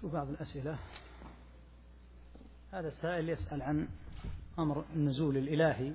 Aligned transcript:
شوف 0.00 0.12
بعض 0.12 0.28
الأسئلة 0.28 0.78
هذا 2.72 2.88
السائل 2.88 3.28
يسأل 3.28 3.62
عن 3.62 3.88
أمر 4.58 4.84
النزول 4.96 5.36
الإلهي 5.36 5.92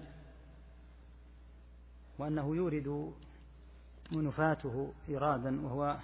وأنه 2.19 2.55
يورد 2.55 3.11
منفاته 4.11 4.93
إرادا 5.09 5.65
وهو 5.65 5.97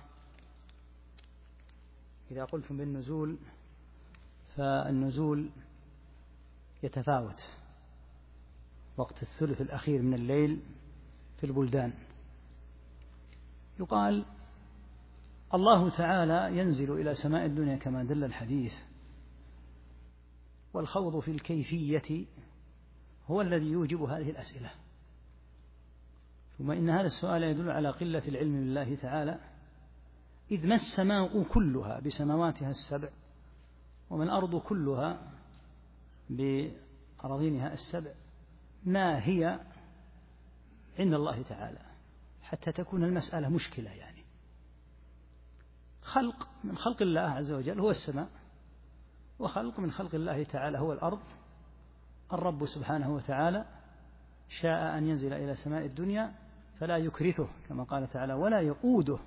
إذا 2.32 2.46
قلتم 2.46 2.78
بالنزول 2.78 3.38
فالنزول 4.56 5.50
يتفاوت 6.84 7.42
وقت 8.98 9.24
الثلث 9.24 9.62
الأخير 9.62 10.02
من 10.02 10.14
الليل 10.14 10.60
في 11.40 11.46
البلدان 11.46 11.94
يقال 13.80 14.26
الله 15.54 15.90
تعالى 15.90 16.58
ينزل 16.58 16.92
إلى 17.02 17.16
سماء 17.16 17.46
الدنيا 17.46 17.76
كما 17.76 18.04
دل 18.04 18.24
الحديث 18.24 18.74
والخوض 20.74 21.20
في 21.20 21.32
الكيفية 21.32 22.26
هو 23.28 23.42
الذي 23.42 23.66
يوجب 23.66 24.02
هذه 24.02 24.30
الأسئلة 24.30 24.72
ثم 26.58 26.72
إن 26.72 26.90
هذا 26.90 27.06
السؤال 27.06 27.44
يدل 27.44 27.70
على 27.72 27.90
قلة 27.90 28.28
العلم 28.28 28.54
بالله 28.60 28.96
تعالى 28.96 29.40
إذ 30.52 30.68
ما 30.68 30.76
السماء 30.76 31.44
كلها 31.44 32.00
بسماواتها 32.00 32.70
السبع 32.70 33.10
وما 34.10 34.24
الأرض 34.24 34.56
كلها 34.60 35.32
بأراضينها 36.30 37.74
السبع 37.74 38.12
ما 38.86 39.24
هي 39.28 39.60
عند 41.00 41.14
الله 41.14 41.42
تعالى 41.42 41.80
حتى 42.42 42.72
تكون 42.72 43.04
المسألة 43.04 43.50
مشكلة 43.50 43.90
يعني 43.92 44.19
خلق 46.10 46.48
من 46.64 46.76
خلق 46.78 47.02
الله 47.02 47.22
عز 47.22 47.52
وجل 47.52 47.80
هو 47.80 47.90
السماء 47.90 48.28
وخلق 49.40 49.80
من 49.80 49.92
خلق 49.92 50.16
الله 50.16 50.44
تعالى 50.44 50.78
هو 50.78 50.94
الأرض 50.94 51.20
الرب 52.34 52.66
سبحانه 52.66 53.16
وتعالى 53.16 53.66
شاء 54.62 54.98
أن 54.98 55.08
ينزل 55.10 55.34
إلى 55.34 55.56
سماء 55.56 55.86
الدنيا 55.86 56.32
فلا 56.80 56.98
يكرثه 56.98 57.48
كما 57.70 57.84
قال 57.84 58.08
تعالى 58.08 58.34
ولا 58.34 58.60
يؤوده 58.60 59.18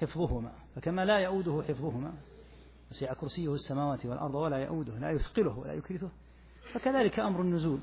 حفظهما 0.00 0.52
فكما 0.76 1.04
لا 1.04 1.18
يؤوده 1.18 1.62
حفظهما 1.68 2.12
وسع 2.90 3.14
كرسيه 3.14 3.54
السماوات 3.54 4.06
والأرض 4.06 4.34
ولا 4.34 4.56
يؤوده 4.56 4.98
لا 4.98 5.10
يثقله 5.10 5.58
ولا 5.58 5.72
يكرثه 5.72 6.10
فكذلك 6.74 7.18
أمر 7.18 7.40
النزول 7.40 7.80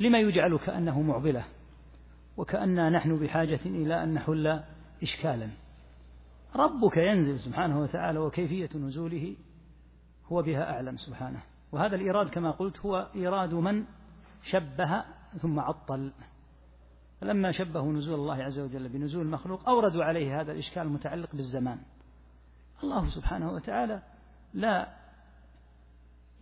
لما 0.00 0.20
يجعل 0.20 0.56
كأنه 0.58 1.02
معضلة 1.02 1.44
وكأننا 2.36 2.90
نحن 2.90 3.16
بحاجة 3.16 3.60
إلى 3.66 4.02
أن 4.02 4.14
نحل 4.14 4.60
إشكالا 5.02 5.48
ربك 6.56 6.96
ينزل 6.96 7.40
سبحانه 7.40 7.80
وتعالى 7.80 8.18
وكيفية 8.18 8.68
نزوله 8.74 9.36
هو 10.26 10.42
بها 10.42 10.70
أعلم 10.74 10.96
سبحانه 10.96 11.42
وهذا 11.72 11.96
الإيراد 11.96 12.28
كما 12.30 12.50
قلت 12.50 12.80
هو 12.80 13.10
إيراد 13.14 13.54
من 13.54 13.84
شبه 14.42 15.04
ثم 15.38 15.60
عطل 15.60 16.12
فلما 17.20 17.50
شبهوا 17.52 17.92
نزول 17.92 18.14
الله 18.14 18.34
عز 18.42 18.58
وجل 18.58 18.88
بنزول 18.88 19.22
المخلوق 19.26 19.68
أوردوا 19.68 20.04
عليه 20.04 20.40
هذا 20.40 20.52
الإشكال 20.52 20.82
المتعلق 20.82 21.36
بالزمان 21.36 21.78
الله 22.84 23.06
سبحانه 23.08 23.52
وتعالى 23.52 24.02
لا 24.54 24.96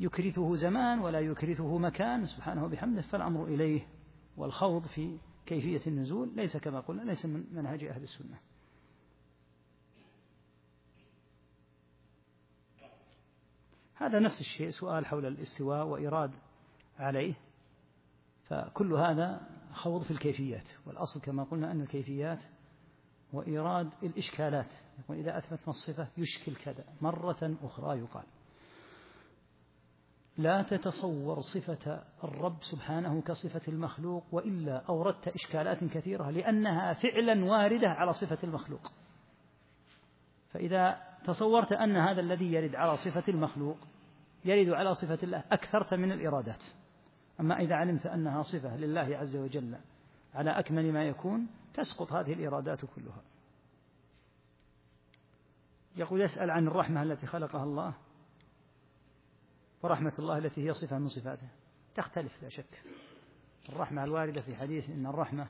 يكرثه 0.01 0.55
زمان 0.55 0.99
ولا 0.99 1.21
يكرثه 1.21 1.79
مكان 1.79 2.25
سبحانه 2.25 2.65
وبحمده 2.65 3.03
فالأمر 3.03 3.45
إليه 3.45 3.87
والخوض 4.37 4.87
في 4.87 5.19
كيفية 5.47 5.91
النزول 5.91 6.33
ليس 6.37 6.57
كما 6.57 6.81
قلنا 6.81 7.03
ليس 7.03 7.27
من 7.27 7.45
منهج 7.53 7.85
أهل 7.85 8.03
السنة 8.03 8.37
هذا 14.01 14.19
نفس 14.19 14.41
الشيء 14.41 14.71
سؤال 14.71 15.07
حول 15.07 15.27
الاستواء 15.27 15.87
وإيراد 15.87 16.31
عليه 16.99 17.35
فكل 18.49 18.93
هذا 18.93 19.41
خوض 19.73 20.03
في 20.03 20.11
الكيفيات 20.11 20.69
والأصل 20.87 21.21
كما 21.21 21.45
قلنا 21.45 21.73
أن 21.73 21.81
الكيفيات 21.81 22.39
وإيراد 23.33 23.91
الإشكالات 24.03 24.67
يقول 25.05 25.17
إذا 25.17 25.39
أثبتنا 25.39 25.69
الصفة 25.69 26.09
يشكل 26.19 26.57
كذا 26.57 26.85
مرة 27.01 27.57
أخرى 27.63 27.99
يقال 27.99 28.25
لا 30.39 30.63
تتصور 30.63 31.41
صفة 31.41 32.03
الرب 32.25 32.57
سبحانه 32.61 33.23
كصفة 33.23 33.61
المخلوق 33.73 34.25
وإلا 34.33 34.83
أوردت 34.89 35.29
إشكالات 35.29 35.85
كثيرة 35.85 36.31
لأنها 36.31 36.93
فعلا 36.93 37.45
واردة 37.45 37.89
على 37.89 38.13
صفة 38.13 38.39
المخلوق 38.45 38.93
فإذا 40.53 41.10
تصورت 41.25 41.73
أن 41.73 41.97
هذا 41.97 42.21
الذي 42.21 42.53
يرد 42.53 42.75
على 42.75 42.97
صفة 42.97 43.23
المخلوق 43.29 43.77
يرد 44.45 44.69
على 44.69 44.95
صفة 44.95 45.19
الله 45.23 45.45
أكثرت 45.53 45.95
من 45.95 46.13
الإرادات 46.13 46.65
أما 47.41 47.61
إذا 47.61 47.75
علمت 47.75 48.07
أنها 48.07 48.43
صفة 48.43 48.77
لله 48.77 49.01
عز 49.17 49.37
وجل 49.37 49.79
على 50.35 50.51
أكمل 50.51 50.93
ما 50.93 51.05
يكون 51.05 51.47
تسقط 51.75 52.13
هذه 52.13 52.33
الإرادات 52.33 52.85
كلها 52.97 53.23
يقول 55.97 56.21
يسأل 56.21 56.51
عن 56.51 56.67
الرحمة 56.67 57.03
التي 57.03 57.27
خلقها 57.27 57.65
الله 57.65 57.95
ورحمة 59.83 60.13
الله 60.19 60.39
التي 60.39 60.69
هي 60.69 60.73
صفة 60.73 60.99
من 60.99 61.07
صفاته 61.09 61.49
تختلف 61.95 62.43
لا 62.43 62.49
شك 62.49 62.83
الرحمة 63.69 64.05
الواردة 64.05 64.41
في 64.41 64.57
حديث 64.57 64.91
إن 64.91 65.07
الرحمة 65.07 65.47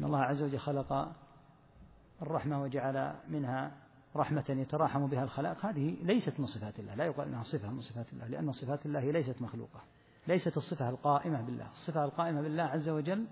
إن 0.00 0.04
الله 0.06 0.20
عز 0.20 0.42
وجل 0.42 0.58
خلق 0.58 1.12
الرحمة 2.22 2.62
وجعل 2.62 3.14
منها 3.28 3.70
رحمة 4.16 4.44
يتراحم 4.48 5.06
بها 5.06 5.24
الخلائق 5.24 5.66
هذه 5.66 5.96
ليست 6.02 6.40
من 6.40 6.46
صفات 6.46 6.78
الله 6.78 6.94
لا 6.94 7.04
يقال 7.04 7.28
أنها 7.28 7.42
صفة 7.42 7.70
من 7.70 7.80
صفات 7.80 8.12
الله 8.12 8.26
لأن 8.28 8.52
صفات 8.52 8.86
الله 8.86 9.10
ليست 9.12 9.42
مخلوقة 9.42 9.80
ليست 10.28 10.56
الصفة 10.56 10.88
القائمة 10.90 11.40
بالله 11.42 11.70
الصفة 11.72 12.04
القائمة 12.04 12.40
بالله 12.42 12.62
عز 12.62 12.88
وجل 12.88 13.26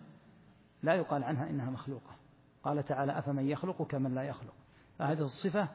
لا 0.83 0.95
يقال 0.95 1.25
عنها 1.25 1.51
إنها 1.51 1.71
مخلوقة 1.71 2.17
قال 2.65 2.83
تعالى 2.85 3.19
أفمن 3.19 3.47
يخلق 3.49 3.83
كمن 3.87 4.15
لا 4.15 4.23
يخلق 4.23 4.53
فهذه 4.99 5.21
الصفة 5.23 5.69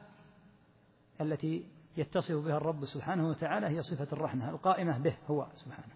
التي 1.20 1.66
يتصف 1.96 2.34
بها 2.44 2.56
الرب 2.56 2.84
سبحانه 2.84 3.28
وتعالى 3.28 3.66
هي 3.66 3.82
صفة 3.82 4.08
الرحمة 4.12 4.50
القائمة 4.50 4.98
به 4.98 5.14
هو 5.30 5.46
سبحانه 5.54 5.94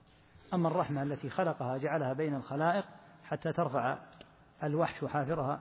أما 0.54 0.68
الرحمة 0.68 1.02
التي 1.02 1.28
خلقها 1.30 1.78
جعلها 1.78 2.12
بين 2.12 2.34
الخلائق 2.34 2.84
حتى 3.24 3.52
ترفع 3.52 3.98
الوحش 4.62 5.02
وحافرها 5.02 5.60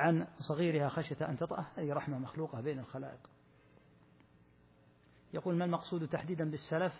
عن 0.00 0.26
صغيرها 0.48 0.88
خشية 0.88 1.28
أن 1.28 1.36
تطأه 1.36 1.66
هذه 1.76 1.92
رحمة 1.92 2.18
مخلوقة 2.18 2.60
بين 2.60 2.78
الخلائق 2.78 3.30
يقول 5.34 5.56
ما 5.56 5.64
المقصود 5.64 6.08
تحديدا 6.08 6.50
بالسلف 6.50 6.92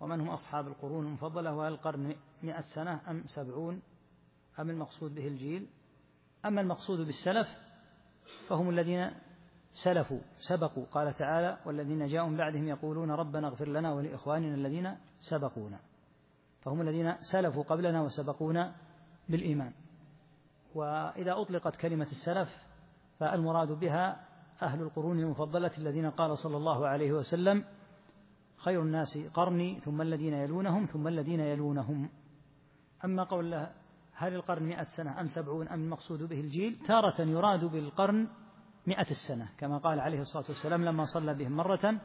ومن 0.00 0.20
هم 0.20 0.28
أصحاب 0.28 0.68
القرون 0.68 1.06
المفضلة 1.06 1.54
وهل 1.54 1.72
القرن 1.72 2.16
مئة 2.42 2.60
سنة 2.60 3.10
أم 3.10 3.22
سبعون 3.26 3.82
أم 4.60 4.70
المقصود 4.70 5.14
به 5.14 5.28
الجيل 5.28 5.66
أما 6.44 6.60
المقصود 6.60 6.98
بالسلف 7.06 7.48
فهم 8.48 8.70
الذين 8.70 9.10
سلفوا 9.72 10.20
سبقوا 10.48 10.84
قال 10.86 11.14
تعالى 11.14 11.58
والذين 11.66 12.06
جاءوا 12.06 12.28
من 12.28 12.36
بعدهم 12.36 12.68
يقولون 12.68 13.10
ربنا 13.10 13.48
اغفر 13.48 13.68
لنا 13.68 13.92
ولإخواننا 13.94 14.54
الذين 14.54 14.96
سبقونا 15.20 15.80
فهم 16.60 16.80
الذين 16.80 17.14
سلفوا 17.20 17.62
قبلنا 17.62 18.02
وسبقونا 18.02 18.74
بالإيمان 19.28 19.72
وإذا 20.74 21.40
أطلقت 21.40 21.76
كلمة 21.76 22.06
السلف 22.06 22.48
فالمراد 23.18 23.72
بها 23.72 24.24
أهل 24.62 24.82
القرون 24.82 25.20
المفضلة 25.20 25.70
الذين 25.78 26.10
قال 26.10 26.38
صلى 26.38 26.56
الله 26.56 26.86
عليه 26.88 27.12
وسلم 27.12 27.64
خير 28.56 28.82
الناس 28.82 29.18
قرني 29.34 29.80
ثم 29.80 30.02
الذين 30.02 30.34
يلونهم 30.34 30.84
ثم 30.86 31.08
الذين 31.08 31.40
يلونهم 31.40 32.08
أما 33.04 33.22
قول 33.24 33.66
هل 34.16 34.34
القرن 34.34 34.62
مئة 34.62 34.84
سنة 34.84 35.20
أم 35.20 35.26
سبعون 35.26 35.68
أم 35.68 35.84
المقصود 35.84 36.22
به 36.22 36.40
الجيل 36.40 36.78
تارة 36.86 37.20
يراد 37.22 37.64
بالقرن 37.64 38.28
مئة 38.86 39.10
السنة 39.10 39.48
كما 39.58 39.78
قال 39.78 40.00
عليه 40.00 40.20
الصلاة 40.20 40.44
والسلام 40.48 40.84
لما 40.84 41.04
صلى 41.04 41.34
بهم 41.34 41.52
مرة 41.52 42.00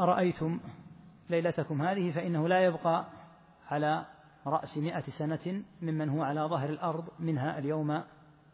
أرأيتم 0.00 0.60
ليلتكم 1.30 1.82
هذه 1.82 2.12
فإنه 2.12 2.48
لا 2.48 2.64
يبقى 2.64 3.06
على 3.68 4.06
رأس 4.46 4.78
مئة 4.78 5.10
سنة 5.10 5.62
ممن 5.82 6.08
هو 6.08 6.22
على 6.22 6.40
ظهر 6.40 6.68
الأرض 6.70 7.08
منها 7.18 7.58
اليوم 7.58 8.02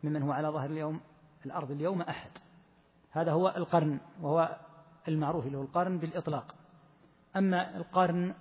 ممن 0.05 0.23
هو 0.23 0.33
على 0.33 0.49
ظهر 0.49 0.71
اليوم 0.71 1.01
الأرض 1.47 1.71
اليوم 1.71 2.03
أحد 2.03 2.31
هذا 3.11 3.33
هو 3.33 3.49
القرن 3.57 3.99
وهو 4.23 4.59
المعروف 5.09 5.47
له 5.47 5.63
القرن 5.63 5.99
بالإطلاق 5.99 6.55
أما 7.37 7.77
القرن 7.77 8.35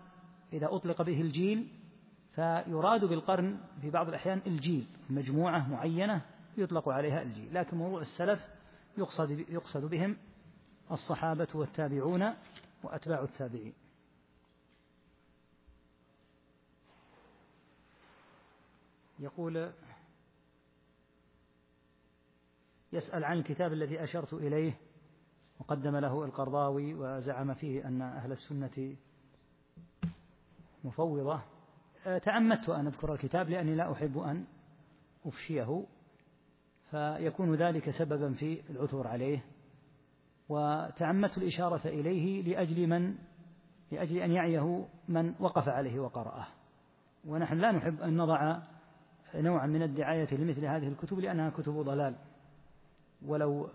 إذا 0.53 0.67
أطلق 0.71 1.01
به 1.01 1.21
الجيل 1.21 1.67
فيراد 2.35 3.05
بالقرن 3.05 3.57
في 3.81 3.89
بعض 3.89 4.07
الأحيان 4.07 4.41
الجيل 4.47 4.87
مجموعة 5.09 5.67
معينة 5.69 6.21
يطلق 6.57 6.89
عليها 6.89 7.21
الجيل 7.21 7.53
لكن 7.53 7.77
مروع 7.77 8.01
السلف 8.01 8.47
يقصد, 8.97 9.29
يقصد 9.31 9.85
بهم 9.89 10.17
الصحابة 10.91 11.47
والتابعون 11.53 12.33
وأتباع 12.83 13.19
التابعين 13.21 13.73
يقول 19.19 19.71
يسأل 22.93 23.23
عن 23.23 23.37
الكتاب 23.37 23.73
الذي 23.73 24.03
أشرت 24.03 24.33
إليه 24.33 24.77
وقدم 25.59 25.95
له 25.95 26.25
القرضاوي 26.25 26.93
وزعم 26.93 27.53
فيه 27.53 27.87
أن 27.87 28.01
أهل 28.01 28.31
السنة 28.31 28.95
مفوضة 30.83 31.41
تعمدت 32.23 32.69
أن 32.69 32.87
أذكر 32.87 33.13
الكتاب 33.13 33.49
لأني 33.49 33.75
لا 33.75 33.91
أحب 33.91 34.17
أن 34.17 34.45
أفشيه 35.25 35.85
فيكون 36.91 37.55
ذلك 37.55 37.89
سببا 37.89 38.33
في 38.33 38.61
العثور 38.69 39.07
عليه 39.07 39.45
وتعمدت 40.49 41.37
الإشارة 41.37 41.87
إليه 41.87 42.41
لأجل 42.41 42.87
من 42.87 43.15
لأجل 43.91 44.17
أن 44.17 44.31
يعيه 44.31 44.85
من 45.07 45.33
وقف 45.39 45.67
عليه 45.69 45.99
وقرأه 45.99 46.47
ونحن 47.25 47.55
لا 47.57 47.71
نحب 47.71 48.01
أن 48.01 48.17
نضع 48.17 48.59
نوعا 49.41 49.65
من 49.67 49.81
الدعاية 49.83 50.27
لمثل 50.33 50.65
هذه 50.65 50.87
الكتب 50.87 51.19
لأنها 51.19 51.49
كتب 51.49 51.73
ضلال 51.73 52.15
ولو 53.25 53.69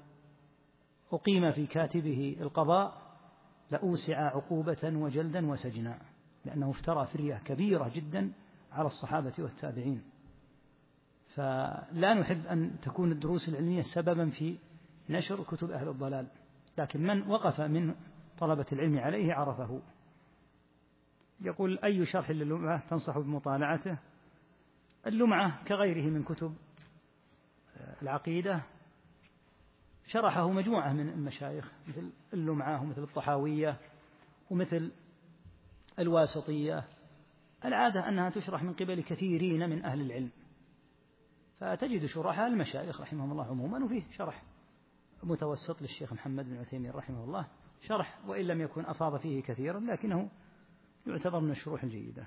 أقيم 1.12 1.52
في 1.52 1.66
كاتبه 1.66 2.36
القضاء 2.40 3.02
لأوسع 3.70 4.16
عقوبة 4.18 4.78
وجلدا 4.94 5.50
وسجنا 5.50 5.98
لأنه 6.44 6.70
افترى 6.70 7.06
فرية 7.06 7.34
كبيرة 7.44 7.88
جدا 7.94 8.32
على 8.72 8.86
الصحابة 8.86 9.32
والتابعين 9.38 10.02
فلا 11.34 12.14
نحب 12.14 12.46
أن 12.46 12.80
تكون 12.82 13.12
الدروس 13.12 13.48
العلمية 13.48 13.82
سببا 13.82 14.30
في 14.30 14.56
نشر 15.10 15.42
كتب 15.42 15.70
أهل 15.70 15.88
الضلال 15.88 16.26
لكن 16.78 17.02
من 17.06 17.30
وقف 17.30 17.60
من 17.60 17.94
طلبة 18.38 18.66
العلم 18.72 18.98
عليه 18.98 19.34
عرفه 19.34 19.80
يقول 21.40 21.78
أي 21.84 22.06
شرح 22.06 22.30
للمعة 22.30 22.88
تنصح 22.88 23.18
بمطالعته 23.18 23.96
اللمعة 25.06 25.64
كغيره 25.64 26.10
من 26.10 26.22
كتب 26.22 26.54
العقيدة 28.02 28.62
شرحه 30.06 30.50
مجموعة 30.50 30.92
من 30.92 31.08
المشايخ 31.08 31.72
مثل 31.88 32.10
اللمعة 32.32 32.82
ومثل 32.82 33.02
الطحاوية 33.02 33.76
ومثل 34.50 34.92
الواسطية 35.98 36.84
العادة 37.64 38.08
أنها 38.08 38.30
تشرح 38.30 38.62
من 38.62 38.72
قبل 38.72 39.00
كثيرين 39.02 39.70
من 39.70 39.84
أهل 39.84 40.00
العلم 40.00 40.30
فتجد 41.60 42.06
شرحها 42.06 42.46
المشايخ 42.46 43.00
رحمهم 43.00 43.32
الله 43.32 43.46
عموما 43.46 43.84
وفيه 43.84 44.02
شرح 44.16 44.42
متوسط 45.22 45.82
للشيخ 45.82 46.12
محمد 46.12 46.44
بن 46.44 46.56
عثيمين 46.56 46.90
رحمه 46.90 47.24
الله 47.24 47.46
شرح 47.80 48.18
وإن 48.26 48.44
لم 48.44 48.60
يكن 48.60 48.84
أفاض 48.84 49.20
فيه 49.20 49.42
كثيرا 49.42 49.80
لكنه 49.80 50.28
يعتبر 51.06 51.40
من 51.40 51.50
الشروح 51.50 51.82
الجيدة 51.82 52.26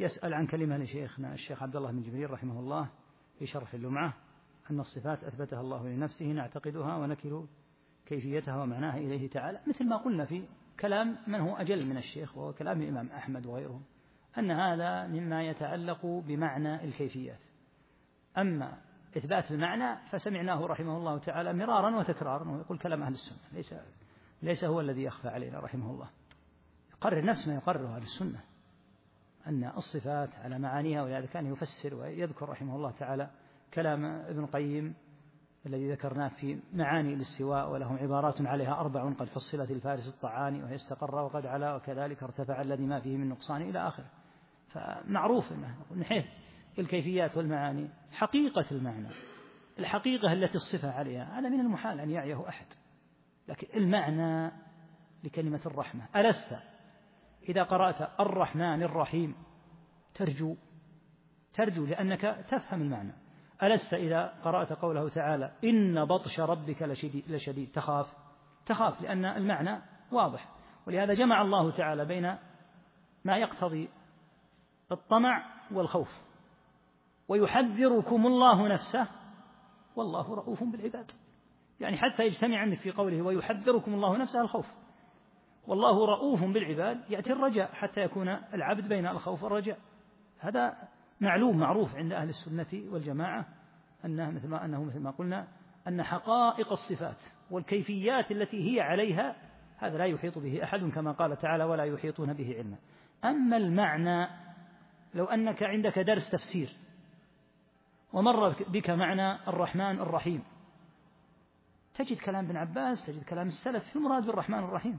يسأل 0.00 0.34
عن 0.34 0.46
كلمة 0.46 0.76
لشيخنا 0.76 1.32
الشيخ 1.32 1.62
عبد 1.62 1.76
الله 1.76 1.90
بن 1.90 2.02
جبريل 2.02 2.30
رحمه 2.30 2.58
الله 2.60 2.88
في 3.38 3.46
شرح 3.46 3.74
اللمعة 3.74 4.14
أن 4.70 4.80
الصفات 4.80 5.24
أثبتها 5.24 5.60
الله 5.60 5.88
لنفسه 5.88 6.26
نعتقدها 6.26 6.96
ونكل 6.96 7.44
كيفيتها 8.06 8.62
ومعناها 8.62 8.98
إليه 8.98 9.30
تعالى 9.30 9.60
مثل 9.66 9.88
ما 9.88 9.96
قلنا 9.96 10.24
في 10.24 10.44
كلام 10.80 11.16
من 11.26 11.40
هو 11.40 11.56
أجل 11.56 11.88
من 11.90 11.96
الشيخ 11.96 12.36
وهو 12.38 12.52
كلام 12.52 12.82
الإمام 12.82 13.08
أحمد 13.08 13.46
وغيره 13.46 13.80
أن 14.38 14.50
هذا 14.50 15.06
مما 15.06 15.42
يتعلق 15.42 16.06
بمعنى 16.06 16.84
الكيفيات 16.84 17.38
أما 18.38 18.78
إثبات 19.16 19.50
المعنى 19.50 20.00
فسمعناه 20.10 20.66
رحمه 20.66 20.96
الله 20.96 21.18
تعالى 21.18 21.52
مرارا 21.52 21.96
وتكرارا 21.98 22.50
ويقول 22.50 22.78
كلام 22.78 23.02
أهل 23.02 23.12
السنة 23.12 23.38
ليس 23.52 23.74
ليس 24.42 24.64
هو 24.64 24.80
الذي 24.80 25.02
يخفى 25.02 25.28
علينا 25.28 25.60
رحمه 25.60 25.90
الله 25.90 26.06
يقرر 26.92 27.24
نفس 27.24 27.48
ما 27.48 27.54
يقرره 27.54 27.96
أهل 27.96 28.02
السنة 28.02 28.40
أن 29.48 29.72
الصفات 29.76 30.28
على 30.44 30.58
معانيها 30.58 31.02
ولذلك 31.02 31.28
كان 31.28 31.52
يفسر 31.52 31.94
ويذكر 31.94 32.48
رحمه 32.48 32.76
الله 32.76 32.90
تعالى 32.90 33.30
كلام 33.74 34.04
ابن 34.04 34.44
القيم 34.44 34.94
الذي 35.66 35.92
ذكرناه 35.92 36.28
في 36.28 36.58
معاني 36.72 37.14
الاستواء 37.14 37.70
ولهم 37.70 37.96
عبارات 37.98 38.40
عليها 38.46 38.80
أربع 38.80 39.12
قد 39.14 39.28
حصلت 39.28 39.70
الفارس 39.70 40.14
الطعان 40.14 40.62
وهي 40.62 40.74
استقر 40.74 41.14
وقد 41.24 41.46
علا 41.46 41.74
وكذلك 41.74 42.22
ارتفع 42.22 42.62
الذي 42.62 42.86
ما 42.86 43.00
فيه 43.00 43.16
من 43.16 43.28
نقصان 43.28 43.62
إلى 43.62 43.88
آخره 43.88 44.06
فمعروف 44.68 45.52
أنه 45.52 45.76
من 45.90 46.04
حيث 46.04 46.24
الكيفيات 46.78 47.36
والمعاني 47.36 47.88
حقيقة 48.12 48.64
المعنى 48.72 49.08
الحقيقة 49.78 50.32
التي 50.32 50.54
الصفة 50.54 50.90
عليها 50.90 51.38
هذا 51.40 51.48
من 51.48 51.60
المحال 51.60 52.00
أن 52.00 52.10
يعيه 52.10 52.48
أحد 52.48 52.66
لكن 53.48 53.66
المعنى 53.76 54.52
لكلمة 55.24 55.60
الرحمة 55.66 56.06
ألست 56.16 56.56
إذا 57.48 57.62
قرأت 57.62 58.10
الرحمن 58.20 58.82
الرحيم 58.82 59.36
ترجو 60.14 60.56
ترجو 61.54 61.86
لأنك 61.86 62.20
تفهم 62.48 62.82
المعنى 62.82 63.12
ألست 63.62 63.94
إذا 63.94 64.26
قرأت 64.44 64.72
قوله 64.72 65.08
تعالى 65.08 65.52
إن 65.64 66.04
بطش 66.04 66.40
ربك 66.40 66.82
لشديد, 66.82 67.24
لشديد 67.30 67.70
تخاف 67.72 68.14
تخاف 68.66 69.00
لأن 69.02 69.24
المعنى 69.24 69.80
واضح 70.12 70.48
ولهذا 70.86 71.14
جمع 71.14 71.42
الله 71.42 71.70
تعالى 71.70 72.04
بين 72.04 72.34
ما 73.24 73.36
يقتضي 73.36 73.88
الطمع 74.92 75.44
والخوف 75.72 76.08
ويحذركم 77.28 78.26
الله 78.26 78.68
نفسه 78.68 79.06
والله 79.96 80.34
رؤوف 80.34 80.62
بالعباد 80.64 81.10
يعني 81.80 81.96
حتى 81.96 82.22
يجتمع 82.26 82.58
عندك 82.58 82.78
في 82.78 82.90
قوله 82.90 83.22
ويحذركم 83.22 83.94
الله 83.94 84.16
نفسه 84.16 84.40
الخوف 84.40 84.66
والله 85.68 86.06
رؤوف 86.06 86.44
بالعباد 86.44 87.00
يأتي 87.10 87.32
الرجاء 87.32 87.72
حتى 87.74 88.00
يكون 88.02 88.28
العبد 88.28 88.88
بين 88.88 89.06
الخوف 89.06 89.42
والرجاء 89.42 89.78
هذا 90.40 90.88
معلوم 91.20 91.58
معروف 91.58 91.96
عند 91.96 92.12
أهل 92.12 92.28
السنة 92.28 92.66
والجماعة 92.92 93.46
أنه 94.04 94.30
مثل 94.30 94.48
ما 94.48 94.64
أنه 94.64 94.84
مثل 94.84 95.00
ما 95.00 95.10
قلنا 95.10 95.48
أن 95.88 96.02
حقائق 96.02 96.72
الصفات 96.72 97.24
والكيفيات 97.50 98.30
التي 98.30 98.74
هي 98.76 98.80
عليها 98.80 99.36
هذا 99.76 99.98
لا 99.98 100.04
يحيط 100.04 100.38
به 100.38 100.64
أحد 100.64 100.80
كما 100.84 101.12
قال 101.12 101.36
تعالى 101.36 101.64
ولا 101.64 101.84
يحيطون 101.84 102.32
به 102.32 102.56
علما 102.56 102.76
أما 103.24 103.56
المعنى 103.56 104.28
لو 105.14 105.24
أنك 105.24 105.62
عندك 105.62 105.98
درس 105.98 106.30
تفسير 106.30 106.72
ومر 108.12 108.48
بك 108.48 108.90
معنى 108.90 109.48
الرحمن 109.48 110.00
الرحيم 110.00 110.42
تجد 111.94 112.16
كلام 112.18 112.44
ابن 112.44 112.56
عباس 112.56 113.06
تجد 113.06 113.22
كلام 113.22 113.46
السلف 113.46 113.84
في 113.84 113.96
المراد 113.96 114.26
بالرحمن 114.26 114.58
الرحيم 114.58 114.98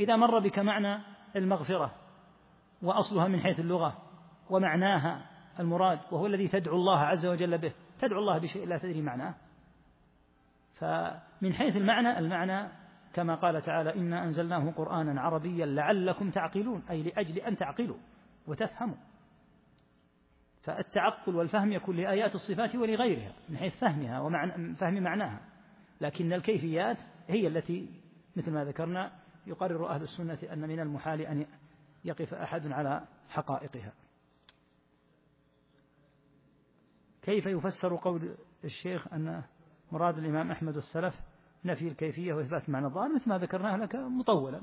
إذا 0.00 0.16
مر 0.16 0.38
بك 0.38 0.58
معنى 0.58 0.98
المغفرة 1.36 1.94
وأصلها 2.82 3.28
من 3.28 3.40
حيث 3.40 3.60
اللغة 3.60 4.02
ومعناها 4.50 5.26
المراد 5.60 5.98
وهو 6.10 6.26
الذي 6.26 6.48
تدعو 6.48 6.74
الله 6.76 6.98
عز 6.98 7.26
وجل 7.26 7.58
به 7.58 7.72
تدعو 8.00 8.18
الله 8.20 8.38
بشيء 8.38 8.66
لا 8.66 8.78
تدري 8.78 9.02
معناه 9.02 9.34
فمن 10.74 11.52
حيث 11.52 11.76
المعنى 11.76 12.18
المعنى 12.18 12.68
كما 13.12 13.34
قال 13.34 13.62
تعالى 13.62 13.94
إنا 13.94 14.24
أنزلناه 14.24 14.70
قرآنا 14.70 15.20
عربيا 15.20 15.66
لعلكم 15.66 16.30
تعقلون 16.30 16.82
أي 16.90 17.02
لأجل 17.02 17.38
أن 17.38 17.56
تعقلوا 17.56 17.96
وتفهموا 18.46 18.94
فالتعقل 20.62 21.36
والفهم 21.36 21.72
يكون 21.72 21.96
لآيات 21.96 22.34
الصفات 22.34 22.76
ولغيرها 22.76 23.32
من 23.48 23.56
حيث 23.56 23.78
فهمها 23.78 24.20
ومعنى 24.20 24.74
فهم 24.76 25.02
معناها 25.02 25.40
لكن 26.00 26.32
الكيفيات 26.32 26.96
هي 27.28 27.46
التي 27.46 27.90
مثل 28.36 28.50
ما 28.52 28.64
ذكرنا 28.64 29.12
يقرر 29.46 29.88
أهل 29.88 30.02
السنة 30.02 30.38
أن 30.52 30.58
من 30.60 30.80
المحال 30.80 31.20
أن 31.20 31.46
يقف 32.04 32.34
أحد 32.34 32.66
على 32.72 33.04
حقائقها 33.28 33.92
كيف 37.22 37.46
يفسر 37.46 37.96
قول 37.96 38.34
الشيخ 38.64 39.12
أن 39.14 39.42
مراد 39.92 40.18
الإمام 40.18 40.50
أحمد 40.50 40.76
السلف 40.76 41.20
نفي 41.64 41.88
الكيفية 41.88 42.34
وإثبات 42.34 42.70
معنى 42.70 42.86
الظاهر 42.86 43.14
مثل 43.14 43.28
ما 43.28 43.38
ذكرناه 43.38 43.76
لك 43.76 43.96
مطولا 43.96 44.60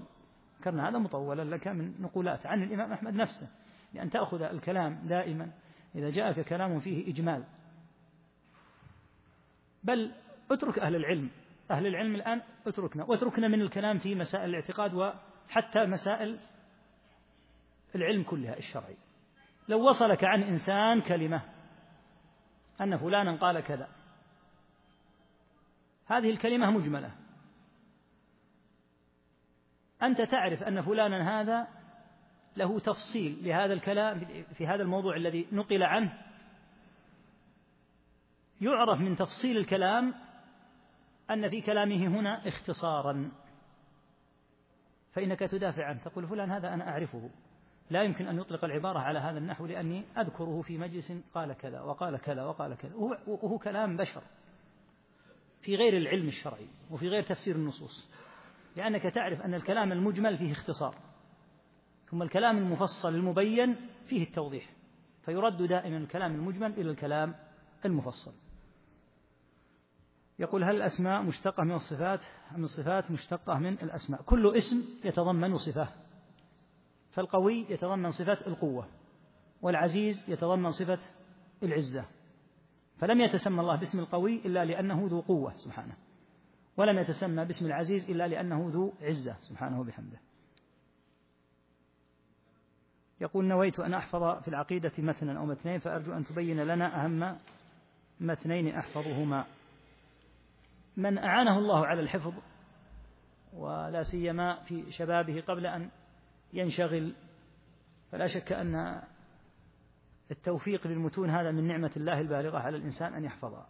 ذكرنا 0.59 0.89
هذا 0.89 0.97
مطولا 0.97 1.43
لك 1.55 1.67
من 1.67 2.01
نقولات 2.01 2.45
عن 2.45 2.63
الإمام 2.63 2.93
أحمد 2.93 3.13
نفسه 3.13 3.47
لأن 3.93 4.09
تأخذ 4.09 4.41
الكلام 4.41 4.93
دائما 5.07 5.51
إذا 5.95 6.09
جاءك 6.09 6.39
كلام 6.45 6.79
فيه 6.79 7.13
إجمال 7.13 7.43
بل 9.83 10.11
اترك 10.51 10.79
أهل 10.79 10.95
العلم 10.95 11.29
أهل 11.71 11.87
العلم 11.87 12.15
الآن 12.15 12.41
اتركنا 12.67 13.03
واتركنا 13.03 13.47
من 13.47 13.61
الكلام 13.61 13.97
في 13.99 14.15
مسائل 14.15 14.49
الاعتقاد 14.49 14.93
وحتى 14.93 15.85
مسائل 15.85 16.39
العلم 17.95 18.23
كلها 18.23 18.57
الشرعي 18.57 18.97
لو 19.67 19.87
وصلك 19.89 20.23
عن 20.23 20.43
إنسان 20.43 21.01
كلمة 21.01 21.41
أن 22.81 22.97
فلانا 22.97 23.35
قال 23.35 23.59
كذا 23.59 23.87
هذه 26.07 26.29
الكلمة 26.29 26.71
مجملة 26.71 27.11
أنت 30.03 30.21
تعرف 30.21 30.63
أن 30.63 30.81
فلانا 30.81 31.41
هذا 31.41 31.67
له 32.57 32.79
تفصيل 32.79 33.37
لهذا 33.41 33.73
الكلام 33.73 34.25
في 34.53 34.67
هذا 34.67 34.83
الموضوع 34.83 35.15
الذي 35.15 35.47
نقل 35.51 35.83
عنه 35.83 36.21
يعرف 38.61 38.99
من 38.99 39.15
تفصيل 39.15 39.57
الكلام 39.57 40.13
أن 41.31 41.49
في 41.49 41.61
كلامه 41.61 42.07
هنا 42.07 42.47
اختصارا 42.47 43.31
فإنك 45.11 45.39
تدافع 45.39 45.85
عنه 45.85 45.99
تقول 46.03 46.27
فلان 46.27 46.51
هذا 46.51 46.73
أنا 46.73 46.89
أعرفه 46.89 47.29
لا 47.89 48.03
يمكن 48.03 48.27
أن 48.27 48.37
يطلق 48.37 48.65
العبارة 48.65 48.99
على 48.99 49.19
هذا 49.19 49.37
النحو 49.37 49.65
لأني 49.65 50.03
أذكره 50.17 50.61
في 50.61 50.77
مجلس 50.77 51.13
قال 51.33 51.53
كذا 51.53 51.81
وقال 51.81 52.17
كذا 52.17 52.43
وقال 52.43 52.77
كذا 52.77 52.95
وهو 53.27 53.57
كلام 53.57 53.97
بشر 53.97 54.23
في 55.61 55.75
غير 55.75 55.97
العلم 55.97 56.27
الشرعي 56.27 56.67
وفي 56.91 57.09
غير 57.09 57.23
تفسير 57.23 57.55
النصوص 57.55 58.09
لأنك 58.77 59.03
تعرف 59.03 59.41
أن 59.41 59.53
الكلام 59.53 59.91
المجمل 59.91 60.37
فيه 60.37 60.51
اختصار 60.51 60.95
ثم 62.11 62.21
الكلام 62.21 62.57
المفصل 62.57 63.15
المبين 63.15 63.75
فيه 64.05 64.23
التوضيح 64.23 64.65
فيرد 65.25 65.61
دائما 65.63 65.97
الكلام 65.97 66.35
المجمل 66.35 66.71
إلى 66.71 66.91
الكلام 66.91 67.35
المفصل 67.85 68.33
يقول 70.43 70.63
هل 70.63 70.75
الأسماء 70.75 71.21
مشتقة 71.21 71.63
من 71.63 71.71
الصفات 71.71 72.19
أم 72.55 72.63
الصفات 72.63 73.11
مشتقة 73.11 73.59
من 73.59 73.73
الأسماء 73.73 74.21
كل 74.21 74.55
اسم 74.57 74.83
يتضمن 75.05 75.57
صفة 75.57 75.87
فالقوي 77.11 77.65
يتضمن 77.69 78.11
صفة 78.11 78.33
القوة 78.47 78.87
والعزيز 79.61 80.25
يتضمن 80.29 80.71
صفة 80.71 80.99
العزة 81.63 82.05
فلم 82.97 83.21
يتسمى 83.21 83.61
الله 83.61 83.75
باسم 83.75 83.99
القوي 83.99 84.41
إلا 84.45 84.65
لأنه 84.65 85.07
ذو 85.07 85.19
قوة 85.21 85.55
سبحانه 85.57 85.93
ولم 86.77 86.99
يتسمى 86.99 87.45
باسم 87.45 87.65
العزيز 87.65 88.09
إلا 88.09 88.27
لأنه 88.27 88.67
ذو 88.69 88.93
عزة 89.01 89.35
سبحانه 89.41 89.79
وبحمده 89.79 90.17
يقول 93.21 93.45
نويت 93.45 93.79
أن 93.79 93.93
أحفظ 93.93 94.41
في 94.41 94.47
العقيدة 94.47 94.91
متنا 94.97 95.39
أو 95.39 95.45
متنين 95.45 95.79
فأرجو 95.79 96.13
أن 96.13 96.25
تبين 96.25 96.59
لنا 96.59 97.05
أهم 97.05 97.37
متنين 98.19 98.75
أحفظهما 98.75 99.45
من 100.97 101.17
أعانه 101.17 101.57
الله 101.57 101.85
على 101.85 102.01
الحفظ 102.01 102.33
ولا 103.53 104.03
سيما 104.03 104.63
في 104.63 104.91
شبابه 104.91 105.41
قبل 105.41 105.65
أن 105.65 105.89
ينشغل 106.53 107.15
فلا 108.11 108.27
شك 108.27 108.51
أن 108.51 109.01
التوفيق 110.31 110.87
للمتون 110.87 111.29
هذا 111.29 111.51
من 111.51 111.67
نعمة 111.67 111.91
الله 111.97 112.21
البالغة 112.21 112.57
على 112.57 112.77
الإنسان 112.77 113.13
أن 113.13 113.23
يحفظ 113.23 113.63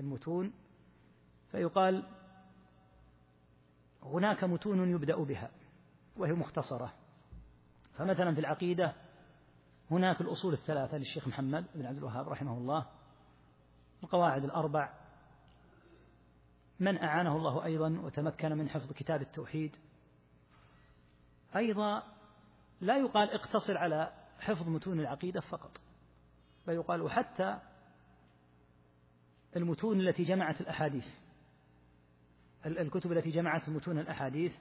المتون 0.00 0.52
فيقال 1.50 2.04
هناك 4.02 4.44
متون 4.44 4.90
يبدأ 4.90 5.16
بها 5.24 5.50
وهي 6.16 6.32
مختصرة 6.32 6.92
فمثلا 7.96 8.34
في 8.34 8.40
العقيدة 8.40 8.92
هناك 9.90 10.20
الأصول 10.20 10.52
الثلاثة 10.52 10.96
للشيخ 10.98 11.28
محمد 11.28 11.64
بن 11.74 11.86
عبد 11.86 11.96
الوهاب 11.98 12.28
رحمه 12.28 12.58
الله 12.58 12.86
القواعد 14.02 14.44
الأربع 14.44 15.01
من 16.82 17.02
أعانه 17.02 17.36
الله 17.36 17.64
أيضا 17.64 18.00
وتمكن 18.04 18.52
من 18.52 18.68
حفظ 18.70 18.92
كتاب 18.92 19.22
التوحيد 19.22 19.76
أيضا 21.56 22.02
لا 22.80 22.96
يقال 22.98 23.30
اقتصر 23.30 23.78
على 23.78 24.12
حفظ 24.40 24.68
متون 24.68 25.00
العقيدة 25.00 25.40
فقط 25.40 25.80
بل 26.66 26.74
يقال 26.74 27.02
وحتى 27.02 27.58
المتون 29.56 30.00
التي 30.00 30.24
جمعت 30.24 30.60
الأحاديث 30.60 31.04
الكتب 32.66 33.12
التي 33.12 33.30
جمعت 33.30 33.68
متون 33.68 33.98
الأحاديث 33.98 34.54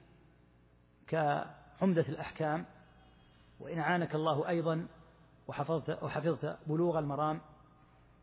كعمدة 1.07 2.05
الأحكام 2.09 2.65
وإن 3.59 3.79
عانك 3.79 4.15
الله 4.15 4.47
أيضا 4.49 4.87
وحفظت, 5.47 6.03
وحفظت 6.03 6.57
بلوغ 6.67 6.99
المرام 6.99 7.41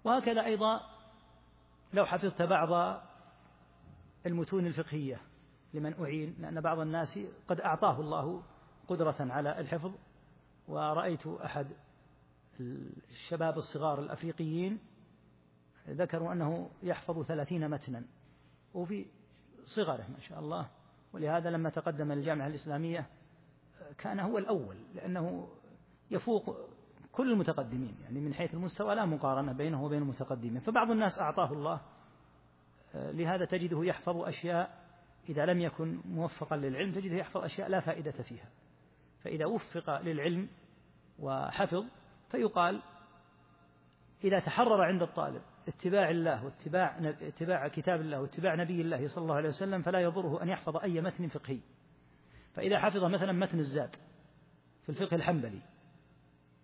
وهكذا 0.05 0.45
أيضا 0.45 0.81
لو 1.93 2.07
حفظت 2.07 2.43
بعض 2.43 2.99
المتون 4.27 4.67
الفقهية 4.67 5.21
لمن 5.75 5.95
أعين 6.01 6.35
لأن 6.41 6.61
بعض 6.61 6.79
الناس 6.79 7.19
قد 7.49 7.61
أعطاه 7.61 8.01
الله 8.01 8.43
قدرة 8.89 9.17
على 9.21 9.61
الحفظ 9.61 9.93
ورأيت 10.69 11.27
أحد 11.27 11.67
الشباب 12.61 13.57
الصغار 13.59 14.01
الأفريقيين 14.01 14.79
ذكروا 15.89 16.33
أنه 16.33 16.71
يحفظ 16.83 17.23
ثلاثين 17.23 17.71
متنا 17.71 18.03
وفي 18.75 19.07
صغره 19.65 20.07
ما 20.13 20.21
شاء 20.21 20.39
الله 20.39 20.69
ولهذا 21.13 21.51
لما 21.51 21.71
تقدم 21.71 22.13
الجامعة 22.13 22.47
الإسلامية 22.47 23.07
كان 23.99 24.21
هو 24.21 24.39
الأول 24.39 24.77
لأنه 24.95 25.49
يفوق 26.11 26.57
كل 27.13 27.33
المتقدمين 27.33 27.95
يعني 28.03 28.21
من 28.21 28.35
حيث 28.35 28.55
المستوى 28.55 28.95
لا 28.95 29.05
مقارنة 29.07 29.53
بينه 29.53 29.85
وبين 29.85 30.03
المتقدمين 30.03 30.61
فبعض 30.61 30.91
الناس 30.91 31.19
أعطاه 31.19 31.53
الله 31.53 31.81
لهذا 32.95 33.45
تجده 33.45 33.85
يحفظ 33.85 34.17
أشياء 34.17 34.79
إذا 35.29 35.47
لم 35.47 35.61
يكن 35.61 36.01
موفقا 36.05 36.57
للعلم 36.57 36.93
تجده 36.93 37.17
يحفظ 37.17 37.45
أشياء 37.45 37.69
لا 37.69 37.81
فائدة 37.81 38.11
فيها 38.23 38.49
فإذا 39.25 39.47
وفق 39.47 40.01
للعلم 40.01 40.49
وحفظ 41.19 41.85
فيقال 42.31 42.83
إذا 44.25 44.41
تحرر 44.41 44.83
عند 44.83 45.03
الطالب 45.03 45.43
اتباع 45.69 46.11
الله 46.11 46.45
واتباع 46.45 46.99
اتباع 47.21 47.69
كتاب 47.69 48.01
الله 48.01 48.21
واتباع 48.21 48.55
نبي 48.55 48.81
الله 48.81 49.09
صلى 49.09 49.23
الله 49.23 49.35
عليه 49.35 49.49
وسلم 49.49 49.83
فلا 49.83 50.01
يضره 50.01 50.43
أن 50.43 50.49
يحفظ 50.49 50.77
أي 50.77 51.01
متن 51.01 51.29
فقهي 51.29 51.61
فإذا 52.55 52.79
حفظ 52.81 53.05
مثلا 53.05 53.33
متن 53.33 53.59
الزاد 53.59 53.97
في 54.83 54.89
الفقه 54.89 55.15
الحنبلي 55.15 55.63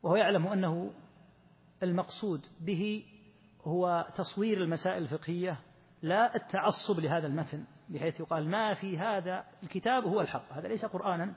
وهو 0.02 0.16
يعلم 0.16 0.46
أنه 0.46 0.92
المقصود 1.82 2.46
به 2.60 3.04
هو 3.62 4.06
تصوير 4.16 4.62
المسائل 4.62 5.02
الفقهية 5.02 5.58
لا 6.04 6.36
التعصب 6.36 7.00
لهذا 7.00 7.26
المتن 7.26 7.64
بحيث 7.88 8.20
يقال 8.20 8.48
ما 8.48 8.74
في 8.74 8.98
هذا 8.98 9.44
الكتاب 9.62 10.04
هو 10.04 10.20
الحق 10.20 10.52
هذا 10.52 10.68
ليس 10.68 10.84
قرآنا 10.84 11.34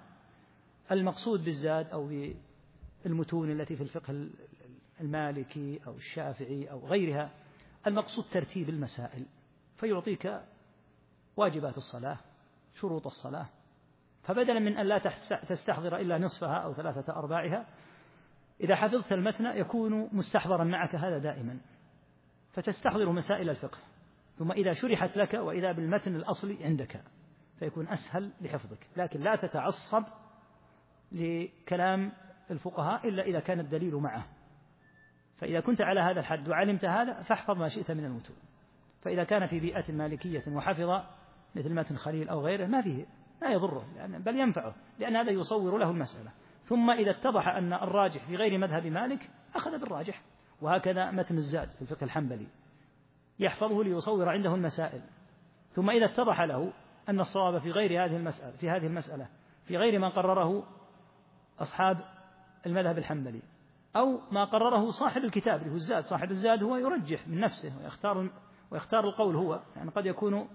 المقصود 0.91 1.43
بالزاد 1.43 1.87
أو 1.89 2.11
بالمتون 3.03 3.51
التي 3.51 3.75
في 3.75 3.83
الفقه 3.83 4.29
المالكي 5.01 5.79
أو 5.87 5.95
الشافعي 5.95 6.71
أو 6.71 6.85
غيرها 6.87 7.29
المقصود 7.87 8.25
ترتيب 8.31 8.69
المسائل 8.69 9.25
فيعطيك 9.77 10.41
واجبات 11.37 11.77
الصلاة 11.77 12.17
شروط 12.75 13.05
الصلاة 13.05 13.49
فبدلا 14.23 14.59
من 14.59 14.77
أن 14.77 14.85
لا 14.85 14.97
تستحضر 15.49 15.97
إلا 15.97 16.17
نصفها 16.17 16.55
أو 16.55 16.73
ثلاثة 16.73 17.15
أرباعها 17.15 17.65
إذا 18.61 18.75
حفظت 18.75 19.11
المتن 19.13 19.45
يكون 19.45 20.09
مستحضرا 20.11 20.63
معك 20.63 20.95
هذا 20.95 21.17
دائما 21.17 21.59
فتستحضر 22.53 23.11
مسائل 23.11 23.49
الفقه 23.49 23.77
ثم 24.37 24.51
إذا 24.51 24.73
شرحت 24.73 25.17
لك 25.17 25.33
وإذا 25.33 25.71
بالمتن 25.71 26.15
الأصلي 26.15 26.63
عندك 26.65 27.01
فيكون 27.59 27.87
أسهل 27.87 28.31
لحفظك 28.41 28.87
لكن 28.97 29.19
لا 29.21 29.35
تتعصب 29.35 30.03
لكلام 31.11 32.11
الفقهاء 32.51 33.07
إلا 33.09 33.23
إذا 33.23 33.39
كان 33.39 33.59
الدليل 33.59 33.95
معه 33.95 34.25
فإذا 35.37 35.59
كنت 35.59 35.81
على 35.81 35.99
هذا 35.99 36.19
الحد 36.19 36.49
وعلمت 36.49 36.85
هذا 36.85 37.21
فاحفظ 37.21 37.57
ما 37.57 37.67
شئت 37.67 37.91
من 37.91 38.05
المتون 38.05 38.35
فإذا 39.01 39.23
كان 39.23 39.47
في 39.47 39.59
بيئة 39.59 39.91
مالكية 39.93 40.43
وحفظ 40.47 41.03
مثل 41.55 41.73
متن 41.73 41.95
خليل 41.97 42.29
أو 42.29 42.41
غيره 42.41 42.65
ما 42.65 42.81
فيه 42.81 43.05
لا 43.41 43.51
يضره 43.51 43.85
بل 44.07 44.39
ينفعه 44.39 44.75
لأن 44.99 45.15
هذا 45.15 45.31
يصور 45.31 45.77
له 45.77 45.89
المسألة 45.91 46.31
ثم 46.65 46.89
إذا 46.89 47.11
اتضح 47.11 47.47
أن 47.47 47.73
الراجح 47.73 48.25
في 48.25 48.35
غير 48.35 48.57
مذهب 48.57 48.85
مالك 48.85 49.29
أخذ 49.55 49.79
بالراجح 49.79 50.21
وهكذا 50.61 51.11
متن 51.11 51.35
الزاد 51.37 51.69
في 51.69 51.81
الفقه 51.81 52.03
الحنبلي 52.03 52.47
يحفظه 53.39 53.83
ليصور 53.83 54.29
عنده 54.29 54.55
المسائل 54.55 55.01
ثم 55.69 55.89
إذا 55.89 56.05
اتضح 56.05 56.41
له 56.41 56.73
أن 57.09 57.19
الصواب 57.19 57.57
في 57.57 57.71
غير 57.71 58.05
هذه 58.05 58.15
المسألة 58.17 58.51
في 58.57 58.69
هذه 58.69 58.85
المسألة 58.87 59.27
في 59.63 59.77
غير 59.77 59.99
ما 59.99 60.09
قرره 60.09 60.63
أصحاب 61.59 61.97
المذهب 62.65 62.97
الحنبلي 62.97 63.41
أو 63.95 64.19
ما 64.31 64.45
قرره 64.45 64.89
صاحب 64.89 65.23
الكتاب 65.23 65.59
اللي 65.61 65.71
هو 65.71 65.75
الزاد 65.75 66.03
صاحب 66.03 66.29
الزاد 66.31 66.63
هو 66.63 66.77
يرجح 66.77 67.27
من 67.27 67.39
نفسه 67.39 67.81
ويختار 67.81 68.29
ويختار 68.71 69.09
القول 69.09 69.35
هو 69.35 69.59
يعني 69.75 69.89
قد 69.91 70.05
يكون 70.05 70.49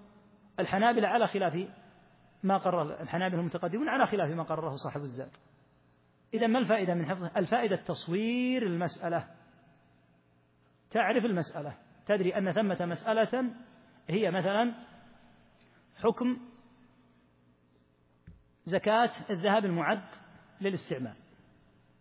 الحنابلة 0.59 1.07
على 1.07 1.27
خلاف 1.27 1.67
ما 2.43 2.57
قرر 2.57 3.01
الحنابلة 3.01 3.39
المتقدمون 3.39 3.89
على 3.89 4.07
خلاف 4.07 4.29
ما 4.31 4.43
قرره 4.43 4.73
صاحب 4.75 5.01
الزاد 5.01 5.31
إذا 6.33 6.47
ما 6.47 6.59
الفائدة 6.59 6.93
من 6.93 7.05
حفظه؟ 7.05 7.31
الفائدة 7.37 7.75
تصوير 7.75 8.63
المسألة 8.63 9.27
تعرف 10.91 11.25
المسألة 11.25 11.73
تدري 12.05 12.37
أن 12.37 12.51
ثمة 12.51 12.85
مسألة 12.85 13.51
هي 14.09 14.31
مثلا 14.31 14.73
حكم 15.95 16.37
زكاة 18.65 19.11
الذهب 19.29 19.65
المعد 19.65 20.03
للاستعمال 20.61 21.13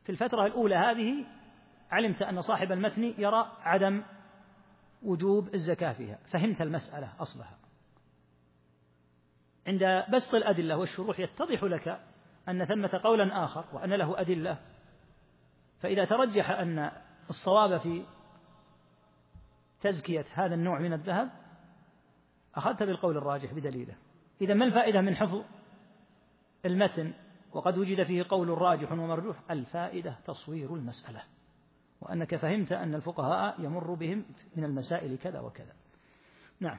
في 0.05 0.13
الفترة 0.13 0.47
الأولى 0.47 0.75
هذه 0.75 1.25
علمت 1.91 2.23
أن 2.23 2.41
صاحب 2.41 2.73
المتن 2.73 3.03
يرى 3.03 3.53
عدم 3.61 4.03
وجوب 5.03 5.55
الزكاة 5.55 5.93
فيها 5.93 6.19
فهمت 6.33 6.61
المسألة 6.61 7.13
أصلها 7.21 7.59
عند 9.67 9.85
بسط 10.15 10.35
الأدلة 10.35 10.77
والشروح 10.77 11.21
يتضح 11.21 11.65
لك 11.65 12.01
أن 12.49 12.65
ثمة 12.65 13.01
قولا 13.05 13.45
آخر 13.45 13.65
وأن 13.73 13.93
له 13.95 14.21
أدلة 14.21 14.59
فإذا 15.81 16.05
ترجح 16.05 16.51
أن 16.51 16.91
الصواب 17.31 17.81
في 17.81 18.05
تزكية 19.83 20.25
هذا 20.35 20.55
النوع 20.55 20.79
من 20.79 20.93
الذهب 20.93 21.31
أخذت 22.55 22.83
بالقول 22.83 23.17
الراجح 23.17 23.53
بدليله 23.53 23.95
إذا 24.41 24.55
ما 24.55 24.65
الفائدة 24.65 25.01
من 25.01 25.17
حفظ 25.17 25.43
المتن 26.67 27.13
وقد 27.53 27.79
وجد 27.79 28.03
فيه 28.03 28.27
قول 28.29 28.49
راجح 28.49 28.93
ومرجوح 28.93 29.37
الفائدة 29.51 30.17
تصوير 30.25 30.75
المسألة 30.75 31.23
وأنك 32.01 32.37
فهمت 32.37 32.73
أن 32.73 32.95
الفقهاء 32.95 33.61
يمر 33.61 33.95
بهم 33.95 34.25
من 34.57 34.65
المسائل 34.65 35.17
كذا 35.19 35.41
وكذا 35.41 35.73
نعم 36.61 36.79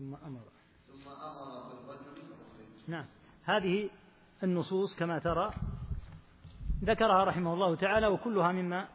ثم 0.00 0.14
أمر 0.26 0.40
ثم 0.88 1.08
أمر 1.08 1.68
بالرجل 1.68 2.22
نعم 2.88 3.04
هذه 3.44 3.90
النصوص 4.42 4.96
كما 4.98 5.18
ترى 5.18 5.52
ذكرها 6.84 7.24
رحمه 7.24 7.54
الله 7.54 7.74
تعالى 7.76 8.06
وكلها 8.06 8.52
مما 8.52 8.88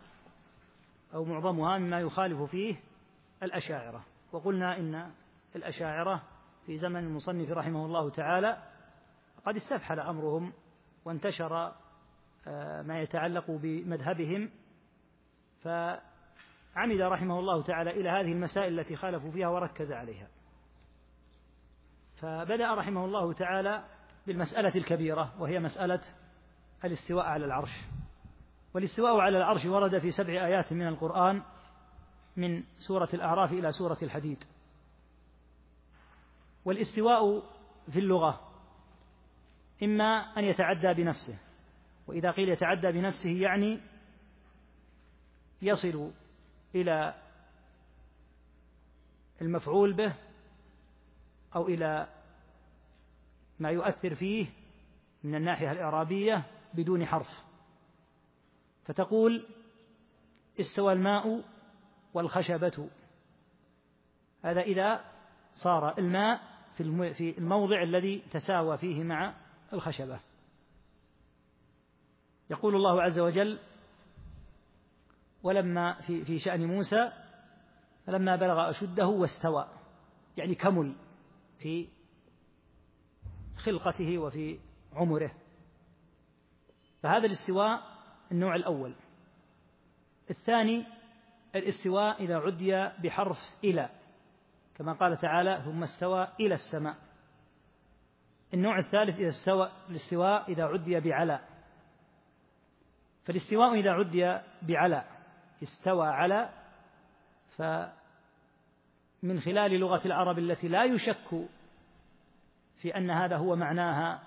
أو 1.13 1.25
معظمها 1.25 1.77
مما 1.77 1.99
يخالف 1.99 2.41
فيه 2.41 2.75
الأشاعرة 3.43 4.05
وقلنا 4.31 4.77
إن 4.77 5.11
الأشاعرة 5.55 6.23
في 6.65 6.77
زمن 6.77 6.99
المصنف 7.03 7.49
رحمه 7.51 7.85
الله 7.85 8.09
تعالى 8.09 8.63
قد 9.45 9.55
استفحل 9.55 9.99
أمرهم 9.99 10.53
وانتشر 11.05 11.73
آه، 12.47 12.81
ما 12.81 13.01
يتعلق 13.01 13.45
بمذهبهم 13.51 14.49
ف 15.63 15.67
عمد 16.75 17.01
رحمه 17.01 17.39
الله 17.39 17.63
تعالى 17.63 17.89
إلى 17.89 18.09
هذه 18.09 18.31
المسائل 18.31 18.79
التي 18.79 18.95
خالفوا 18.95 19.31
فيها 19.31 19.47
وركز 19.47 19.91
عليها 19.91 20.27
فبدأ 22.15 22.73
رحمه 22.75 23.05
الله 23.05 23.33
تعالى 23.33 23.83
بالمسألة 24.27 24.75
الكبيرة 24.75 25.33
وهي 25.41 25.59
مسألة 25.59 26.01
الاستواء 26.85 27.25
على 27.25 27.45
العرش 27.45 27.81
والاستواء 28.73 29.17
على 29.17 29.37
العرش 29.37 29.65
ورد 29.65 29.97
في 29.99 30.11
سبع 30.11 30.33
آيات 30.33 30.73
من 30.73 30.87
القرآن 30.87 31.41
من 32.37 32.63
سورة 32.87 33.09
الأعراف 33.13 33.51
إلى 33.51 33.71
سورة 33.71 33.97
الحديد 34.03 34.43
والاستواء 36.65 37.41
في 37.91 37.99
اللغة 37.99 38.39
إما 39.83 40.15
أن 40.37 40.43
يتعدى 40.43 40.93
بنفسه 40.93 41.37
وإذا 42.07 42.31
قيل 42.31 42.49
يتعدى 42.49 42.91
بنفسه 42.91 43.29
يعني 43.29 43.79
يصل 45.61 46.11
إلى 46.75 47.13
المفعول 49.41 49.93
به 49.93 50.13
أو 51.55 51.67
إلى 51.67 52.07
ما 53.59 53.69
يؤثر 53.69 54.15
فيه 54.15 54.47
من 55.23 55.35
الناحية 55.35 55.71
الإعرابية 55.71 56.43
بدون 56.73 57.05
حرف 57.05 57.43
فتقول 58.85 59.45
استوى 60.59 60.93
الماء 60.93 61.43
والخشبة 62.13 62.89
هذا 64.43 64.61
إذا 64.61 65.05
صار 65.53 65.97
الماء 65.97 66.39
في 66.77 67.33
الموضع 67.37 67.83
الذي 67.83 68.23
تساوى 68.31 68.77
فيه 68.77 69.03
مع 69.03 69.33
الخشبة 69.73 70.19
يقول 72.49 72.75
الله 72.75 73.01
عز 73.01 73.19
وجل 73.19 73.59
ولما 75.43 76.01
في 76.01 76.25
في 76.25 76.39
شأن 76.39 76.67
موسى 76.67 77.11
فلما 78.05 78.35
بلغ 78.35 78.69
أشده 78.69 79.07
واستوى 79.07 79.67
يعني 80.37 80.55
كمل 80.55 80.95
في 81.59 81.87
خلقته 83.55 84.17
وفي 84.17 84.59
عمره 84.93 85.31
فهذا 87.03 87.25
الاستواء 87.25 87.81
النوع 88.31 88.55
الأول 88.55 88.95
الثاني 90.29 90.85
الاستواء 91.55 92.23
إذا 92.23 92.37
عدي 92.37 92.89
بحرف 93.03 93.49
إلى 93.63 93.89
كما 94.75 94.93
قال 94.93 95.17
تعالى 95.17 95.61
ثم 95.65 95.83
استوى 95.83 96.27
إلى 96.39 96.53
السماء 96.53 96.95
النوع 98.53 98.79
الثالث 98.79 99.19
إذا 99.19 99.29
استوى 99.29 99.71
الاستواء 99.89 100.51
إذا 100.51 100.65
عدي 100.65 100.99
بعلى 100.99 101.39
فالاستواء 103.25 103.73
إذا 103.73 103.91
عدي 103.91 104.39
بعلى 104.61 105.12
استوى 105.63 106.07
على 106.07 106.49
فمن 107.57 109.39
خلال 109.39 109.71
لغة 109.79 110.01
العرب 110.05 110.39
التي 110.39 110.67
لا 110.67 110.83
يشك 110.85 111.45
في 112.81 112.97
أن 112.97 113.09
هذا 113.09 113.37
هو 113.37 113.55
معناها 113.55 114.19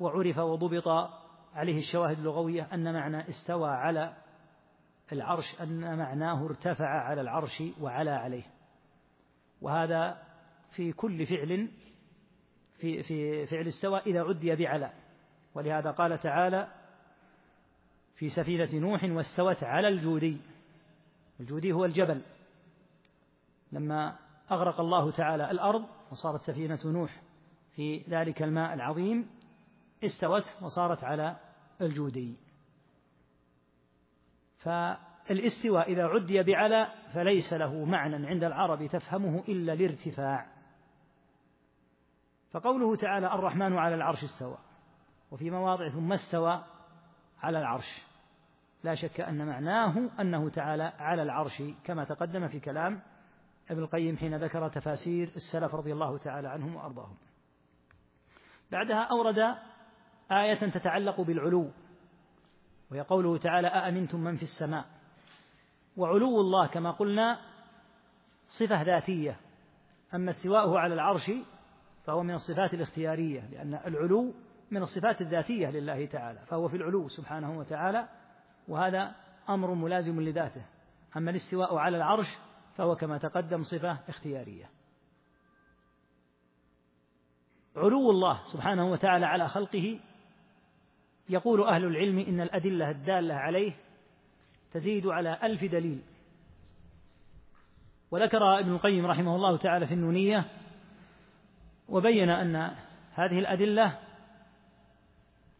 وعرف 0.00 0.38
وضبط 0.38 1.10
عليه 1.54 1.78
الشواهد 1.78 2.18
اللغوية 2.18 2.68
أن 2.74 2.92
معنى 2.94 3.28
استوى 3.28 3.70
على 3.70 4.12
العرش 5.12 5.60
أن 5.60 5.98
معناه 5.98 6.44
ارتفع 6.44 6.86
على 6.88 7.20
العرش 7.20 7.62
وعلى 7.80 8.10
عليه 8.10 8.44
وهذا 9.62 10.18
في 10.70 10.92
كل 10.92 11.26
فعل 11.26 11.68
في 12.78 13.02
في 13.02 13.46
فعل 13.46 13.66
استوى 13.66 14.00
إذا 14.00 14.22
عدي 14.22 14.56
بعلى 14.56 14.92
ولهذا 15.54 15.90
قال 15.90 16.18
تعالى 16.18 16.68
في 18.14 18.28
سفينة 18.28 18.74
نوح 18.74 19.04
واستوت 19.04 19.64
على 19.64 19.88
الجودي 19.88 20.36
الجودي 21.40 21.72
هو 21.72 21.84
الجبل 21.84 22.22
لما 23.72 24.16
أغرق 24.50 24.80
الله 24.80 25.10
تعالى 25.10 25.50
الأرض 25.50 25.84
وصارت 26.12 26.40
سفينة 26.42 26.78
نوح 26.84 27.22
في 27.76 28.02
ذلك 28.08 28.42
الماء 28.42 28.74
العظيم 28.74 29.28
استوت 30.04 30.44
وصارت 30.62 31.04
على 31.04 31.36
الجودي 31.80 32.34
فالاستواء 34.58 35.92
إذا 35.92 36.06
عدي 36.06 36.42
بعلى 36.42 36.88
فليس 37.14 37.52
له 37.52 37.84
معنى 37.84 38.26
عند 38.26 38.44
العرب 38.44 38.86
تفهمه 38.86 39.42
إلا 39.48 39.72
الارتفاع 39.72 40.46
فقوله 42.50 42.96
تعالى 42.96 43.26
الرحمن 43.34 43.78
على 43.78 43.94
العرش 43.94 44.22
استوى 44.22 44.58
وفي 45.30 45.50
مواضع 45.50 45.88
ثم 45.88 46.12
استوى 46.12 46.64
على 47.42 47.58
العرش 47.58 48.09
لا 48.84 48.94
شك 48.94 49.20
أن 49.20 49.46
معناه 49.46 50.10
أنه 50.20 50.48
تعالى 50.48 50.82
على 50.82 51.22
العرش 51.22 51.62
كما 51.84 52.04
تقدم 52.04 52.48
في 52.48 52.60
كلام 52.60 53.00
ابن 53.70 53.82
القيم 53.82 54.16
حين 54.16 54.36
ذكر 54.36 54.68
تفاسير 54.68 55.28
السلف 55.36 55.74
رضي 55.74 55.92
الله 55.92 56.18
تعالى 56.18 56.48
عنهم 56.48 56.76
وأرضاهم 56.76 57.16
بعدها 58.72 59.02
أورد 59.04 59.38
آية 60.32 60.70
تتعلق 60.70 61.20
بالعلو 61.20 61.70
وهي 62.90 63.00
قوله 63.00 63.38
تعالى 63.38 63.68
أأمنتم 63.68 64.20
من 64.20 64.36
في 64.36 64.42
السماء 64.42 64.84
وعلو 65.96 66.40
الله 66.40 66.66
كما 66.66 66.90
قلنا 66.90 67.38
صفة 68.48 68.82
ذاتية 68.82 69.36
أما 70.14 70.30
استواءه 70.30 70.78
على 70.78 70.94
العرش 70.94 71.30
فهو 72.04 72.22
من 72.22 72.34
الصفات 72.34 72.74
الاختيارية 72.74 73.46
لأن 73.52 73.74
العلو 73.74 74.34
من 74.70 74.82
الصفات 74.82 75.20
الذاتية 75.20 75.70
لله 75.70 76.06
تعالى 76.06 76.38
فهو 76.46 76.68
في 76.68 76.76
العلو 76.76 77.08
سبحانه 77.08 77.58
وتعالى 77.58 78.08
وهذا 78.70 79.14
أمر 79.48 79.74
ملازم 79.74 80.20
لذاته 80.20 80.62
أما 81.16 81.30
الاستواء 81.30 81.76
على 81.76 81.96
العرش 81.96 82.26
فهو 82.76 82.96
كما 82.96 83.18
تقدم 83.18 83.62
صفة 83.62 83.98
اختيارية 84.08 84.70
علو 87.76 88.10
الله 88.10 88.40
سبحانه 88.52 88.90
وتعالى 88.92 89.26
على 89.26 89.48
خلقه 89.48 89.98
يقول 91.28 91.62
أهل 91.64 91.84
العلم 91.84 92.18
إن 92.18 92.40
الأدلة 92.40 92.90
الدالة 92.90 93.34
عليه 93.34 93.72
تزيد 94.72 95.06
على 95.06 95.38
ألف 95.42 95.64
دليل 95.64 96.02
وذكر 98.10 98.58
ابن 98.58 98.72
القيم 98.72 99.06
رحمه 99.06 99.36
الله 99.36 99.56
تعالى 99.56 99.86
في 99.86 99.94
النونية 99.94 100.44
وبين 101.88 102.30
أن 102.30 102.56
هذه 103.14 103.38
الأدلة 103.38 103.98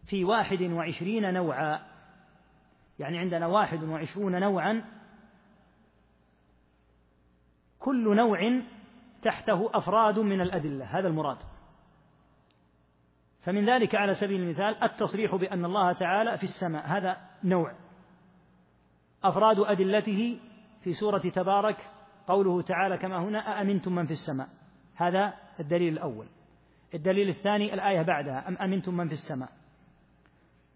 في 0.07 0.25
واحد 0.25 0.63
وعشرين 0.63 1.35
نوعا 1.35 1.90
يعني 3.01 3.19
عندنا 3.19 3.47
واحد 3.47 3.85
وعشرون 3.85 4.41
نوعا 4.41 4.85
كل 7.79 8.17
نوع 8.17 8.41
تحته 9.23 9.71
أفراد 9.75 10.19
من 10.19 10.41
الأدلة 10.41 10.85
هذا 10.85 11.09
المراد 11.09 11.37
فمن 13.43 13.71
ذلك 13.71 13.95
على 13.95 14.15
سبيل 14.15 14.41
المثال 14.41 14.83
التصريح 14.85 15.35
بأن 15.35 15.65
الله 15.65 15.93
تعالى 15.93 16.37
في 16.39 16.43
السماء 16.43 16.87
هذا 16.87 17.17
نوع 17.45 17.73
أفراد 19.25 19.59
أدلته 19.59 20.41
في 20.81 20.93
سورة 20.93 21.19
تبارك 21.19 21.91
قوله 22.29 22.63
تعالى 22.63 22.99
كما 22.99 23.19
هنا 23.19 23.59
أأمنتم 23.61 23.95
من 23.95 24.07
في 24.07 24.13
السماء 24.13 24.49
هذا 24.97 25.35
الدليل 25.61 25.93
الأول 25.93 26.27
الدليل 26.95 27.29
الثاني 27.29 27.75
الآية 27.75 28.03
بعدها 28.03 28.49
أم 28.49 28.57
أمنتم 28.57 28.97
من 28.97 29.07
في 29.07 29.13
السماء 29.13 29.49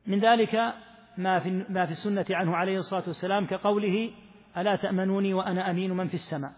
من 0.07 0.21
ذلك 0.21 0.75
ما 1.19 1.39
في 1.39 1.51
ما 1.69 1.85
في 1.85 1.91
السنة 1.91 2.25
عنه 2.31 2.57
عليه 2.57 2.79
الصلاة 2.79 3.03
والسلام 3.07 3.47
كقوله 3.47 4.11
ألا 4.57 4.77
تأمنوني 4.77 5.35
وأنا 5.35 5.71
أمين 5.71 5.93
من 5.93 6.07
في 6.07 6.15
السماء 6.15 6.53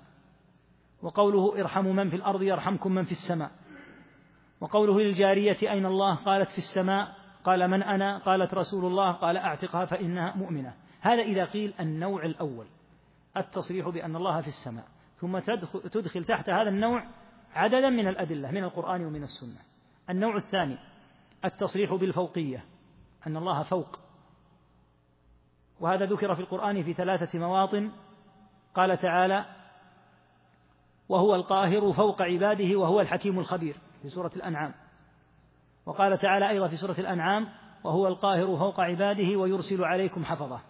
وقوله 1.03 1.61
ارحموا 1.61 1.92
من 1.92 2.09
في 2.11 2.16
الأرض 2.16 2.42
يرحمكم 2.42 2.92
من 2.95 3.05
في 3.05 3.11
السماء 3.11 3.51
وقوله 4.61 5.01
للجارية 5.01 5.57
أين 5.71 5.87
الله 5.87 6.14
قالت 6.14 6.51
في 6.51 6.59
السماء 6.59 7.09
قال 7.45 7.69
من 7.69 7.83
أنا 7.83 8.19
قالت 8.19 8.55
رسول 8.55 8.85
الله 8.85 9.12
قال 9.12 9.37
أعتقها 9.37 9.85
فإنها 9.85 10.37
مؤمنة 10.37 10.75
هذا 11.01 11.23
إذا 11.23 11.45
قيل 11.45 11.75
النوع 11.81 12.25
الأول 12.25 12.66
التصريح 13.37 13.88
بأن 13.88 14.16
الله 14.16 14.40
في 14.40 14.49
السماء 14.49 14.85
ثم 15.16 15.38
تدخل, 15.38 15.83
تدخل 15.90 16.25
تحت 16.25 16.51
هذا 16.51 16.69
النوع 16.69 17.05
عددا 17.55 17.88
من 17.90 18.09
الأدلة 18.09 18.51
من 18.51 18.64
القرآن 18.64 19.05
ومن 19.07 19.23
السنة 19.23 19.61
النوع 20.11 20.37
الثاني 20.37 20.79
التصريح 21.45 21.95
بالفوقية 21.95 22.64
أن 23.27 23.37
الله 23.37 23.62
فوق 23.62 24.06
وهذا 25.81 26.05
ذكر 26.05 26.35
في 26.35 26.41
القرآن 26.41 26.83
في 26.83 26.93
ثلاثة 26.93 27.39
مواطن 27.39 27.91
قال 28.75 28.99
تعالى 28.99 29.45
وهو 31.09 31.35
القاهر 31.35 31.93
فوق 31.93 32.23
عباده 32.23 32.79
وهو 32.79 33.01
الحكيم 33.01 33.39
الخبير 33.39 33.77
في 34.03 34.09
سورة 34.09 34.31
الأنعام 34.37 34.75
وقال 35.87 36.19
تعالى 36.19 36.49
أيضا 36.49 36.69
في 36.69 36.77
سورة 36.77 36.93
الأنعام 36.99 37.49
وهو 37.85 38.07
القاهر 38.09 38.47
فوق 38.57 38.81
عباده 38.81 39.37
ويرسل 39.37 39.85
عليكم 39.85 40.25
حفظه 40.25 40.61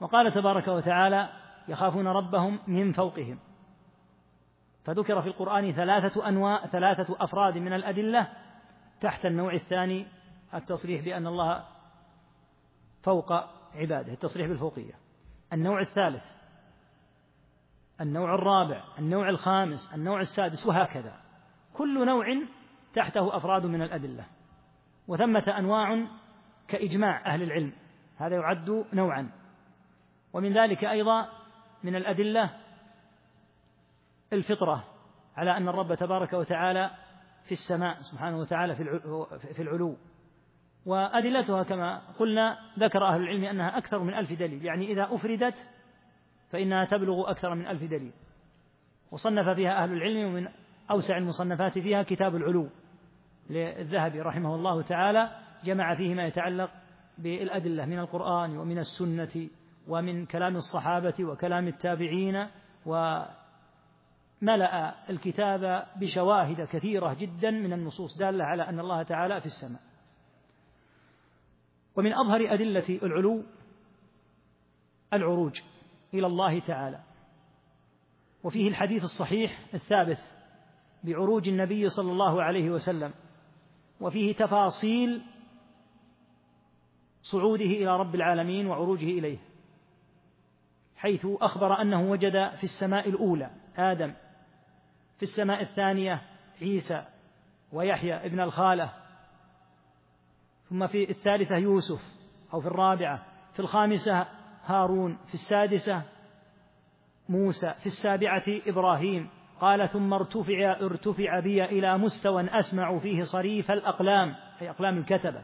وقال 0.00 0.32
تبارك 0.32 0.68
وتعالى 0.68 1.28
يخافون 1.68 2.06
ربهم 2.08 2.58
من 2.66 2.92
فوقهم 2.92 3.38
فذكر 4.84 5.22
في 5.22 5.28
القرآن 5.28 5.72
ثلاثة 5.72 6.28
أنواع 6.28 6.66
ثلاثة 6.66 7.16
أفراد 7.20 7.58
من 7.58 7.72
الأدلة 7.72 8.26
تحت 9.00 9.26
النوع 9.26 9.52
الثاني 9.52 10.06
التصريح 10.54 11.04
بأن 11.04 11.26
الله 11.26 11.64
فوق 13.02 13.55
عباده 13.76 14.12
التصريح 14.12 14.48
بالفوقية 14.48 14.94
النوع 15.52 15.80
الثالث 15.80 16.24
النوع 18.00 18.34
الرابع 18.34 18.84
النوع 18.98 19.28
الخامس 19.28 19.94
النوع 19.94 20.20
السادس 20.20 20.66
وهكذا 20.66 21.14
كل 21.74 22.06
نوع 22.06 22.26
تحته 22.94 23.36
أفراد 23.36 23.66
من 23.66 23.82
الأدلة 23.82 24.24
وثمة 25.08 25.58
أنواع 25.58 26.06
كإجماع 26.68 27.34
أهل 27.34 27.42
العلم 27.42 27.72
هذا 28.16 28.36
يعد 28.36 28.84
نوعا 28.92 29.30
ومن 30.32 30.58
ذلك 30.58 30.84
أيضا 30.84 31.28
من 31.84 31.96
الأدلة 31.96 32.50
الفطرة 34.32 34.84
على 35.36 35.56
أن 35.56 35.68
الرب 35.68 35.94
تبارك 35.94 36.32
وتعالى 36.32 36.90
في 37.44 37.52
السماء 37.52 37.96
سبحانه 38.00 38.38
وتعالى 38.38 38.76
في 39.54 39.62
العلو 39.62 39.96
وأدلتها 40.86 41.62
كما 41.62 41.98
قلنا 42.18 42.58
ذكر 42.78 43.04
أهل 43.06 43.20
العلم 43.22 43.44
أنها 43.44 43.78
أكثر 43.78 43.98
من 43.98 44.14
ألف 44.14 44.32
دليل 44.32 44.64
يعني 44.64 44.92
إذا 44.92 45.08
أفردت 45.14 45.68
فإنها 46.50 46.84
تبلغ 46.84 47.30
أكثر 47.30 47.54
من 47.54 47.66
ألف 47.66 47.84
دليل 47.84 48.12
وصنف 49.10 49.48
فيها 49.48 49.82
أهل 49.84 49.92
العلم 49.92 50.28
ومن 50.28 50.48
أوسع 50.90 51.16
المصنفات 51.16 51.78
فيها 51.78 52.02
كتاب 52.02 52.36
العلو 52.36 52.68
للذهبي 53.50 54.20
رحمه 54.20 54.54
الله 54.54 54.82
تعالى 54.82 55.30
جمع 55.64 55.94
فيه 55.94 56.14
ما 56.14 56.26
يتعلق 56.26 56.70
بالأدلة 57.18 57.86
من 57.86 57.98
القرآن 57.98 58.56
ومن 58.56 58.78
السنة 58.78 59.48
ومن 59.88 60.26
كلام 60.26 60.56
الصحابة 60.56 61.14
وكلام 61.20 61.68
التابعين 61.68 62.46
وملأ 62.86 64.94
الكتاب 65.10 65.84
بشواهد 65.96 66.60
كثيرة 66.60 67.14
جدا 67.14 67.50
من 67.50 67.72
النصوص 67.72 68.16
دالة 68.16 68.44
على 68.44 68.62
أن 68.68 68.80
الله 68.80 69.02
تعالى 69.02 69.40
في 69.40 69.46
السماء 69.46 69.80
ومن 71.96 72.12
أظهر 72.12 72.52
أدلة 72.54 72.98
العلو 73.02 73.42
العروج 75.12 75.60
إلى 76.14 76.26
الله 76.26 76.58
تعالى 76.60 77.00
وفيه 78.44 78.68
الحديث 78.68 79.04
الصحيح 79.04 79.58
الثابت 79.74 80.34
بعروج 81.04 81.48
النبي 81.48 81.88
صلى 81.88 82.12
الله 82.12 82.42
عليه 82.42 82.70
وسلم 82.70 83.14
وفيه 84.00 84.32
تفاصيل 84.34 85.22
صعوده 87.22 87.64
إلى 87.64 87.96
رب 88.00 88.14
العالمين 88.14 88.66
وعروجه 88.66 89.04
إليه 89.18 89.38
حيث 90.96 91.26
أخبر 91.40 91.82
أنه 91.82 92.10
وجد 92.10 92.32
في 92.56 92.64
السماء 92.64 93.08
الأولى 93.08 93.50
آدم 93.76 94.12
في 95.16 95.22
السماء 95.22 95.62
الثانية 95.62 96.22
عيسى 96.62 97.04
ويحيى 97.72 98.14
ابن 98.26 98.40
الخالة 98.40 98.92
ثم 100.70 100.86
في 100.86 101.10
الثالثة 101.10 101.56
يوسف 101.56 102.02
أو 102.54 102.60
في 102.60 102.66
الرابعة 102.66 103.26
في 103.52 103.60
الخامسة 103.60 104.26
هارون 104.64 105.18
في 105.26 105.34
السادسة 105.34 106.02
موسى 107.28 107.74
في 107.80 107.86
السابعة 107.86 108.42
إبراهيم 108.48 109.28
قال 109.60 109.88
ثم 109.88 110.12
ارتفع 110.12 110.76
ارتفع 110.80 111.40
بي 111.40 111.64
إلى 111.64 111.98
مستوى 111.98 112.44
أسمع 112.58 112.98
فيه 112.98 113.22
صريف 113.22 113.70
الأقلام 113.70 114.34
أي 114.62 114.70
أقلام 114.70 114.98
الكتبة 114.98 115.42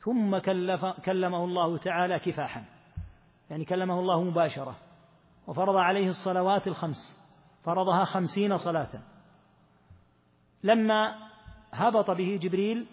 ثم 0.00 0.38
كلف 0.38 0.84
كلمه 0.84 1.44
الله 1.44 1.78
تعالى 1.78 2.18
كفاحا 2.18 2.64
يعني 3.50 3.64
كلمه 3.64 4.00
الله 4.00 4.22
مباشرة 4.22 4.76
وفرض 5.46 5.76
عليه 5.76 6.06
الصلوات 6.06 6.66
الخمس 6.66 7.24
فرضها 7.64 8.04
خمسين 8.04 8.56
صلاة 8.56 8.88
لما 10.62 11.14
هبط 11.72 12.10
به 12.10 12.38
جبريل 12.42 12.86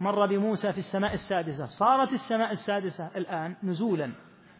مر 0.00 0.26
بموسى 0.26 0.72
في 0.72 0.78
السماء 0.78 1.12
السادسة 1.12 1.66
صارت 1.66 2.12
السماء 2.12 2.50
السادسة 2.50 3.06
الآن 3.16 3.56
نزولا 3.62 4.12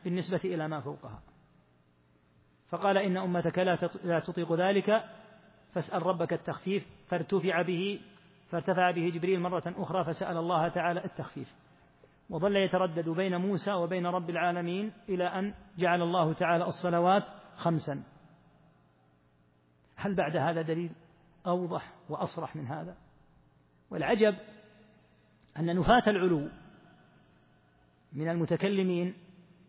بالنسبة 0.05 0.41
إلى 0.45 0.69
ما 0.69 0.81
فوقها 0.81 1.23
فقال 2.69 2.99
إن 2.99 3.17
أمتك 3.17 3.59
لا 4.05 4.21
تطيق 4.21 4.53
ذلك 4.55 5.05
فاسأل 5.73 6.03
ربك 6.07 6.33
التخفيف 6.33 6.87
فارتفع 7.09 7.63
به 7.63 8.01
فارتفع 8.51 8.91
به 8.91 9.09
جبريل 9.15 9.41
مرة 9.41 9.75
أخرى 9.77 10.05
فسأل 10.05 10.37
الله 10.37 10.69
تعالى 10.69 11.05
التخفيف 11.05 11.55
وظل 12.31 12.57
يتردد 12.57 13.09
بين 13.09 13.37
موسى 13.37 13.73
وبين 13.73 14.07
رب 14.07 14.31
العالمين 14.31 14.93
إلى 15.09 15.25
أن 15.27 15.55
جعل 15.79 16.03
الله 16.03 16.33
تعالى 16.33 16.65
الصلوات 16.65 17.25
خمسا 17.57 18.03
هل 19.97 20.15
بعد 20.15 20.37
هذا 20.37 20.63
دليل 20.63 20.93
أوضح 21.47 21.93
وأصرح 22.09 22.57
من 22.57 22.67
هذا 22.67 22.97
والعجب 23.91 24.35
أن 25.59 25.77
نفاة 25.79 26.03
العلو 26.07 26.49
من 28.13 28.29
المتكلمين 28.29 29.15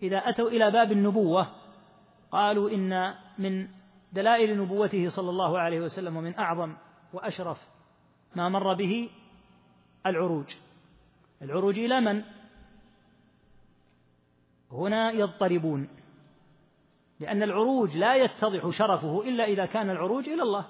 إذا 0.04 0.17
أتوا 0.17 0.50
إلى 0.50 0.71
باب 0.71 0.91
النبوة 0.91 1.47
قالوا 2.32 2.69
إن 2.71 3.13
من 3.38 3.67
دلائل 4.13 4.62
نبوته 4.62 5.10
صلى 5.10 5.30
الله 5.30 5.60
عليه 5.60 5.82
وسلم 5.82 6.17
ومن 6.17 6.36
أعظم 6.39 6.76
وأشرف 7.13 7.58
ما 8.36 8.50
مر 8.50 8.73
به 8.73 9.10
العروج 10.06 10.45
العروج 11.41 11.80
إلى 11.80 12.02
من؟ 12.02 12.23
هنا 14.71 15.12
يضطربون 15.12 15.88
لأن 17.19 17.43
العروج 17.43 17.97
لا 17.97 18.15
يتضح 18.15 18.69
شرفه 18.69 19.21
إلا 19.21 19.43
إذا 19.43 19.65
كان 19.65 19.89
العروج 19.89 20.30
إلى 20.30 20.41
الله 20.43 20.65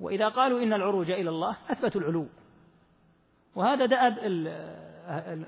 وإذا 0.00 0.28
قالوا 0.28 0.62
إن 0.62 0.72
العروج 0.72 1.10
إلى 1.10 1.30
الله 1.30 1.56
أثبتوا 1.68 2.00
العلو 2.00 2.26
وهذا 3.56 3.86
دأب 3.86 4.18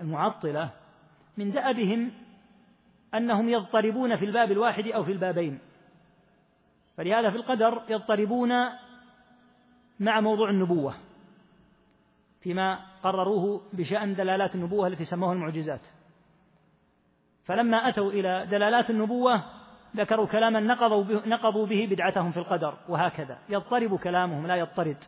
المعطلة 0.01 0.71
من 1.37 1.51
دأبهم 1.51 2.11
أنهم 3.15 3.49
يضطربون 3.49 4.17
في 4.17 4.25
الباب 4.25 4.53
الواحد 4.53 4.87
أو 4.87 5.05
في 5.05 5.13
البابين 5.13 5.59
فلهذا 6.97 7.31
في 7.31 7.37
القدر 7.37 7.83
يضطربون 7.89 8.53
مع 10.01 10.21
موضوع 10.21 10.51
النبوة 10.51 10.95
فيما 12.41 12.79
قرروه 13.03 13.61
بشأن 13.73 14.15
دلالات 14.15 14.55
النبوة 14.55 14.87
التي 14.87 15.05
سموها 15.05 15.33
المعجزات 15.33 15.81
فلما 17.45 17.89
أتوا 17.89 18.11
إلى 18.13 18.47
دلالات 18.51 18.91
النبوة 18.91 19.43
ذكروا 19.97 20.27
كلاما 20.27 20.61
نقضوا 20.61 21.05
به, 21.05 21.23
نقضوا 21.29 21.67
به 21.67 21.89
بدعتهم 21.91 22.31
في 22.33 22.39
القدر 22.39 22.77
وهكذا 22.89 23.39
يضطرب 23.49 23.97
كلامهم 23.97 24.47
لا 24.47 24.57
يضطرد 24.57 25.05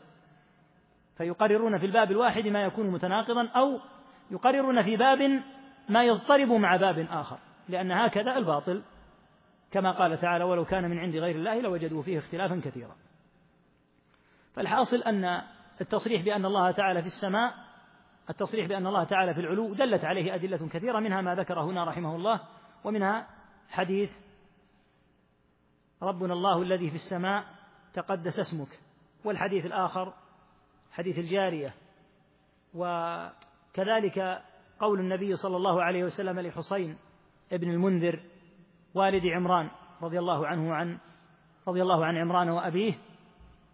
فيقررون 1.16 1.79
في 1.79 1.87
الباب 1.87 2.11
الواحد 2.11 2.46
ما 2.48 2.62
يكون 2.64 2.87
متناقضا 2.90 3.46
أو 3.48 3.81
يقررون 4.31 4.83
في 4.83 4.96
باب 4.96 5.42
ما 5.88 6.05
يضطرب 6.05 6.48
مع 6.48 6.77
باب 6.77 6.98
آخر 7.11 7.38
لأن 7.68 7.92
هكذا 7.92 8.37
الباطل 8.38 8.83
كما 9.70 9.92
قال 9.92 10.18
تعالى 10.20 10.44
ولو 10.44 10.64
كان 10.64 10.90
من 10.90 10.98
عند 10.98 11.16
غير 11.16 11.37
الله 11.37 11.61
لوجدوا 11.61 12.03
فيه 12.03 12.18
اختلافا 12.18 12.61
كثيرا 12.64 12.96
فالحاصل 14.53 14.96
أن 14.96 15.42
التصريح 15.81 16.22
بأن 16.24 16.46
الله 16.46 16.70
تعالى 16.70 17.00
في 17.00 17.07
السماء 17.07 17.55
التصريح 18.31 18.66
بأن 18.66 18.87
الله 18.87 19.05
تعالى 19.05 19.35
في 19.35 19.40
العلو 19.40 19.74
دلت 19.74 20.05
عليه 20.05 20.35
أدلة 20.35 20.68
كثيرة 20.68 20.98
منها 21.00 21.20
ما 21.20 21.35
ذكر 21.35 21.61
هنا 21.61 21.85
رحمه 21.85 22.16
الله 22.16 22.40
ومنها 22.85 23.27
حديث 23.68 24.11
ربنا 26.03 26.33
الله 26.33 26.62
الذي 26.62 26.88
في 26.90 26.94
السماء 26.94 27.44
تقدس 27.94 28.38
اسمك 28.38 28.68
والحديث 29.24 29.66
الآخر 29.66 30.12
حديث 30.94 31.18
الجارية 31.18 31.74
وكذلك 32.74 34.42
قول 34.80 35.00
النبي 35.00 35.37
صلى 35.37 35.57
الله 35.57 35.83
عليه 35.83 36.04
وسلم 36.04 36.40
لحسين 36.40 36.96
ابن 37.52 37.70
المنذر 37.70 38.20
والد 38.94 39.26
عمران 39.26 39.70
رضي 40.02 40.18
الله 40.18 40.46
عنه 40.46 40.74
عن 40.74 40.98
رضي 41.68 41.83
الله 41.83 42.04
عن 42.07 42.16
عمران 42.16 42.48
وأبيه 42.48 42.98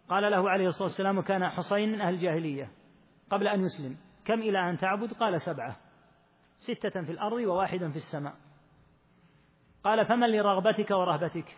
قال 0.08 0.30
له 0.30 0.50
عليه 0.50 0.66
الصلاة 0.66 0.82
والسلام 0.88 1.18
وكان 1.18 1.48
حسين 1.48 1.92
من 1.92 2.00
أهل 2.00 2.14
الجاهلية 2.14 2.70
قبل 3.30 3.48
أن 3.48 3.60
يسلم 3.60 3.96
كم 4.24 4.38
إلى 4.40 4.70
أن 4.70 4.76
تعبد 4.78 5.12
قال 5.12 5.40
سبعة 5.40 5.76
ستة 6.58 7.02
في 7.02 7.12
الأرض 7.12 7.36
وواحدا 7.36 7.90
في 7.90 7.96
السماء 7.96 8.34
قال 9.84 10.06
فمن 10.06 10.30
لرغبتك 10.32 10.90
ورهبتك 10.90 11.56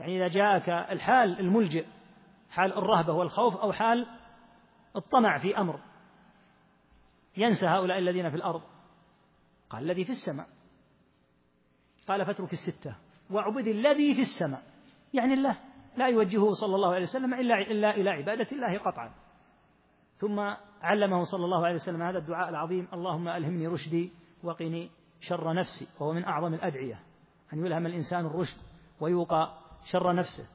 يعني 0.00 0.16
إذا 0.16 0.28
جاءك 0.34 0.68
الحال 0.68 1.40
الملجئ 1.40 1.86
حال 2.50 2.72
الرهبة 2.78 3.12
والخوف 3.12 3.56
أو 3.56 3.72
حال 3.72 4.06
الطمع 4.96 5.38
في 5.38 5.58
أمر 5.58 5.80
ينسى 7.36 7.66
هؤلاء 7.66 7.98
الذين 7.98 8.30
في 8.30 8.36
الأرض 8.36 8.62
قال 9.70 9.82
الذي 9.82 10.04
في 10.04 10.10
السماء 10.10 10.46
قال 12.08 12.26
فاترك 12.26 12.52
الستة 12.52 12.96
واعبد 13.30 13.66
الذي 13.68 14.14
في 14.14 14.20
السماء 14.20 14.62
يعني 15.14 15.34
الله 15.34 15.58
لا 15.96 16.08
يوجهه 16.08 16.50
صلى 16.50 16.74
الله 16.74 16.88
عليه 16.88 17.02
وسلم 17.02 17.34
إلا 17.34 17.58
إلا 17.58 17.96
إلى 17.96 18.10
عبادة 18.10 18.46
الله 18.52 18.78
قطعا 18.78 19.12
ثم 20.18 20.40
علمه 20.82 21.24
صلى 21.24 21.44
الله 21.44 21.64
عليه 21.66 21.74
وسلم 21.74 22.02
هذا 22.02 22.18
الدعاء 22.18 22.48
العظيم 22.48 22.88
اللهم 22.92 23.28
ألهمني 23.28 23.66
رشدي 23.66 24.12
وقني 24.42 24.90
شر 25.20 25.52
نفسي 25.54 25.86
وهو 26.00 26.12
من 26.12 26.24
أعظم 26.24 26.54
الأدعية 26.54 27.00
أن 27.52 27.66
يلهم 27.66 27.86
الإنسان 27.86 28.26
الرشد 28.26 28.58
ويوقى 29.00 29.58
شر 29.84 30.14
نفسه 30.14 30.48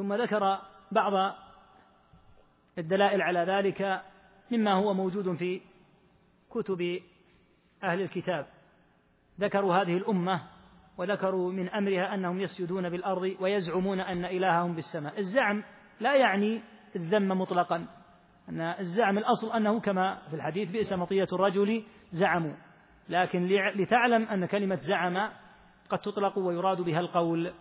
ثم 0.00 0.12
ذكر 0.14 0.58
بعض 0.90 1.34
الدلائل 2.78 3.22
على 3.22 3.38
ذلك 3.40 4.02
مما 4.50 4.72
هو 4.72 4.94
موجود 4.94 5.34
في 5.34 5.60
كتب 6.50 7.00
أهل 7.82 8.00
الكتاب 8.02 8.46
ذكروا 9.40 9.74
هذه 9.76 9.96
الأمة 9.96 10.40
وذكروا 10.98 11.52
من 11.52 11.68
أمرها 11.68 12.14
أنهم 12.14 12.40
يسجدون 12.40 12.90
بالأرض 12.90 13.36
ويزعمون 13.40 14.00
أن 14.00 14.24
إلههم 14.24 14.74
بالسماء 14.74 15.18
الزعم 15.18 15.62
لا 16.00 16.14
يعني 16.16 16.62
الذم 16.96 17.28
مطلقا 17.28 17.86
أن 18.48 18.60
الزعم 18.60 19.18
الأصل 19.18 19.52
أنه 19.56 19.80
كما 19.80 20.18
في 20.30 20.36
الحديث 20.36 20.70
بئس 20.70 20.92
مطية 20.92 21.28
الرجل 21.32 21.84
زعموا 22.10 22.54
لكن 23.08 23.46
لتعلم 23.74 24.22
أن 24.22 24.46
كلمة 24.46 24.74
زعم 24.74 25.30
قد 25.90 25.98
تطلق 25.98 26.38
ويراد 26.38 26.80
بها 26.80 27.00
القول 27.00 27.52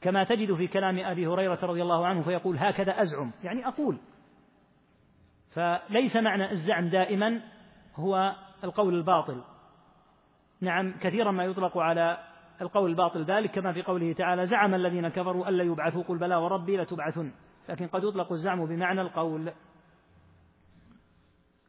كما 0.00 0.24
تجد 0.24 0.54
في 0.54 0.66
كلام 0.66 0.98
أبي 0.98 1.26
هريرة 1.26 1.58
رضي 1.62 1.82
الله 1.82 2.06
عنه 2.06 2.22
فيقول 2.22 2.58
هكذا 2.58 2.92
أزعم 3.02 3.30
يعني 3.44 3.68
أقول 3.68 3.98
فليس 5.50 6.16
معنى 6.16 6.50
الزعم 6.50 6.88
دائما 6.88 7.40
هو 7.96 8.34
القول 8.64 8.94
الباطل 8.94 9.42
نعم 10.60 10.98
كثيرا 11.00 11.30
ما 11.30 11.44
يطلق 11.44 11.78
على 11.78 12.18
القول 12.60 12.90
الباطل 12.90 13.24
ذلك 13.24 13.50
كما 13.50 13.72
في 13.72 13.82
قوله 13.82 14.12
تعالى 14.12 14.46
زعم 14.46 14.74
الذين 14.74 15.08
كفروا 15.08 15.48
ألا 15.48 15.64
يبعثوا 15.64 16.02
قل 16.02 16.18
بلى 16.18 16.36
وربي 16.36 16.76
لتبعثن 16.76 17.32
لكن 17.68 17.86
قد 17.86 18.04
يطلق 18.04 18.32
الزعم 18.32 18.66
بمعنى 18.66 19.00
القول 19.00 19.52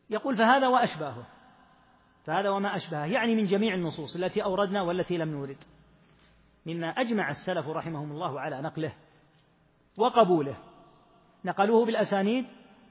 يقول 0.09 0.37
فهذا 0.37 0.67
وأشباهه 0.67 1.23
فهذا 2.25 2.49
وما 2.49 2.75
أشبهه 2.75 3.05
يعني 3.05 3.35
من 3.35 3.43
جميع 3.45 3.73
النصوص 3.73 4.15
التي 4.15 4.43
أوردنا 4.43 4.81
والتي 4.81 5.17
لم 5.17 5.29
نورد 5.31 5.57
مما 6.73 6.87
أجمع 6.89 7.29
السلف 7.29 7.67
رحمهم 7.67 8.11
الله 8.11 8.39
على 8.39 8.61
نقله 8.61 8.91
وقبوله 9.97 10.55
نقلوه 11.45 11.85
بالأسانيد 11.85 12.45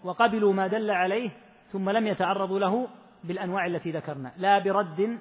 وقبلوا 0.04 0.52
ما 0.52 0.66
دل 0.66 0.90
عليه 0.90 1.30
ثم 1.70 1.90
لم 1.90 2.06
يتعرضوا 2.06 2.58
له 2.58 2.88
بالأنواع 3.24 3.66
التي 3.66 3.90
ذكرنا 3.90 4.32
لا 4.36 4.58
برد 4.58 5.18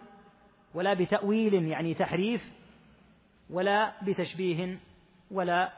ولا 0.74 0.94
بتأويل 0.94 1.54
يعني 1.68 1.94
تحريف 1.94 2.42
ولا 3.50 3.92
بتشبيه 4.04 4.80
ولا 5.32 5.72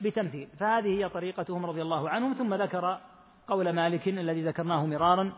بتمثيل 0.00 0.48
فهذه 0.58 0.86
هي 0.88 1.08
طريقتهم 1.08 1.66
رضي 1.66 1.82
الله 1.82 2.08
عنهم 2.10 2.32
ثم 2.32 2.54
ذكر 2.54 3.00
قول 3.48 3.70
مالك 3.72 4.08
الذي 4.08 4.42
ذكرناه 4.42 4.86
مرارا 4.86 5.32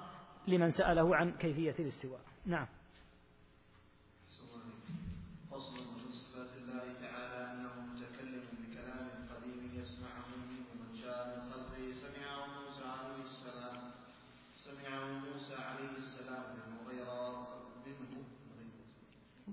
لمن 0.48 0.68
سأله 0.70 1.16
عن 1.16 1.33
كيفية 1.33 1.74
الاستواء 1.78 2.20
نعم 2.46 2.66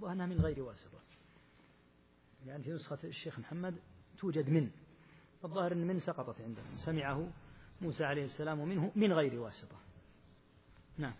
وأنا 0.02 0.26
من 0.26 0.40
غير 0.42 0.64
واسطة 0.64 1.00
لأن 2.46 2.62
في 2.62 2.72
نسخة 2.72 2.98
الشيخ 3.04 3.40
محمد 3.40 3.76
توجد 4.18 4.50
من 4.50 4.72
فالظاهر 5.42 5.72
أن 5.72 5.88
من 5.88 6.00
سقطت 6.00 6.42
عنده 6.42 6.62
سمعه 6.86 7.28
موسى 7.82 8.04
عليه 8.06 8.24
السلام 8.24 8.68
منه 8.68 8.92
من 8.96 9.14
غير 9.14 9.40
واسطة 9.40 9.78
نعم 10.98 11.14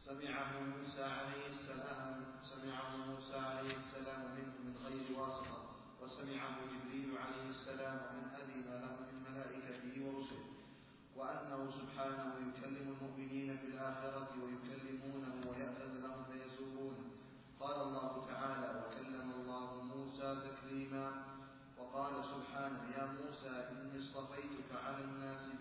سمعه 0.00 0.60
موسى 0.60 1.02
عليه 1.02 1.46
السلام 1.46 2.22
سمعه 2.42 2.96
موسى 2.96 3.36
عليه 3.36 3.76
السلام 3.76 4.34
منه 4.36 4.54
من 4.64 4.76
غير 4.86 5.18
واسطة 5.20 5.70
وسمعه 6.02 6.56
جبريل 6.66 7.18
عليه 7.18 7.50
السلام 7.50 7.98
من 8.16 8.24
أذن 8.28 8.80
له 8.80 8.96
من 9.12 9.32
ملائكته 9.32 10.06
ورسله 10.06 10.44
وأنه 11.16 11.70
سبحانه 11.70 12.34
يكلم 12.48 12.88
المؤمنين 12.92 13.56
في 13.56 13.66
الآخرة 13.66 14.28
ويكلم 14.44 14.73
يا 22.98 23.04
موسى 23.04 23.68
إني 23.70 23.98
اصطفيتك 23.98 24.70
على 24.86 25.04
الناس 25.04 25.53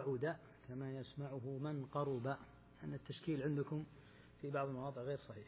بعد 0.00 0.36
كما 0.68 0.92
يسمعه 0.98 1.40
من 1.60 1.86
قرب 1.92 2.26
أن 2.84 2.94
التشكيل 2.94 3.42
عندكم 3.42 3.84
في 4.42 4.50
بعض 4.50 4.68
المواضع 4.68 5.02
غير 5.02 5.18
صحيح 5.18 5.46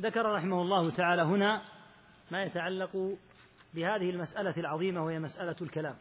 ذكر 0.00 0.26
رحمه 0.32 0.62
الله 0.62 0.90
تعالى 0.90 1.22
هنا 1.22 1.62
ما 2.30 2.42
يتعلق 2.42 3.16
بهذه 3.74 4.10
المسألة 4.10 4.54
العظيمة 4.58 5.04
وهي 5.04 5.18
مسألة 5.18 5.56
الكلام. 5.62 5.96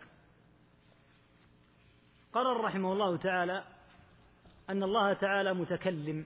قرر 2.34 2.62
رحمه 2.62 2.94
الله 2.94 3.18
تعالى 3.18 3.64
أن 4.70 4.84
الله 4.84 5.14
تعالى 5.14 5.54
متكلم 5.54 6.26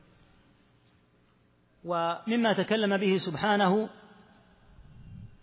ومما 1.85 2.53
تكلم 2.53 2.97
به 2.97 3.15
سبحانه 3.17 3.89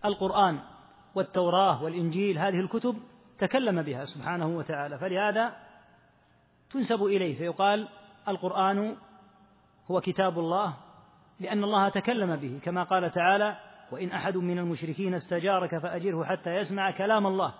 القرآن 0.04 0.60
والتوراة 1.14 1.82
والإنجيل 1.82 2.38
هذه 2.38 2.60
الكتب 2.60 2.96
تكلم 3.38 3.82
بها 3.82 4.04
سبحانه 4.04 4.46
وتعالى 4.46 4.98
فلهذا 4.98 5.56
تنسب 6.70 7.02
إليه 7.04 7.38
فيقال 7.38 7.88
القرآن 8.28 8.96
هو 9.90 10.00
كتاب 10.00 10.38
الله 10.38 10.74
لأن 11.40 11.64
الله 11.64 11.88
تكلم 11.88 12.36
به 12.36 12.60
كما 12.62 12.82
قال 12.82 13.10
تعالى 13.10 13.56
وإن 13.92 14.10
أحد 14.12 14.36
من 14.36 14.58
المشركين 14.58 15.14
استجارك 15.14 15.78
فأجره 15.78 16.24
حتى 16.24 16.54
يسمع 16.56 16.90
كلام 16.90 17.26
الله 17.26 17.54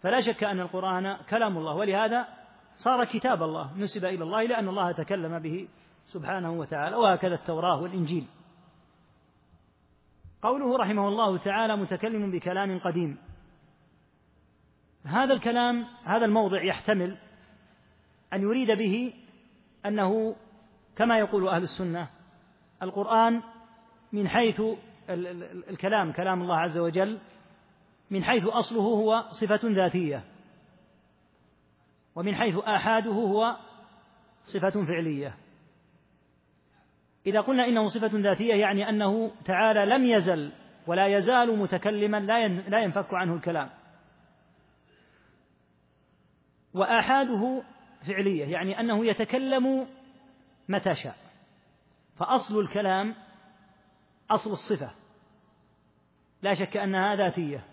فلا 0.00 0.20
شك 0.20 0.44
أن 0.44 0.60
القرآن 0.60 1.16
كلام 1.16 1.58
الله 1.58 1.74
ولهذا 1.74 2.28
صار 2.74 3.04
كتاب 3.04 3.42
الله 3.42 3.76
نسب 3.78 4.04
إلى 4.04 4.24
الله 4.24 4.42
لأن 4.42 4.68
الله 4.68 4.92
تكلم 4.92 5.38
به 5.38 5.68
سبحانه 6.04 6.52
وتعالى 6.52 6.96
وهكذا 6.96 7.34
التوراة 7.34 7.82
والإنجيل 7.82 8.26
قوله 10.42 10.76
رحمه 10.78 11.08
الله 11.08 11.38
تعالى 11.38 11.76
متكلم 11.76 12.30
بكلام 12.30 12.78
قديم 12.78 13.18
هذا 15.06 15.34
الكلام 15.34 15.84
هذا 16.04 16.24
الموضع 16.24 16.62
يحتمل 16.62 17.16
أن 18.32 18.42
يريد 18.42 18.70
به 18.70 19.12
أنه 19.86 20.36
كما 20.96 21.18
يقول 21.18 21.48
أهل 21.48 21.62
السنة 21.62 22.08
القرآن 22.82 23.42
من 24.12 24.28
حيث 24.28 24.62
الكلام 25.70 26.12
كلام 26.12 26.42
الله 26.42 26.56
عز 26.56 26.78
وجل 26.78 27.18
من 28.10 28.24
حيث 28.24 28.46
أصله 28.46 28.80
هو 28.82 29.24
صفة 29.40 29.60
ذاتية 29.64 30.24
ومن 32.14 32.34
حيث 32.34 32.56
آحاده 32.58 33.10
هو 33.12 33.56
صفة 34.54 34.70
فعلية 34.84 35.34
إذا 37.26 37.40
قلنا 37.40 37.66
إنه 37.66 37.86
صفة 37.86 38.10
ذاتية 38.18 38.54
يعني 38.54 38.88
أنه 38.88 39.30
تعالى 39.44 39.86
لم 39.86 40.06
يزل 40.06 40.52
ولا 40.86 41.06
يزال 41.06 41.58
متكلما 41.58 42.20
لا 42.68 42.80
ينفك 42.82 43.14
عنه 43.14 43.34
الكلام 43.34 43.70
وآحاده 46.74 47.62
فعلية 48.06 48.44
يعني 48.44 48.80
أنه 48.80 49.06
يتكلم 49.06 49.86
متى 50.68 50.94
شاء 50.94 51.16
فأصل 52.22 52.60
الكلام 52.60 53.14
أصل 54.30 54.50
الصفة 54.50 54.90
لا 56.42 56.54
شك 56.54 56.76
أنها 56.76 57.14
ذاتية 57.16 57.64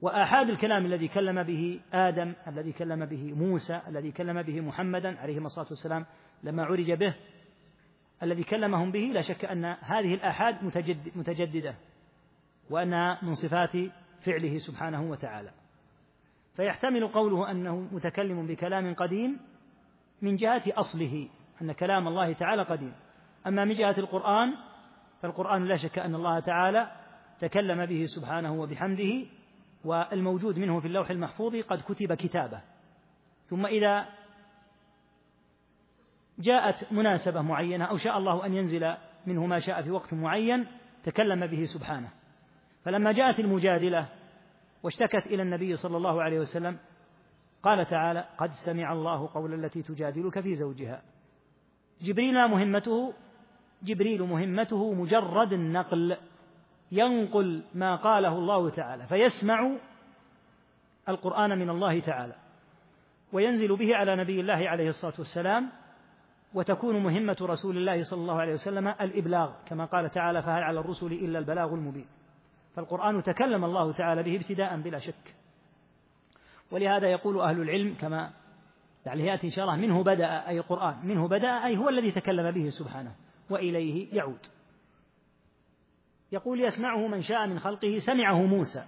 وآحاد 0.00 0.48
الكلام 0.50 0.86
الذي 0.86 1.08
كلم 1.08 1.42
به 1.42 1.80
آدم 1.92 2.32
الذي 2.46 2.72
كلم 2.72 3.06
به 3.06 3.32
موسى 3.34 3.80
الذي 3.88 4.12
كلم 4.12 4.42
به 4.42 4.60
محمدا 4.60 5.18
عليهما 5.20 5.46
الصلاة 5.46 5.66
والسلام 5.68 6.06
لما 6.42 6.64
عرج 6.64 6.92
به 6.92 7.14
الذي 8.22 8.42
كلمهم 8.44 8.90
به 8.92 9.10
لا 9.14 9.20
شك 9.20 9.44
أن 9.44 9.64
هذه 9.64 10.14
الآحاد 10.14 10.64
متجددة 11.16 11.74
وأنها 12.70 13.18
من 13.22 13.34
صفات 13.34 13.72
فعله 14.20 14.58
سبحانه 14.58 15.02
وتعالى 15.02 15.50
فيحتمل 16.56 17.08
قوله 17.08 17.50
أنه 17.50 17.80
متكلم 17.80 18.46
بكلام 18.46 18.94
قديم 18.94 19.40
من 20.22 20.36
جهة 20.36 20.62
أصله 20.68 21.28
أن 21.62 21.72
كلام 21.72 22.08
الله 22.08 22.32
تعالى 22.32 22.62
قديم 22.62 22.94
أما 23.46 23.64
من 23.64 23.74
جهة 23.74 23.94
القرآن 23.98 24.54
فالقرآن 25.22 25.64
لا 25.64 25.76
شك 25.76 25.98
أن 25.98 26.14
الله 26.14 26.40
تعالى 26.40 26.90
تكلم 27.40 27.86
به 27.86 28.04
سبحانه 28.06 28.60
وبحمده 28.60 29.26
والموجود 29.84 30.58
منه 30.58 30.80
في 30.80 30.86
اللوح 30.86 31.10
المحفوظ 31.10 31.56
قد 31.56 31.80
كتب 31.82 32.14
كتابه 32.14 32.60
ثم 33.46 33.66
إذا 33.66 34.06
جاءت 36.38 36.92
مناسبة 36.92 37.42
معينة 37.42 37.84
أو 37.84 37.96
شاء 37.96 38.18
الله 38.18 38.46
أن 38.46 38.52
ينزل 38.54 38.94
منه 39.26 39.46
ما 39.46 39.58
شاء 39.58 39.82
في 39.82 39.90
وقت 39.90 40.14
معين 40.14 40.66
تكلم 41.04 41.46
به 41.46 41.64
سبحانه 41.64 42.08
فلما 42.84 43.12
جاءت 43.12 43.38
المجادلة 43.38 44.08
واشتكت 44.82 45.26
إلى 45.26 45.42
النبي 45.42 45.76
صلى 45.76 45.96
الله 45.96 46.22
عليه 46.22 46.40
وسلم 46.40 46.78
قال 47.62 47.86
تعالى 47.86 48.24
قد 48.38 48.48
سمع 48.66 48.92
الله 48.92 49.28
قول 49.34 49.64
التي 49.64 49.82
تجادلك 49.82 50.40
في 50.40 50.54
زوجها 50.54 51.02
جبريل 52.02 52.48
مهمته 52.48 53.14
جبريل 53.82 54.22
مهمته 54.22 54.92
مجرد 54.94 55.52
النقل 55.52 56.16
ينقل 56.92 57.62
ما 57.74 57.96
قاله 57.96 58.38
الله 58.38 58.70
تعالى 58.70 59.06
فيسمع 59.06 59.70
القرآن 61.08 61.58
من 61.58 61.70
الله 61.70 62.00
تعالى 62.00 62.34
وينزل 63.32 63.76
به 63.76 63.96
على 63.96 64.16
نبي 64.16 64.40
الله 64.40 64.68
عليه 64.68 64.88
الصلاة 64.88 65.14
والسلام 65.18 65.68
وتكون 66.54 67.02
مهمة 67.02 67.36
رسول 67.40 67.76
الله 67.76 68.02
صلى 68.02 68.20
الله 68.20 68.40
عليه 68.40 68.52
وسلم 68.52 68.88
الإبلاغ 68.88 69.50
كما 69.66 69.84
قال 69.84 70.10
تعالى 70.10 70.42
فهل 70.42 70.62
على 70.62 70.80
الرسل 70.80 71.06
إلا 71.12 71.38
البلاغ 71.38 71.72
المبين 71.72 72.06
فالقرآن 72.76 73.22
تكلم 73.22 73.64
الله 73.64 73.92
تعالى 73.92 74.22
به 74.22 74.36
ابتداء 74.36 74.80
بلا 74.80 74.98
شك 74.98 75.34
ولهذا 76.70 77.08
يقول 77.08 77.40
أهل 77.40 77.60
العلم 77.62 77.94
كما 78.00 78.30
يعني 79.08 79.26
يأتي 79.26 79.46
إن 79.46 79.52
شاء 79.52 79.64
الله 79.64 79.76
منه 79.76 80.04
بدأ 80.04 80.48
أي 80.48 80.58
القرآن 80.58 80.96
منه 81.06 81.28
بدأ 81.28 81.48
أي 81.50 81.76
هو 81.76 81.88
الذي 81.88 82.10
تكلم 82.12 82.50
به 82.50 82.68
سبحانه 82.70 83.14
وإليه 83.50 84.14
يعود 84.16 84.46
يقول 86.32 86.60
يسمعه 86.60 87.06
من 87.06 87.20
شاء 87.22 87.46
من 87.46 87.58
خلقه 87.60 87.98
سمعه 87.98 88.42
موسى 88.42 88.82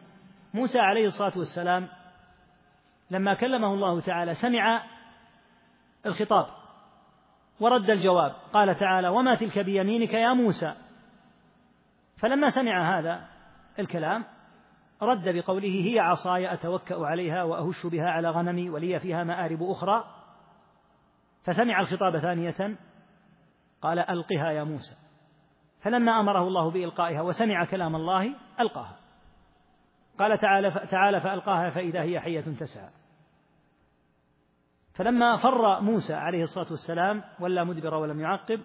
موسى 0.55 0.79
عليه 0.79 1.05
الصلاة 1.07 1.33
والسلام 1.39 1.89
لما 3.11 3.35
كلمه 3.35 3.75
الله 3.75 4.01
تعالى 4.01 4.35
سمع 4.35 4.85
الخطاب 6.07 6.47
ورد 7.61 7.91
الجواب 7.91 8.33
قال 8.53 8.75
تعالى 8.75 9.09
وما 9.09 9.35
تلك 9.35 9.59
بيمينك 9.59 10.13
يا 10.15 10.33
موسى 10.33 10.75
فلما 12.17 12.51
سمع 12.51 12.99
هذا 12.99 13.29
الكلام 13.79 14.25
رد 15.03 15.29
بقوله 15.39 15.69
هي 15.87 15.99
عصاي 15.99 16.53
أتوكأ 16.53 17.07
عليها 17.07 17.43
وأهش 17.45 17.87
بها 17.87 18.11
على 18.11 18.31
غنمي 18.31 18.71
ولي 18.71 19.01
فيها 19.01 19.25
مآرب 19.25 19.63
أخرى 19.63 20.05
فسمع 21.43 21.81
الخطاب 21.81 22.19
ثانية 22.19 22.77
قال 23.83 23.99
ألقها 23.99 24.51
يا 24.51 24.65
موسى 24.65 24.97
فلما 25.83 26.21
أمره 26.21 26.49
الله 26.49 26.71
بإلقائها 26.71 27.21
وسمع 27.23 27.65
كلام 27.65 27.97
الله 27.97 28.35
ألقاها 28.61 28.97
قال 30.19 30.39
تعالى 30.39 30.71
تعالى 30.71 31.21
فألقاها 31.21 31.71
فإذا 31.71 32.03
هي 32.03 32.21
حية 32.21 32.41
تسعى 32.41 32.91
فلما 34.95 35.37
فر 35.37 35.81
موسى 35.81 36.15
عليه 36.15 36.43
الصلاة 36.43 36.67
والسلام 36.71 37.23
ولا 37.41 37.65
مدبر 37.65 37.95
ولم 37.95 38.21
يعقب 38.21 38.61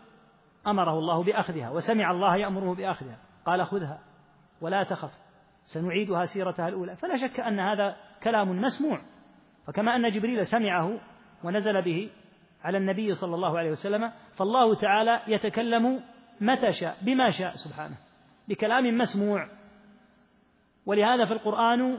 أمره 0.68 1.00
الله 1.00 1.24
بأخذها 1.24 1.70
وسمع 1.70 2.12
الله 2.12 2.36
يأمره 2.36 2.76
بأخذها 2.76 3.18
قال 3.46 3.66
خذها 3.68 4.00
ولا 4.62 4.84
تخف 4.84 5.25
سنعيدها 5.74 6.26
سيرتها 6.26 6.68
الأولى 6.68 6.96
فلا 6.96 7.16
شك 7.28 7.40
أن 7.40 7.60
هذا 7.60 7.96
كلام 8.24 8.62
مسموع 8.62 9.02
فكما 9.68 9.96
أن 9.96 10.10
جبريل 10.10 10.48
سمعه 10.48 11.00
ونزل 11.44 11.82
به 11.82 12.10
على 12.64 12.78
النبي 12.78 13.14
صلى 13.14 13.36
الله 13.36 13.60
عليه 13.60 13.72
وسلم 13.72 14.12
فالله 14.38 14.76
تعالى 14.76 15.22
يتكلم 15.28 16.02
متى 16.42 16.72
شاء 16.74 16.98
بما 17.02 17.30
شاء 17.30 17.54
سبحانه 17.56 17.96
بكلام 18.50 18.98
مسموع 18.98 19.48
ولهذا 20.86 21.26
في 21.26 21.34
القرآن 21.34 21.98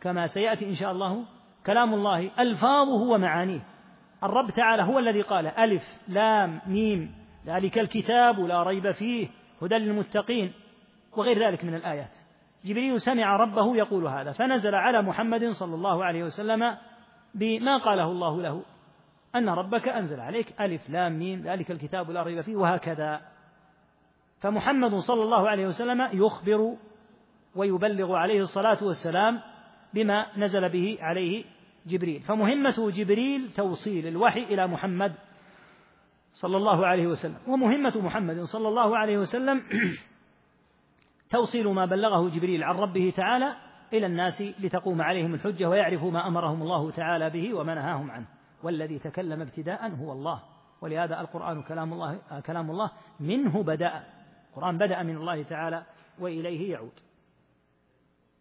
كما 0.00 0.26
سيأتي 0.26 0.68
إن 0.68 0.74
شاء 0.74 0.90
الله 0.92 1.24
كلام 1.66 1.94
الله 1.94 2.30
ألفاظه 2.40 2.92
ومعانيه 3.10 3.62
الرب 4.22 4.50
تعالى 4.50 4.82
هو 4.82 4.98
الذي 4.98 5.20
قال 5.22 5.46
ألف 5.46 5.82
لام 6.08 6.60
ميم 6.66 7.14
ذلك 7.46 7.78
الكتاب 7.78 8.40
لا 8.40 8.62
ريب 8.62 8.90
فيه 8.90 9.28
هدى 9.62 9.74
للمتقين 9.74 10.52
وغير 11.16 11.46
ذلك 11.48 11.64
من 11.64 11.74
الآيات 11.74 12.10
جبريل 12.64 13.00
سمع 13.00 13.36
ربه 13.36 13.76
يقول 13.76 14.06
هذا 14.06 14.32
فنزل 14.32 14.74
على 14.74 15.02
محمد 15.02 15.44
صلى 15.44 15.74
الله 15.74 16.04
عليه 16.04 16.22
وسلم 16.24 16.76
بما 17.34 17.76
قاله 17.76 18.04
الله 18.10 18.42
له 18.42 18.62
أن 19.36 19.48
ربك 19.48 19.88
أنزل 19.88 20.20
عليك 20.20 20.60
ألف 20.60 20.90
لام 20.90 21.18
ميم 21.18 21.40
ذلك 21.40 21.70
الكتاب 21.70 22.10
لا 22.10 22.22
ريب 22.22 22.40
فيه 22.40 22.56
وهكذا 22.56 23.20
فمحمد 24.40 24.94
صلى 24.94 25.22
الله 25.22 25.48
عليه 25.48 25.66
وسلم 25.66 26.08
يخبر 26.12 26.76
ويبلغ 27.56 28.14
عليه 28.14 28.38
الصلاة 28.38 28.78
والسلام 28.82 29.40
بما 29.94 30.26
نزل 30.38 30.68
به 30.68 30.98
عليه 31.00 31.44
جبريل 31.86 32.20
فمهمة 32.20 32.90
جبريل 32.90 33.52
توصيل 33.52 34.06
الوحي 34.06 34.42
إلى 34.42 34.66
محمد 34.66 35.14
صلى 36.32 36.56
الله 36.56 36.86
عليه 36.86 37.06
وسلم 37.06 37.36
ومهمة 37.48 37.92
محمد 38.04 38.40
صلى 38.40 38.68
الله 38.68 38.96
عليه 38.98 39.18
وسلم 39.18 39.62
توصيل 41.30 41.68
ما 41.68 41.84
بلغه 41.86 42.28
جبريل 42.28 42.64
عن 42.64 42.74
ربه 42.76 43.12
تعالى 43.16 43.54
إلى 43.92 44.06
الناس 44.06 44.42
لتقوم 44.58 45.02
عليهم 45.02 45.34
الحجة 45.34 45.68
ويعرفوا 45.68 46.10
ما 46.10 46.26
أمرهم 46.26 46.62
الله 46.62 46.90
تعالى 46.90 47.30
به 47.30 47.54
وما 47.54 47.74
نهاهم 47.74 48.10
عنه 48.10 48.26
والذي 48.62 48.98
تكلم 48.98 49.40
ابتداء 49.40 49.88
هو 49.90 50.12
الله 50.12 50.42
ولهذا 50.80 51.20
القرآن 51.20 51.62
كلام 51.62 51.92
الله 51.92 52.18
كلام 52.46 52.70
الله 52.70 52.90
منه 53.20 53.62
بدأ 53.62 54.04
القرآن 54.50 54.78
بدأ 54.78 55.02
من 55.02 55.16
الله 55.16 55.42
تعالى 55.42 55.82
وإليه 56.18 56.70
يعود 56.72 56.92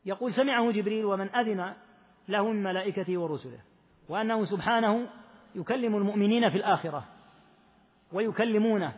يقول 0.05 0.31
سمعه 0.33 0.71
جبريل 0.71 1.05
ومن 1.05 1.35
أذن 1.35 1.73
له 2.29 2.51
من 2.51 2.63
ملائكته 2.63 3.17
ورسله 3.17 3.59
وأنه 4.09 4.43
سبحانه 4.43 5.07
يكلم 5.55 5.95
المؤمنين 5.95 6.49
في 6.49 6.57
الآخرة 6.57 7.03
ويكلمونه 8.13 8.93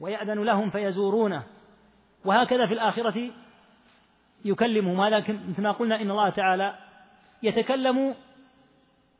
ويأذن 0.00 0.42
لهم 0.44 0.70
فيزورونه 0.70 1.42
وهكذا 2.24 2.66
في 2.66 2.74
الآخرة 2.74 3.30
ما 4.80 5.10
لكن 5.10 5.40
مثل 5.48 5.62
ما 5.62 5.72
قلنا 5.72 6.02
إن 6.02 6.10
الله 6.10 6.30
تعالى 6.30 6.74
يتكلم 7.42 8.14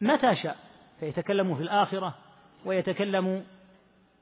متى 0.01 0.35
شاء 0.35 0.57
فيتكلم 1.01 1.55
في 1.55 1.63
الآخرة 1.63 2.15
ويتكلم 2.65 3.45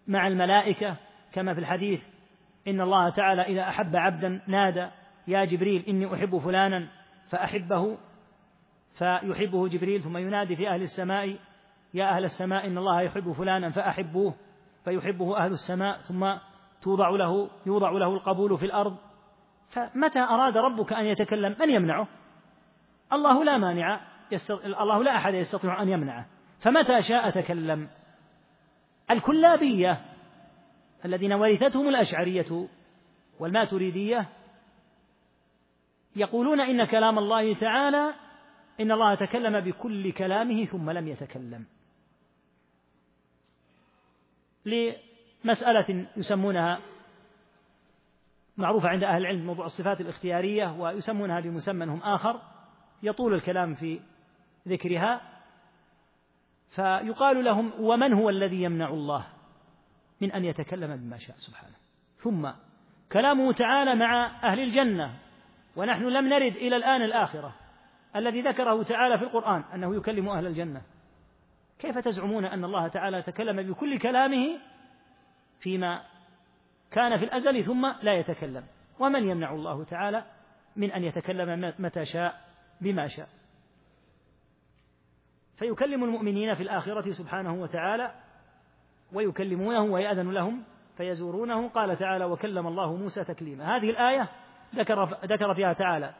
مع 0.07 0.27
الملائكة 0.29 0.97
كما 1.33 1.55
في 1.55 1.61
الحديث 1.61 2.03
إن 2.69 2.81
الله 2.81 3.11
تعالى 3.11 3.43
إذا 3.43 3.63
أحب 3.69 3.97
عبدا 3.97 4.41
نادى 4.47 4.89
يا 5.29 5.45
جبريل 5.45 5.85
إني 5.89 6.15
أحب 6.15 6.39
فلانا 6.39 6.89
فأحبه 7.29 7.99
فيحبه 8.99 9.69
جبريل 9.69 10.03
ثم 10.03 10.17
ينادي 10.17 10.57
في 10.57 10.69
أهل 10.69 10.83
السماء 10.83 11.37
يا 11.95 12.05
أهل 12.11 12.25
السماء 12.25 12.67
إن 12.67 12.79
الله 12.79 13.03
يحب 13.03 13.33
فلانا 13.33 13.71
فأحبوه 13.71 14.35
فيحبه 14.85 15.37
أهل 15.45 15.51
السماء 15.53 15.99
ثم 15.99 16.25
توضع 16.83 17.09
له 17.09 17.51
يوضع 17.67 17.91
له 17.91 18.07
القبول 18.15 18.59
في 18.59 18.67
الأرض 18.67 18.97
فمتى 19.71 20.19
أراد 20.19 20.57
ربك 20.57 20.93
أن 20.93 21.05
يتكلم 21.05 21.57
من 21.61 21.71
يمنعه 21.71 22.07
الله 23.13 23.45
لا 23.45 23.59
مانع 23.59 24.01
يستط... 24.33 24.65
الله 24.65 25.03
لا 25.05 25.17
أحد 25.17 25.35
يستطيع 25.35 25.83
أن 25.83 25.89
يمنعه 25.89 26.27
فمتى 26.61 27.03
شاء 27.03 27.31
تكلم 27.31 27.89
الكلابية 29.11 30.01
الذين 31.05 31.33
ورثتهم 31.33 31.89
الأشعرية 31.89 32.69
والماتريدية 33.41 34.29
يقولون 36.17 36.61
إن 36.61 36.85
كلام 36.85 37.19
الله 37.19 37.55
تعالى 37.55 38.15
إن 38.81 38.93
الله 38.93 39.15
تكلم 39.15 39.61
بكل 39.61 40.13
كلامه 40.13 40.65
ثم 40.65 40.91
لم 40.91 41.09
يتكلم 41.09 41.65
مسألة 45.45 46.07
يسمونها 46.17 46.79
معروفة 48.57 48.89
عند 48.89 49.05
أهل 49.05 49.21
العلم 49.21 49.47
موضوع 49.47 49.67
الصفات 49.67 50.01
الاختيارية 50.01 50.73
ويسمونها 50.73 51.41
بمسمى 51.41 51.85
هم 51.87 52.01
آخر 52.03 52.41
يطول 53.03 53.35
الكلام 53.35 53.75
في 53.75 54.01
ذكرها 54.69 55.21
فيقال 56.71 57.45
لهم 57.45 57.71
ومن 57.81 58.13
هو 58.13 58.31
الذي 58.31 58.63
يمنع 58.63 58.89
الله 58.89 59.25
من 60.21 60.33
أن 60.33 60.45
يتكلم 60.45 60.97
بما 60.97 61.19
شاء 61.19 61.37
سبحانه 61.37 61.75
ثم 62.17 62.51
كلامه 63.13 63.53
تعالى 63.53 63.95
مع 63.95 64.27
أهل 64.53 64.61
الجنة 64.61 65.19
ونحن 65.77 66.03
لم 66.03 66.29
نرد 66.29 66.57
إلى 66.57 66.77
الآن 66.77 67.03
الآخرة 67.03 67.55
الذي 68.17 68.43
ذكره 68.43 68.83
تعالى 68.83 69.19
في 69.19 69.25
القرآن 69.25 69.63
أنه 69.75 69.97
يكلم 69.97 70.29
أهل 70.29 70.47
الجنة 70.47 70.83
كيف 71.79 71.99
تزعمون 71.99 72.45
أن 72.45 72.65
الله 72.65 72.89
تعالى 72.89 73.23
تكلم 73.23 73.63
بكل 73.73 73.99
كلامه 73.99 74.59
فيما 75.61 76.03
كان 76.91 77.19
في 77.19 77.25
الأزل 77.25 77.65
ثم 77.65 77.87
لا 78.03 78.13
يتكلم 78.15 78.65
ومن 78.99 79.29
يمنع 79.31 79.51
الله 79.53 79.85
تعالى 79.85 80.25
من 80.77 80.91
أن 80.93 81.05
يتكلم 81.05 81.75
متى 81.79 82.05
شاء 82.05 82.41
بما 82.81 83.07
شاء 83.07 83.29
فيكلم 85.57 86.05
المؤمنين 86.05 86.55
في 86.55 86.63
الآخرة 86.63 87.11
سبحانه 87.13 87.55
وتعالى 87.55 88.15
ويكلمونه 89.13 89.81
ويأذن 89.81 90.31
لهم 90.31 90.65
فيزورونه 90.97 91.69
قال 91.69 91.97
تعالى 91.99 92.25
وكلم 92.25 92.67
الله 92.67 92.97
موسى 92.97 93.25
تكليما 93.25 93.77
هذه 93.77 93.91
الآية 93.91 94.29
ذكر 94.75 95.05
ذكر 95.25 95.55
فيها 95.55 95.73
تعالى 95.73 96.15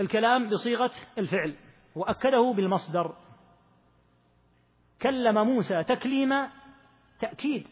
الكلام 0.00 0.48
بصيغة 0.50 0.90
الفعل 1.18 1.54
وأكده 1.96 2.52
بالمصدر 2.56 3.14
كلم 5.02 5.34
موسى 5.44 5.84
تكليما 5.84 6.50
تأكيد 7.20 7.68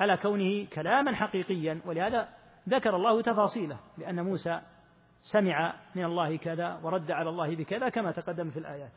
على 0.00 0.16
كونه 0.16 0.64
كلاما 0.72 1.14
حقيقيا 1.16 1.80
ولهذا 1.86 2.28
ذكر 2.68 2.96
الله 2.96 3.22
تفاصيله 3.22 3.78
لأن 3.98 4.24
موسى 4.24 4.60
سمع 5.20 5.74
من 5.94 6.04
الله 6.04 6.36
كذا 6.36 6.80
ورد 6.82 7.10
على 7.10 7.30
الله 7.30 7.56
بكذا 7.56 7.88
كما 7.88 8.10
تقدم 8.12 8.50
في 8.50 8.58
الآيات 8.58 8.92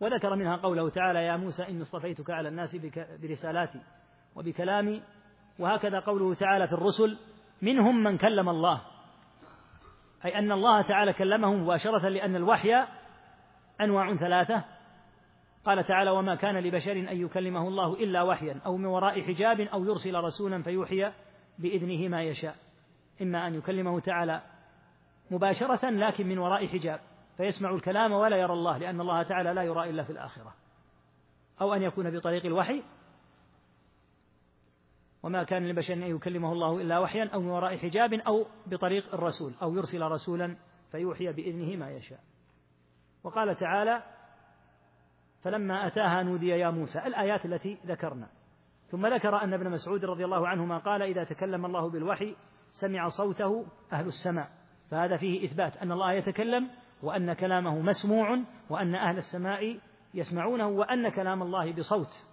وذكر 0.00 0.36
منها 0.36 0.56
قوله 0.56 0.90
تعالى 0.90 1.24
يا 1.24 1.36
موسى 1.36 1.68
إني 1.68 1.82
اصطفيتك 1.82 2.30
على 2.30 2.48
الناس 2.48 2.76
برسالاتي 3.22 3.80
وبكلامي 4.36 5.02
وهكذا 5.58 5.98
قوله 6.00 6.34
تعالى 6.34 6.66
في 6.66 6.72
الرسل 6.72 7.18
منهم 7.62 8.02
من 8.02 8.18
كلم 8.18 8.48
الله 8.48 8.80
أي 10.24 10.38
أن 10.38 10.52
الله 10.52 10.82
تعالى 10.82 11.12
كلمهم 11.12 11.62
مباشرة 11.62 12.08
لأن 12.08 12.36
الوحي 12.36 12.84
أنواع 13.80 14.16
ثلاثة 14.16 14.64
قال 15.64 15.84
تعالى 15.84 16.10
وما 16.10 16.34
كان 16.34 16.56
لبشر 16.58 16.92
أن 16.92 17.20
يكلمه 17.22 17.68
الله 17.68 17.94
إلا 17.94 18.22
وحيا 18.22 18.60
أو 18.66 18.76
من 18.76 18.86
وراء 18.86 19.22
حجاب 19.22 19.60
أو 19.60 19.84
يرسل 19.84 20.14
رسولا 20.16 20.62
فيوحي 20.62 21.12
بإذنه 21.58 22.08
ما 22.08 22.22
يشاء 22.22 22.56
إما 23.22 23.46
أن 23.46 23.54
يكلمه 23.54 24.00
تعالى 24.00 24.40
مباشرة 25.30 25.90
لكن 25.90 26.26
من 26.26 26.38
وراء 26.38 26.66
حجاب 26.66 27.00
فيسمع 27.36 27.70
الكلام 27.70 28.12
ولا 28.12 28.36
يرى 28.36 28.52
الله 28.52 28.78
لأن 28.78 29.00
الله 29.00 29.22
تعالى 29.22 29.52
لا 29.54 29.62
يرى 29.62 29.90
إلا 29.90 30.02
في 30.02 30.10
الآخرة 30.12 30.54
أو 31.60 31.74
أن 31.74 31.82
يكون 31.82 32.10
بطريق 32.16 32.46
الوحي 32.46 32.82
وما 35.22 35.42
كان 35.44 35.68
لبشر 35.68 35.94
أن 35.94 36.02
يكلمه 36.02 36.52
الله 36.52 36.80
إلا 36.80 36.98
وحيا 36.98 37.24
أو 37.34 37.40
من 37.40 37.48
وراء 37.50 37.76
حجاب 37.76 38.14
أو 38.14 38.46
بطريق 38.66 39.14
الرسول 39.14 39.52
أو 39.62 39.74
يرسل 39.74 40.02
رسولا 40.02 40.56
فيوحي 40.92 41.32
بإذنه 41.32 41.76
ما 41.76 41.90
يشاء 41.90 42.20
وقال 43.24 43.56
تعالى 43.56 44.02
فلما 45.42 45.86
أتاها 45.86 46.22
نودي 46.22 46.48
يا 46.48 46.70
موسى 46.70 46.98
الآيات 46.98 47.44
التي 47.44 47.78
ذكرنا 47.86 48.26
ثم 48.90 49.06
ذكر 49.06 49.36
أن 49.44 49.54
ابن 49.54 49.70
مسعود 49.70 50.04
رضي 50.04 50.24
الله 50.24 50.48
عنهما 50.48 50.78
قال 50.78 51.02
إذا 51.02 51.24
تكلم 51.24 51.66
الله 51.66 51.90
بالوحي 51.90 52.36
سمع 52.72 53.08
صوته 53.08 53.66
أهل 53.92 54.06
السماء 54.06 54.50
فهذا 54.90 55.16
فيه 55.16 55.44
إثبات 55.48 55.76
أن 55.76 55.92
الله 55.92 56.12
يتكلم 56.12 56.68
وأن 57.02 57.32
كلامه 57.32 57.78
مسموع 57.80 58.38
وأن 58.70 58.94
أهل 58.94 59.16
السماء 59.16 59.78
يسمعونه 60.14 60.68
وأن 60.68 61.08
كلام 61.08 61.42
الله 61.42 61.72
بصوت 61.72 62.26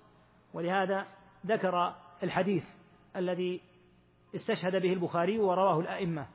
ولهذا 0.53 1.05
ذكر 1.45 1.95
الحديث 2.23 2.63
الذي 3.15 3.61
استشهد 4.35 4.75
به 4.81 4.93
البخاري 4.93 5.39
ورواه 5.39 5.79
الأئمة 5.79 6.25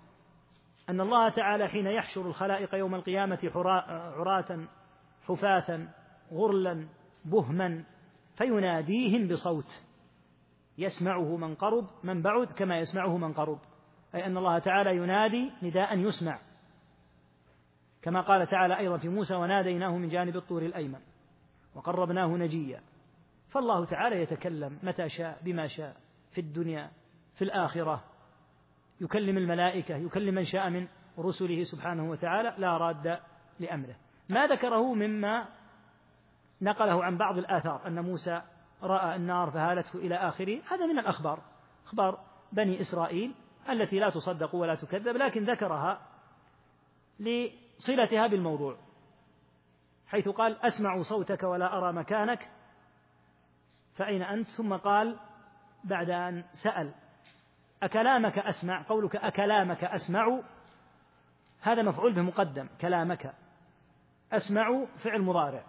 أن 0.88 1.00
الله 1.00 1.28
تعالى 1.28 1.68
حين 1.68 1.86
يحشر 1.86 2.20
الخلائق 2.26 2.74
يوم 2.74 2.94
القيامة 2.94 3.38
عراة 3.54 4.64
حفاة 5.28 5.88
غرلا 6.32 6.86
بهما 7.24 7.84
فيناديهم 8.38 9.28
بصوت 9.28 9.82
يسمعه 10.78 11.36
من 11.36 11.54
قرب 11.54 11.86
من 12.04 12.22
بعد 12.22 12.46
كما 12.46 12.78
يسمعه 12.78 13.16
من 13.16 13.32
قرب 13.32 13.58
أي 14.14 14.26
أن 14.26 14.36
الله 14.36 14.58
تعالى 14.58 14.96
ينادي 14.96 15.50
نداء 15.62 15.98
يسمع 15.98 16.38
كما 18.02 18.20
قال 18.20 18.46
تعالى 18.46 18.78
أيضا 18.78 18.98
في 18.98 19.08
موسى 19.08 19.34
وناديناه 19.34 19.96
من 19.96 20.08
جانب 20.08 20.36
الطور 20.36 20.62
الأيمن 20.62 21.00
وقربناه 21.74 22.26
نجيا 22.26 22.80
فالله 23.48 23.84
تعالى 23.84 24.22
يتكلم 24.22 24.78
متى 24.82 25.08
شاء 25.08 25.38
بما 25.44 25.66
شاء 25.66 25.96
في 26.30 26.40
الدنيا 26.40 26.90
في 27.34 27.44
الآخرة 27.44 28.04
يكلم 29.00 29.38
الملائكة 29.38 29.96
يكلم 29.96 30.34
من 30.34 30.44
شاء 30.44 30.70
من 30.70 30.88
رسله 31.18 31.62
سبحانه 31.64 32.10
وتعالى 32.10 32.54
لا 32.58 32.76
راد 32.76 33.18
لأمره 33.60 33.94
ما 34.28 34.46
ذكره 34.46 34.94
مما 34.94 35.46
نقله 36.62 37.04
عن 37.04 37.16
بعض 37.16 37.38
الآثار 37.38 37.86
أن 37.86 38.00
موسى 38.04 38.42
رأى 38.82 39.16
النار 39.16 39.50
فهالته 39.50 39.98
إلى 39.98 40.14
آخره 40.14 40.60
هذا 40.70 40.86
من 40.86 40.98
الأخبار 40.98 41.40
أخبار 41.86 42.18
بني 42.52 42.80
إسرائيل 42.80 43.34
التي 43.68 43.98
لا 43.98 44.10
تصدق 44.10 44.54
ولا 44.54 44.74
تكذب 44.74 45.16
لكن 45.16 45.44
ذكرها 45.44 46.00
لصلتها 47.20 48.26
بالموضوع 48.26 48.76
حيث 50.06 50.28
قال 50.28 50.56
أسمع 50.62 51.02
صوتك 51.02 51.42
ولا 51.42 51.78
أرى 51.78 51.92
مكانك 51.92 52.50
فأين 53.94 54.22
أنت 54.22 54.48
ثم 54.48 54.76
قال 54.76 55.16
بعد 55.84 56.10
أن 56.10 56.44
سأل 56.52 56.94
أكلامك 57.82 58.38
أسمع 58.38 58.82
قولك 58.88 59.16
أكلامك 59.16 59.84
أسمع 59.84 60.40
هذا 61.60 61.82
مفعول 61.82 62.12
به 62.12 62.22
مقدم 62.22 62.68
كلامك 62.80 63.34
أسمع 64.32 64.84
فعل 64.98 65.22
مضارع 65.22 65.64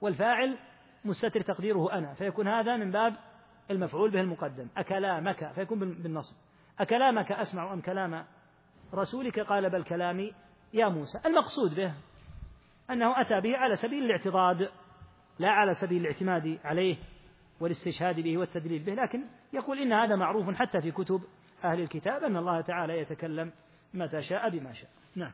والفاعل 0.00 0.58
مستتر 1.04 1.40
تقديره 1.40 1.92
أنا 1.92 2.14
فيكون 2.14 2.48
هذا 2.48 2.76
من 2.76 2.90
باب 2.90 3.16
المفعول 3.70 4.10
به 4.10 4.20
المقدم 4.20 4.68
أكلامك 4.76 5.52
فيكون 5.52 5.78
بالنصب 5.78 6.36
أكلامك 6.80 7.32
أسمع 7.32 7.72
أم 7.72 7.80
كلام 7.80 8.24
رسولك 8.94 9.40
قال 9.40 9.70
بل 9.70 9.84
كلامي 9.84 10.34
يا 10.72 10.88
موسى 10.88 11.18
المقصود 11.26 11.74
به 11.74 11.92
أنه 12.90 13.20
أتى 13.20 13.40
به 13.40 13.56
على 13.56 13.76
سبيل 13.76 14.04
الاعتضاد 14.04 14.70
لا 15.38 15.48
على 15.50 15.74
سبيل 15.74 16.00
الاعتماد 16.06 16.58
عليه 16.64 16.96
والاستشهاد 17.60 18.20
به 18.20 18.38
والتدليل 18.38 18.78
به 18.82 18.94
لكن 18.94 19.24
يقول 19.52 19.78
إن 19.78 19.92
هذا 19.92 20.16
معروف 20.16 20.50
حتى 20.54 20.80
في 20.80 20.90
كتب 20.92 21.22
أهل 21.64 21.80
الكتاب 21.80 22.22
أن 22.24 22.36
الله 22.36 22.60
تعالى 22.60 22.98
يتكلم 23.00 23.52
متى 23.94 24.20
شاء 24.22 24.48
بما 24.50 24.72
شاء 24.72 24.90
نعم 25.16 25.32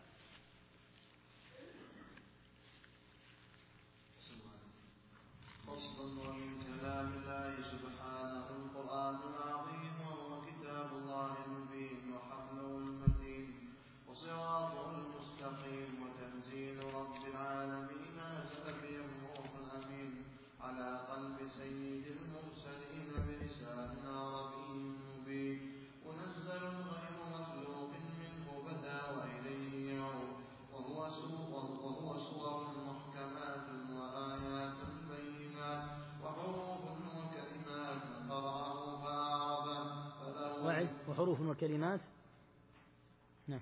الألفاظ 41.43 41.49
والكلمات 41.49 42.01
نعم 43.49 43.61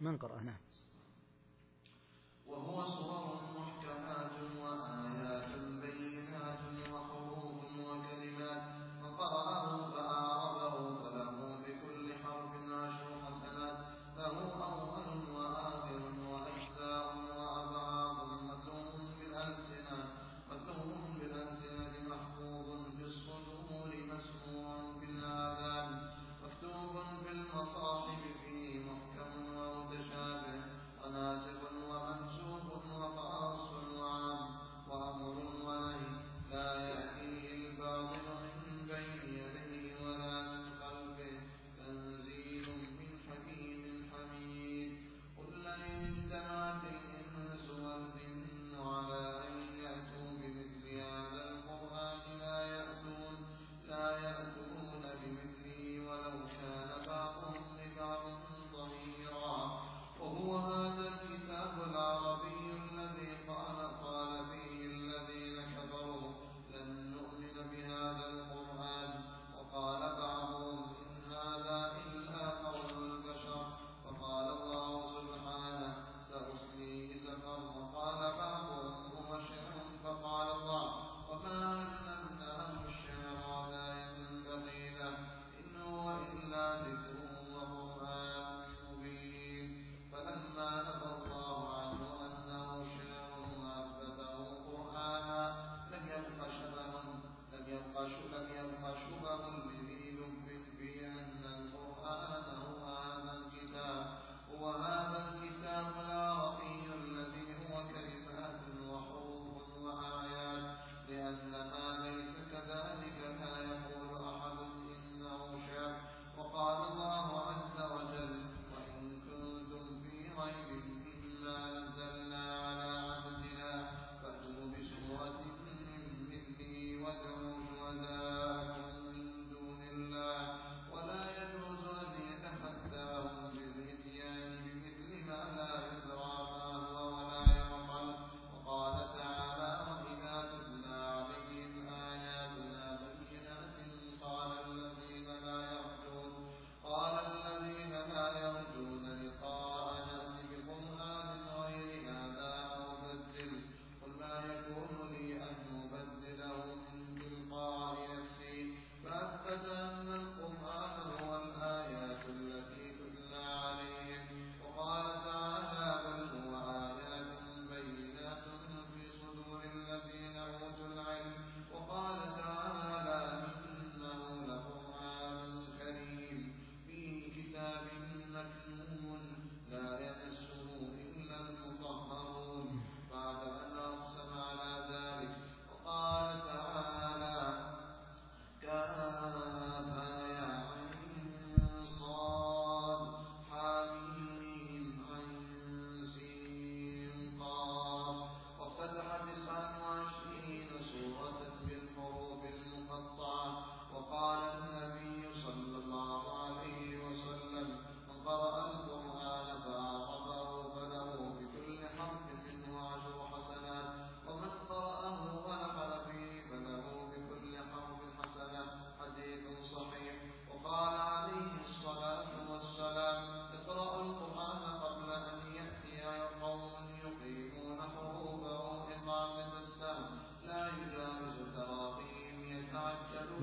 من 0.00 0.16
قرأ 0.18 0.40
نعم 0.42 0.65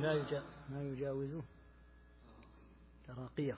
لا 0.04 0.14
يجاوز 0.14 0.44
ما 0.70 0.84
يجاوزه 0.84 1.38
آه. 1.38 1.44
تراقيه 3.14 3.58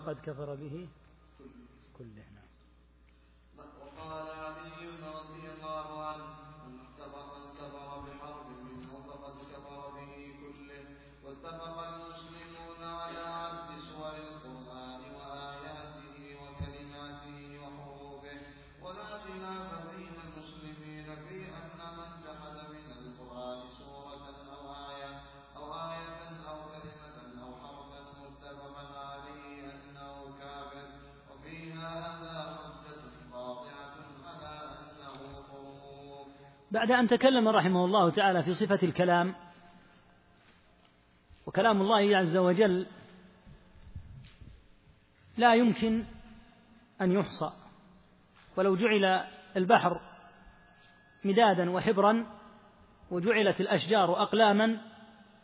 فقد 0.00 0.16
كفر 0.26 0.54
به 0.56 0.86
بعد 36.80 36.90
أن 36.92 37.06
تكلم 37.06 37.48
رحمه 37.48 37.84
الله 37.84 38.10
تعالى 38.10 38.42
في 38.42 38.54
صفة 38.54 38.78
الكلام 38.86 39.34
وكلام 41.46 41.80
الله 41.80 42.16
عز 42.16 42.36
وجل 42.36 42.86
لا 45.38 45.54
يمكن 45.54 46.04
أن 47.00 47.12
يحصى 47.12 47.50
ولو 48.56 48.76
جعل 48.76 49.24
البحر 49.56 50.00
مدادا 51.24 51.70
وحبرا 51.70 52.26
وجعلت 53.10 53.60
الأشجار 53.60 54.22
أقلاما 54.22 54.80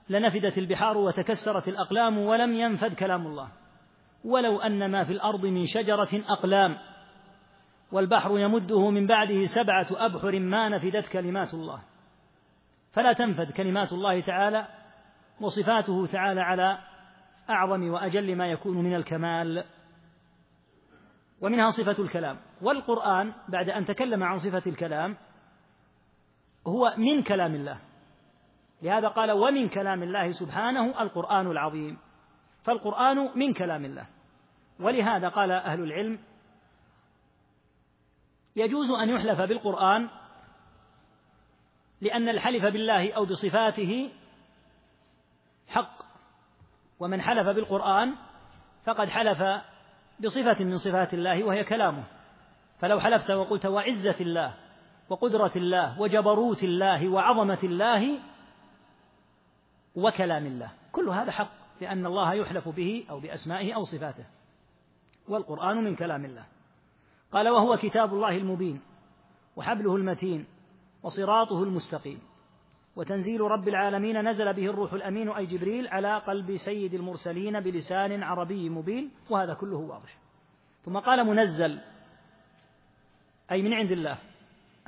لنفدت 0.09 0.59
البحار 0.59 0.97
وتكسرت 0.99 1.69
الأقلام 1.69 2.19
ولم 2.19 2.53
ينفد 2.55 2.95
كلام 2.95 3.27
الله 3.27 3.49
ولو 4.25 4.61
أن 4.61 4.91
ما 4.91 5.05
في 5.05 5.13
الأرض 5.13 5.47
من 5.47 5.67
شجرة 5.67 6.09
أقلام 6.29 6.77
والبحر 7.93 8.39
يمده 8.39 8.91
من 8.91 9.07
بعده 9.07 9.45
سبعة 9.45 9.87
أبحر 9.91 10.41
ما 10.41 10.69
نفدت 10.69 11.09
كلمات 11.13 11.55
الله 11.55 11.83
فلا 12.93 13.13
تنفد 13.13 13.53
كلمات 13.53 13.93
الله 13.93 14.21
تعالى 14.21 14.67
وصفاته 15.41 16.07
تعالى 16.07 16.41
على 16.41 16.79
أعظم 17.51 17.89
وأجل 17.91 18.37
ما 18.37 18.47
يكون 18.47 18.77
من 18.79 18.95
الكمال 18.95 19.65
ومنها 21.41 21.69
صفة 21.71 22.03
الكلام 22.03 22.39
والقرآن 22.63 23.33
بعد 23.49 23.71
أن 23.71 23.85
تكلم 23.85 24.23
عن 24.23 24.39
صفة 24.39 24.63
الكلام 24.71 25.17
هو 26.67 26.95
من 26.97 27.23
كلام 27.23 27.55
الله 27.55 27.79
لهذا 28.83 29.09
قال 29.09 29.33
ومن 29.33 29.69
كلام 29.69 30.03
الله 30.03 30.29
سبحانه 30.31 31.03
القرآن 31.03 31.47
العظيم 31.51 31.99
فالقرآن 32.63 33.31
من 33.39 33.53
كلام 33.55 33.85
الله 33.85 34.07
ولهذا 34.81 35.29
قال 35.29 35.51
أهل 35.51 35.81
العلم 35.83 36.19
يجوز 38.57 38.91
أن 38.91 39.09
يحلف 39.09 39.41
بالقرآن 39.41 40.09
لأن 42.01 42.29
الحلف 42.29 42.65
بالله 42.65 43.13
أو 43.13 43.25
بصفاته 43.25 44.11
حق 45.69 46.03
ومن 47.01 47.21
حلف 47.23 47.47
بالقرآن 47.47 48.15
فقد 48.87 49.09
حلف 49.09 49.63
بصفة 50.21 50.65
من 50.65 50.77
صفات 50.77 51.15
الله 51.15 51.45
وهي 51.45 51.65
كلامه 51.65 52.05
فلو 52.79 53.01
حلفت 53.01 53.31
وقلت 53.31 53.67
وعزة 53.67 54.17
الله 54.21 54.55
وقدرة 55.09 55.53
الله 55.57 56.01
وجبروت 56.01 56.65
الله 56.65 57.09
وعظمة 57.09 57.59
الله 57.65 58.19
وكلام 59.95 60.47
الله 60.47 60.71
كل 60.93 61.09
هذا 61.09 61.31
حق 61.33 61.51
لأن 61.81 62.07
الله 62.07 62.35
يحلف 62.35 62.69
به 62.69 63.05
أو 63.11 63.21
بأسمائه 63.21 63.75
أو 63.75 63.81
صفاته 63.83 64.25
والقرآن 65.29 65.77
من 65.85 65.97
كلام 65.97 66.25
الله 66.25 66.45
قال 67.33 67.49
وهو 67.49 67.77
كتاب 67.77 68.15
الله 68.15 68.37
المبين 68.37 68.81
وحبله 69.57 69.97
المتين 69.97 70.45
وصراطه 71.03 71.63
المستقيم 71.63 72.19
وتنزيل 72.97 73.41
رب 73.41 73.69
العالمين 73.69 74.29
نزل 74.29 74.53
به 74.53 74.71
الروح 74.71 74.93
الامين 74.93 75.29
اي 75.29 75.47
جبريل 75.47 75.89
على 75.89 76.19
قلب 76.19 76.57
سيد 76.57 76.95
المرسلين 76.95 77.61
بلسان 77.61 78.23
عربي 78.23 78.69
مبين 78.71 79.11
وهذا 79.31 79.55
كله 79.55 79.77
واضح 79.77 80.19
ثم 80.85 80.99
قال 80.99 81.27
منزل 81.27 81.81
اي 83.51 83.63
من 83.63 83.73
عند 83.73 83.91
الله 83.93 84.19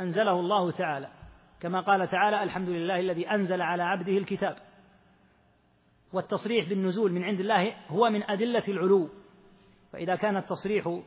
انزله 0.00 0.40
الله 0.40 0.70
تعالى 0.70 1.08
كما 1.60 1.80
قال 1.80 2.08
تعالى 2.08 2.42
الحمد 2.42 2.68
لله 2.68 3.00
الذي 3.00 3.26
انزل 3.30 3.62
على 3.62 3.82
عبده 3.82 4.12
الكتاب 4.12 4.56
والتصريح 6.12 6.68
بالنزول 6.68 7.12
من 7.12 7.24
عند 7.24 7.40
الله 7.40 7.74
هو 7.88 8.10
من 8.10 8.22
ادله 8.22 8.62
العلو 8.68 9.08
فاذا 9.92 10.16
كان 10.16 10.36
التصريح 10.36 11.00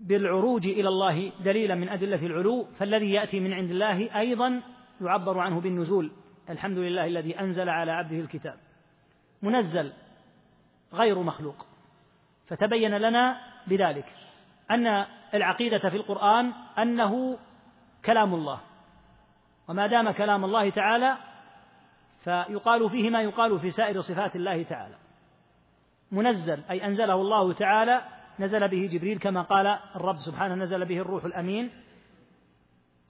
بالعروج 0.00 0.66
إلى 0.66 0.88
الله 0.88 1.32
دليلا 1.44 1.74
من 1.74 1.88
أدلة 1.88 2.26
العلو 2.26 2.64
فالذي 2.64 3.10
يأتي 3.12 3.40
من 3.40 3.52
عند 3.52 3.70
الله 3.70 4.16
أيضا 4.20 4.62
يعبر 5.00 5.38
عنه 5.38 5.60
بالنزول 5.60 6.10
الحمد 6.50 6.78
لله 6.78 7.04
الذي 7.06 7.40
أنزل 7.40 7.68
على 7.68 7.92
عبده 7.92 8.16
الكتاب 8.16 8.54
منزل 9.42 9.92
غير 10.92 11.18
مخلوق 11.22 11.66
فتبين 12.46 12.96
لنا 12.96 13.40
بذلك 13.66 14.06
أن 14.70 15.04
العقيدة 15.34 15.78
في 15.90 15.96
القرآن 15.96 16.52
أنه 16.78 17.38
كلام 18.04 18.34
الله 18.34 18.60
وما 19.68 19.86
دام 19.86 20.10
كلام 20.10 20.44
الله 20.44 20.70
تعالى 20.70 21.16
فيقال 22.24 22.90
فيه 22.90 23.10
ما 23.10 23.22
يقال 23.22 23.60
في 23.60 23.70
سائر 23.70 24.00
صفات 24.00 24.36
الله 24.36 24.62
تعالى 24.62 24.94
منزل 26.12 26.62
أي 26.70 26.86
أنزله 26.86 27.14
الله 27.14 27.52
تعالى 27.52 28.02
نزل 28.40 28.68
به 28.68 28.86
جبريل 28.86 29.18
كما 29.18 29.42
قال 29.42 29.66
الرب 29.66 30.16
سبحانه 30.18 30.54
نزل 30.54 30.84
به 30.84 31.00
الروح 31.00 31.24
الأمين 31.24 31.70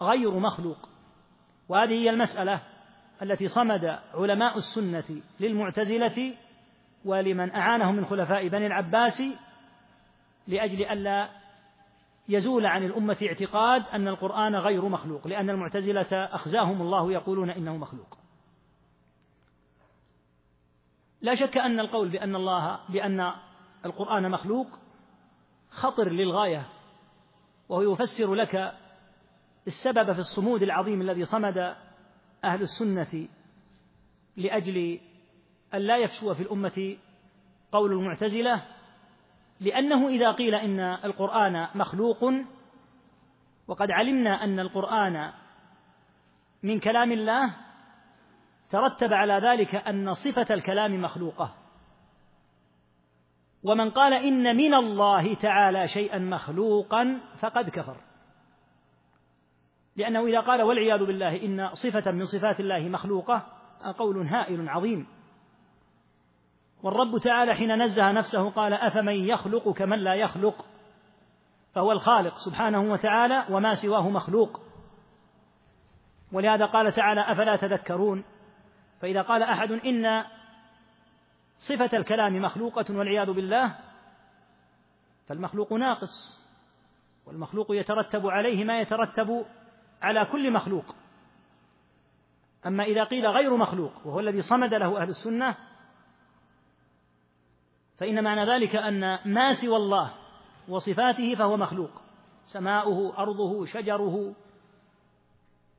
غير 0.03 0.31
مخلوق 0.41 0.89
وهذه 1.69 1.93
هي 1.93 2.11
المسألة 2.11 2.61
التي 3.23 3.49
صمد 3.49 3.99
علماء 4.15 4.59
السنة 4.59 5.05
للمعتزلة 5.41 6.35
ولمن 7.05 7.51
أعانهم 7.51 7.97
من 7.97 8.05
خلفاء 8.07 8.49
بني 8.49 8.67
العباس 8.67 9.23
لأجل 10.47 10.83
ألا 10.85 11.29
يزول 12.29 12.67
عن 12.67 12.85
الأمة 12.85 13.17
اعتقاد 13.23 13.83
أن 13.93 14.09
القرآن 14.09 14.57
غير 14.57 14.85
مخلوق 14.89 15.27
لأن 15.29 15.51
المعتزلة 15.51 16.09
أخزاهم 16.13 16.83
الله 16.83 17.13
يقولون 17.13 17.51
إنه 17.51 17.77
مخلوق 17.77 18.19
لا 21.23 21.35
شك 21.35 21.59
أن 21.59 21.81
القول 21.81 22.09
بأن 22.09 22.37
الله 22.37 22.81
بأن 22.89 23.33
القرآن 23.85 24.31
مخلوق 24.31 24.67
خطر 25.71 26.09
للغاية 26.09 26.67
وهو 27.69 27.93
يفسر 27.93 28.35
لك 28.35 28.73
السبب 29.67 30.13
في 30.13 30.19
الصمود 30.19 30.63
العظيم 30.63 31.01
الذي 31.01 31.25
صمد 31.25 31.59
أهل 32.45 32.63
السنة 32.63 33.29
لأجل 34.37 35.01
أن 35.75 35.79
لا 35.81 35.97
يفشو 35.99 36.35
في 36.35 36.43
الأمة 36.43 36.97
قول 37.73 37.93
المعتزلة 37.93 38.63
لأنه 39.61 40.09
إذا 40.09 40.33
قيل 40.33 40.55
إن 40.55 40.81
القرآن 40.81 41.67
مخلوق 41.75 42.25
وقد 43.69 43.91
علمنا 43.91 44.45
أن 44.45 44.61
القرآن 44.61 45.33
من 46.63 46.81
كلام 46.81 47.13
الله 47.13 47.57
ترتب 48.71 49.13
على 49.13 49.33
ذلك 49.49 49.75
أن 49.75 50.15
صفة 50.15 50.55
الكلام 50.55 51.03
مخلوقة 51.03 51.55
ومن 53.65 53.91
قال 53.91 54.13
إن 54.13 54.57
من 54.57 54.75
الله 54.75 55.35
تعالى 55.35 55.89
شيئا 55.89 56.19
مخلوقا 56.19 57.21
فقد 57.41 57.69
كفر 57.71 57.97
لأنه 59.97 60.27
إذا 60.27 60.41
قال 60.41 60.63
والعياذ 60.63 61.05
بالله 61.05 61.45
إن 61.45 61.75
صفة 61.75 62.11
من 62.11 62.25
صفات 62.25 62.61
الله 62.61 62.79
مخلوقة 62.89 63.43
قول 63.99 64.27
هائل 64.27 64.69
عظيم 64.69 65.07
والرب 66.83 67.19
تعالى 67.19 67.55
حين 67.55 67.83
نزه 67.83 68.13
نفسه 68.13 68.51
قال 68.51 68.73
أفمن 68.73 69.15
يخلق 69.15 69.73
كمن 69.73 69.99
لا 69.99 70.15
يخلق 70.15 70.65
فهو 71.75 71.93
الخالق 71.93 72.35
سبحانه 72.37 72.81
وتعالى 72.81 73.45
وما 73.51 73.75
سواه 73.75 74.09
مخلوق 74.11 74.61
ولهذا 76.33 76.67
قال 76.67 76.93
تعالى 76.93 77.21
أفلا 77.21 77.57
تذكرون 77.57 78.25
فإذا 79.01 79.23
قال 79.23 79.43
أحد 79.43 79.73
إن 79.73 80.25
صفة 81.69 81.91
الكلام 81.97 82.43
مخلوقة 82.43 82.85
والعياذ 82.91 83.33
بالله 83.33 83.77
فالمخلوق 85.27 85.73
ناقص 85.73 86.41
والمخلوق 87.27 87.67
يترتب 87.71 88.27
عليه 88.27 88.65
ما 88.65 88.81
يترتب 88.81 89.47
على 90.03 90.25
كل 90.25 90.53
مخلوق 90.53 90.85
أما 92.67 92.85
إذا 92.85 93.05
قيل 93.05 93.27
غير 93.27 93.57
مخلوق 93.57 94.07
وهو 94.07 94.21
الذي 94.21 94.43
صمد 94.43 94.75
له 94.75 95.03
أهل 95.03 95.09
السنة 95.09 95.57
فإن 97.99 98.25
معنى 98.25 98.51
ذلك 98.51 98.77
أن 98.77 99.19
ما 99.25 99.53
سوى 99.53 99.77
الله 99.77 100.15
وصفاته 100.69 101.35
فهو 101.35 101.57
مخلوق 101.57 102.03
سماؤه 102.45 103.19
أرضه 103.19 103.65
شجره 103.65 104.35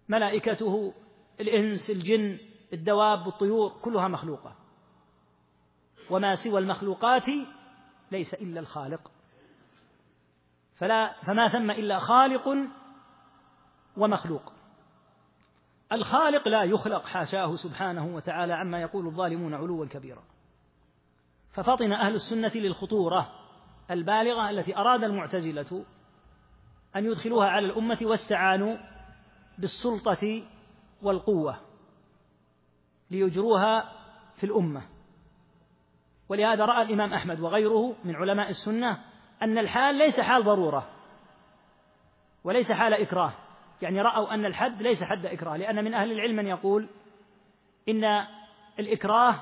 ملائكته 0.10 0.94
الإنس 1.40 1.90
الجن 1.90 2.38
الدواب 2.74 3.28
الطيور 3.28 3.70
كلها 3.82 4.08
مخلوقة 4.08 4.56
وما 6.12 6.36
سوى 6.36 6.60
المخلوقات 6.60 7.24
ليس 8.12 8.34
إلا 8.34 8.60
الخالق 8.60 9.12
فلا 10.78 11.14
فما 11.28 11.52
ثم 11.52 11.72
إلا 11.72 12.00
خالق 12.00 12.50
ومخلوق 13.98 14.54
الخالق 15.92 16.48
لا 16.48 16.64
يخلق 16.64 17.06
حاشاه 17.06 17.56
سبحانه 17.56 18.16
وتعالى 18.16 18.54
عما 18.54 18.82
يقول 18.82 19.08
الظالمون 19.08 19.54
علوا 19.54 19.86
كبيرا 19.86 20.24
ففطن 21.54 21.92
أهل 21.94 22.14
السنة 22.14 22.52
للخطورة 22.56 23.32
البالغة 23.92 24.50
التي 24.50 24.78
أراد 24.78 25.04
المعتزلة 25.04 25.86
أن 26.96 27.06
يدخلوها 27.06 27.48
على 27.48 27.66
الأمة 27.66 27.98
واستعانوا 28.02 28.78
بالسلطة 29.58 30.44
والقوة 31.02 31.58
ليجروها 33.12 33.94
في 34.36 34.46
الأمة 34.46 34.82
ولهذا 36.32 36.66
رأى 36.66 36.82
الإمام 36.82 37.14
أحمد 37.14 37.40
وغيره 37.40 37.96
من 38.04 38.16
علماء 38.16 38.50
السنة 38.50 38.98
أن 39.42 39.58
الحال 39.58 39.96
ليس 39.96 40.20
حال 40.20 40.44
ضرورة 40.44 40.88
وليس 42.44 42.72
حال 42.72 42.94
إكراه 42.94 43.34
يعني 43.82 44.02
رأوا 44.02 44.34
أن 44.34 44.46
الحد 44.46 44.82
ليس 44.82 45.04
حد 45.04 45.26
إكراه 45.26 45.58
لأن 45.58 45.84
من 45.84 45.94
أهل 45.94 46.12
العلم 46.12 46.36
من 46.36 46.48
يقول 46.48 46.88
إن 47.90 48.26
الإكراه 48.80 49.36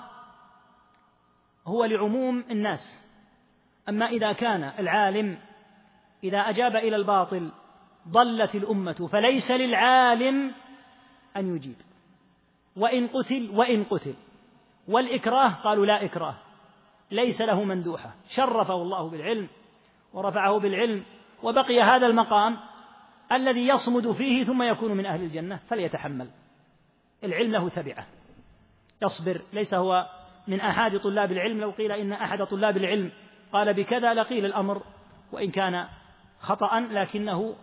هو 1.67 1.85
لعموم 1.85 2.43
الناس 2.51 3.05
أما 3.89 4.05
إذا 4.05 4.33
كان 4.33 4.63
العالم 4.63 5.37
إذا 6.23 6.37
أجاب 6.39 6.75
إلى 6.75 6.95
الباطل 6.95 7.51
ضلت 8.07 8.55
الأمة 8.55 9.07
فليس 9.11 9.51
للعالم 9.51 10.51
أن 11.37 11.55
يجيب 11.55 11.75
وإن 12.75 13.07
قتل 13.07 13.49
وإن 13.53 13.83
قتل 13.83 14.13
والإكراه 14.87 15.49
قالوا 15.63 15.85
لا 15.85 16.05
إكراه 16.05 16.35
ليس 17.11 17.41
له 17.41 17.63
مندوحة 17.63 18.15
شرفه 18.27 18.81
الله 18.81 19.09
بالعلم 19.09 19.47
ورفعه 20.13 20.59
بالعلم 20.59 21.03
وبقي 21.43 21.81
هذا 21.81 22.07
المقام 22.07 22.57
الذي 23.31 23.67
يصمد 23.67 24.11
فيه 24.11 24.43
ثم 24.43 24.63
يكون 24.63 24.91
من 24.97 25.05
أهل 25.05 25.21
الجنة 25.23 25.55
فليتحمل 25.67 26.29
العلم 27.23 27.51
له 27.51 27.69
تبعه 27.69 28.05
يصبر 29.01 29.41
ليس 29.53 29.73
هو 29.73 30.09
من 30.47 30.59
أحد 30.59 30.97
طلاب 30.97 31.31
العلم 31.31 31.59
لو 31.61 31.69
قيل 31.71 31.91
إن 31.91 32.13
أحد 32.13 32.43
طلاب 32.43 32.77
العلم 32.77 33.11
قال 33.53 33.73
بكذا 33.73 34.13
لقيل 34.13 34.45
الأمر 34.45 34.81
وإن 35.31 35.51
كان 35.51 35.87
خطأ 36.39 36.79
لكنه 36.79 37.55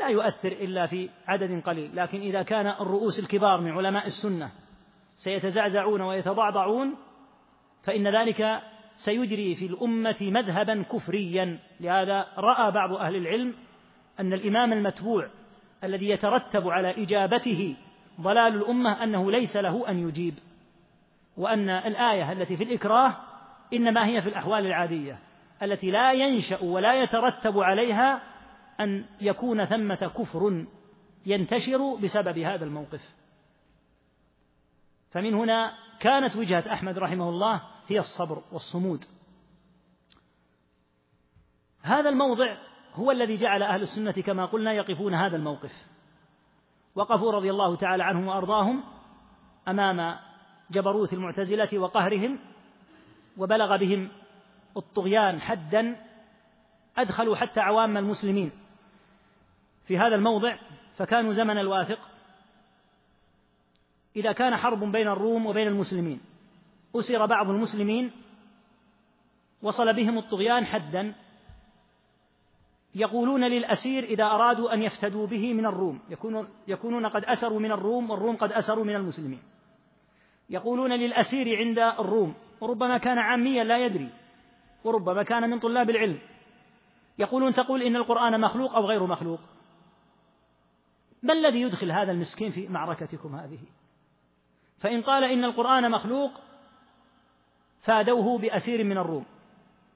لا 0.00 0.08
يؤثر 0.08 0.52
إلا 0.52 0.86
في 0.86 1.10
عدد 1.26 1.62
قليل 1.62 1.96
لكن 1.96 2.20
إذا 2.20 2.42
كان 2.42 2.66
الرؤوس 2.66 3.18
الكبار 3.18 3.60
من 3.60 3.70
علماء 3.72 4.06
السنة 4.06 4.50
سيتزعزعون 5.14 6.00
ويتضعضعون 6.00 6.96
فإن 7.82 8.08
ذلك 8.16 8.60
سيجري 8.96 9.54
في 9.54 9.66
الأمة 9.66 10.16
مذهبا 10.20 10.82
كفريا 10.82 11.58
لهذا 11.80 12.26
رأى 12.36 12.70
بعض 12.72 12.92
أهل 12.92 13.16
العلم 13.16 13.54
أن 14.20 14.32
الإمام 14.32 14.72
المتبوع 14.72 15.28
الذي 15.84 16.08
يترتب 16.08 16.68
على 16.68 17.02
إجابته 17.02 17.76
ضلال 18.20 18.54
الأمة 18.54 19.04
أنه 19.04 19.30
ليس 19.30 19.56
له 19.56 19.88
أن 19.88 20.08
يجيب 20.08 20.34
وأن 21.36 21.68
الآية 21.70 22.32
التي 22.32 22.56
في 22.56 22.64
الإكراه 22.64 23.16
إنما 23.72 24.06
هي 24.06 24.22
في 24.22 24.28
الأحوال 24.28 24.66
العادية 24.66 25.18
التي 25.62 25.90
لا 25.90 26.12
ينشأ 26.12 26.64
ولا 26.64 26.94
يترتب 27.02 27.58
عليها 27.58 28.22
أن 28.80 29.04
يكون 29.20 29.64
ثمة 29.64 29.94
كفر 30.18 30.64
ينتشر 31.26 31.94
بسبب 32.02 32.38
هذا 32.38 32.64
الموقف 32.64 33.14
فمن 35.10 35.34
هنا 35.34 35.72
كانت 36.02 36.36
وجهة 36.36 36.72
أحمد 36.72 36.98
رحمه 36.98 37.28
الله 37.28 37.60
هي 37.88 37.98
الصبر 37.98 38.42
والصمود 38.52 39.04
هذا 41.82 42.08
الموضع 42.08 42.56
هو 42.94 43.10
الذي 43.10 43.36
جعل 43.36 43.62
أهل 43.62 43.82
السنة 43.82 44.12
كما 44.12 44.44
قلنا 44.46 44.72
يقفون 44.72 45.14
هذا 45.14 45.36
الموقف 45.36 45.86
وقفوا 46.94 47.32
رضي 47.32 47.50
الله 47.50 47.76
تعالى 47.76 48.04
عنهم 48.04 48.26
وأرضاهم 48.26 48.84
أمام 49.68 50.18
جبروت 50.70 51.12
المعتزلة 51.12 51.78
وقهرهم 51.78 52.38
وبلغ 53.38 53.76
بهم 53.76 54.08
الطغيان 54.76 55.40
حدا 55.40 55.96
أدخلوا 56.98 57.36
حتى 57.36 57.60
عوام 57.60 57.96
المسلمين 57.96 58.50
في 59.84 59.98
هذا 59.98 60.14
الموضع 60.14 60.56
فكانوا 60.96 61.32
زمن 61.32 61.58
الواثق 61.58 62.11
إذا 64.16 64.32
كان 64.32 64.56
حرب 64.56 64.84
بين 64.92 65.08
الروم 65.08 65.46
وبين 65.46 65.68
المسلمين 65.68 66.20
أسر 66.96 67.26
بعض 67.26 67.50
المسلمين 67.50 68.10
وصل 69.62 69.92
بهم 69.94 70.18
الطغيان 70.18 70.66
حدا 70.66 71.14
يقولون 72.94 73.44
للأسير 73.44 74.04
إذا 74.04 74.24
أرادوا 74.24 74.74
أن 74.74 74.82
يفتدوا 74.82 75.26
به 75.26 75.54
من 75.54 75.66
الروم 75.66 76.00
يكونون 76.70 77.06
قد 77.06 77.24
أسروا 77.24 77.60
من 77.60 77.72
الروم 77.72 78.10
والروم 78.10 78.36
قد 78.36 78.52
أسروا 78.52 78.84
من 78.84 78.96
المسلمين 78.96 79.40
يقولون 80.50 80.92
للأسير 80.92 81.56
عند 81.58 81.78
الروم 81.78 82.34
وربما 82.60 82.98
كان 82.98 83.18
عاميا 83.18 83.64
لا 83.64 83.78
يدري 83.84 84.08
وربما 84.84 85.22
كان 85.22 85.50
من 85.50 85.58
طلاب 85.58 85.90
العلم 85.90 86.18
يقولون 87.18 87.52
تقول 87.52 87.82
إن 87.82 87.96
القرآن 87.96 88.40
مخلوق 88.40 88.74
أو 88.74 88.84
غير 88.86 89.06
مخلوق 89.06 89.40
ما 91.22 91.32
الذي 91.32 91.60
يدخل 91.60 91.92
هذا 91.92 92.12
المسكين 92.12 92.50
في 92.50 92.68
معركتكم 92.68 93.34
هذه 93.36 93.58
فإن 94.82 95.02
قال 95.02 95.24
إن 95.24 95.44
القرآن 95.44 95.90
مخلوق 95.90 96.30
فادوه 97.82 98.38
بأسير 98.38 98.84
من 98.84 98.98
الروم 98.98 99.24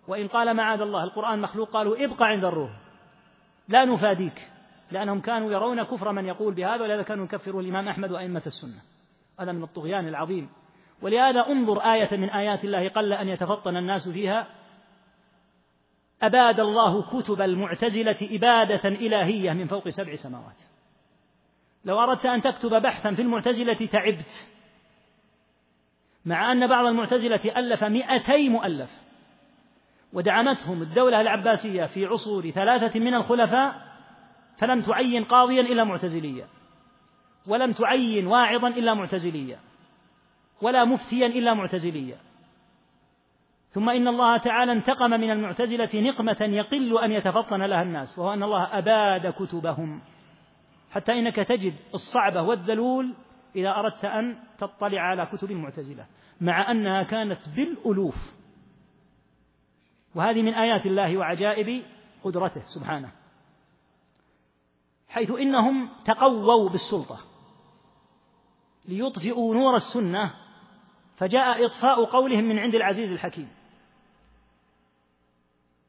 وإن 0.09 0.29
قال 0.29 0.55
معاذ 0.55 0.81
الله 0.81 1.05
القرآن 1.05 1.39
مخلوق 1.41 1.71
قالوا 1.71 1.97
ابقى 2.05 2.27
عند 2.29 2.45
الروم 2.45 2.71
لا 3.69 3.85
نفاديك 3.85 4.51
لأنهم 4.93 5.21
كانوا 5.21 5.53
يرون 5.53 5.83
كفر 5.83 6.13
من 6.13 6.25
يقول 6.27 6.55
بهذا 6.55 6.83
ولهذا 6.83 7.03
كانوا 7.03 7.25
يكفروا 7.25 7.63
الإمام 7.63 7.89
أحمد 7.89 8.11
وأئمة 8.13 8.43
السنة 8.47 8.83
هذا 9.41 9.53
من 9.53 9.63
الطغيان 9.63 10.09
العظيم 10.09 10.49
ولهذا 11.03 11.47
انظر 11.47 11.81
آية 11.81 12.17
من 12.17 12.31
آيات 12.31 12.65
الله 12.65 12.89
قل 12.89 13.13
أن 13.13 13.29
يتفطن 13.29 13.77
الناس 13.77 14.09
فيها 14.09 14.47
أباد 16.23 16.61
الله 16.61 17.03
كتب 17.03 17.41
المعتزلة 17.41 18.17
إبادة 18.33 18.89
إلهية 18.89 19.53
من 19.53 19.67
فوق 19.67 19.89
سبع 19.89 20.15
سماوات 20.15 20.63
لو 21.85 22.01
أردت 22.01 22.27
أن 22.27 22.41
تكتب 22.43 22.83
بحثا 22.83 23.15
في 23.15 23.23
المعتزلة 23.23 23.87
تعبت 23.87 24.56
مع 26.27 26.53
أن 26.53 26.67
بعض 26.67 26.87
المعتزلة 26.87 27.41
ألف 27.57 27.85
مئتي 27.85 28.49
مؤلف 28.49 28.91
ودعمتهم 30.13 30.83
الدولة 30.83 31.21
العباسية 31.21 31.85
في 31.85 32.07
عصور 32.07 32.51
ثلاثة 32.51 33.01
من 33.01 33.15
الخلفاء 33.15 33.75
فلم 34.59 34.81
تعين 34.83 35.25
قاضيا 35.25 35.61
إلا 35.61 35.85
معتزليا 35.85 36.47
ولم 37.47 37.73
تعين 37.73 38.27
واعظا 38.27 38.69
إلا 38.69 38.95
معتزليا 38.95 39.59
ولا 40.63 40.85
مفتيا 40.85 41.27
إلا 41.27 41.55
معتزليا 41.55 42.17
ثم 43.71 43.89
إن 43.89 44.09
الله 44.09 44.37
تعالى 44.37 44.73
انتقم 44.73 45.11
من 45.11 45.31
المعتزلة 45.31 45.89
نقمة 45.95 46.37
يقل 46.53 46.99
أن 46.99 47.13
يتفطن 47.13 47.63
لها 47.63 47.83
الناس 47.83 48.19
وهو 48.19 48.33
أن 48.33 48.43
الله 48.43 48.79
أباد 48.79 49.27
كتبهم 49.33 50.01
حتى 50.91 51.13
إنك 51.13 51.37
تجد 51.37 51.75
الصعبة 51.95 52.43
والذلول 52.43 53.15
إذا 53.57 53.77
أردت 53.79 54.05
أن 54.05 54.39
تطلع 54.59 55.01
على 55.01 55.27
كتب 55.27 55.51
المعتزلة 55.51 56.07
مع 56.41 56.71
أنها 56.71 57.03
كانت 57.03 57.49
بالألوف 57.57 58.33
وهذه 60.15 60.43
من 60.43 60.55
آيات 60.55 60.87
الله 60.87 61.17
وعجائب 61.19 61.83
قدرته 62.25 62.63
سبحانه 62.67 63.13
حيث 65.09 65.31
إنهم 65.31 65.89
تقووا 66.05 66.69
بالسلطة 66.71 67.19
ليطفئوا 68.85 69.55
نور 69.55 69.75
السنة 69.77 70.35
فجاء 71.17 71.67
إطفاء 71.67 72.05
قولهم 72.05 72.45
من 72.45 72.59
عند 72.59 72.75
العزيز 72.75 73.11
الحكيم 73.13 73.49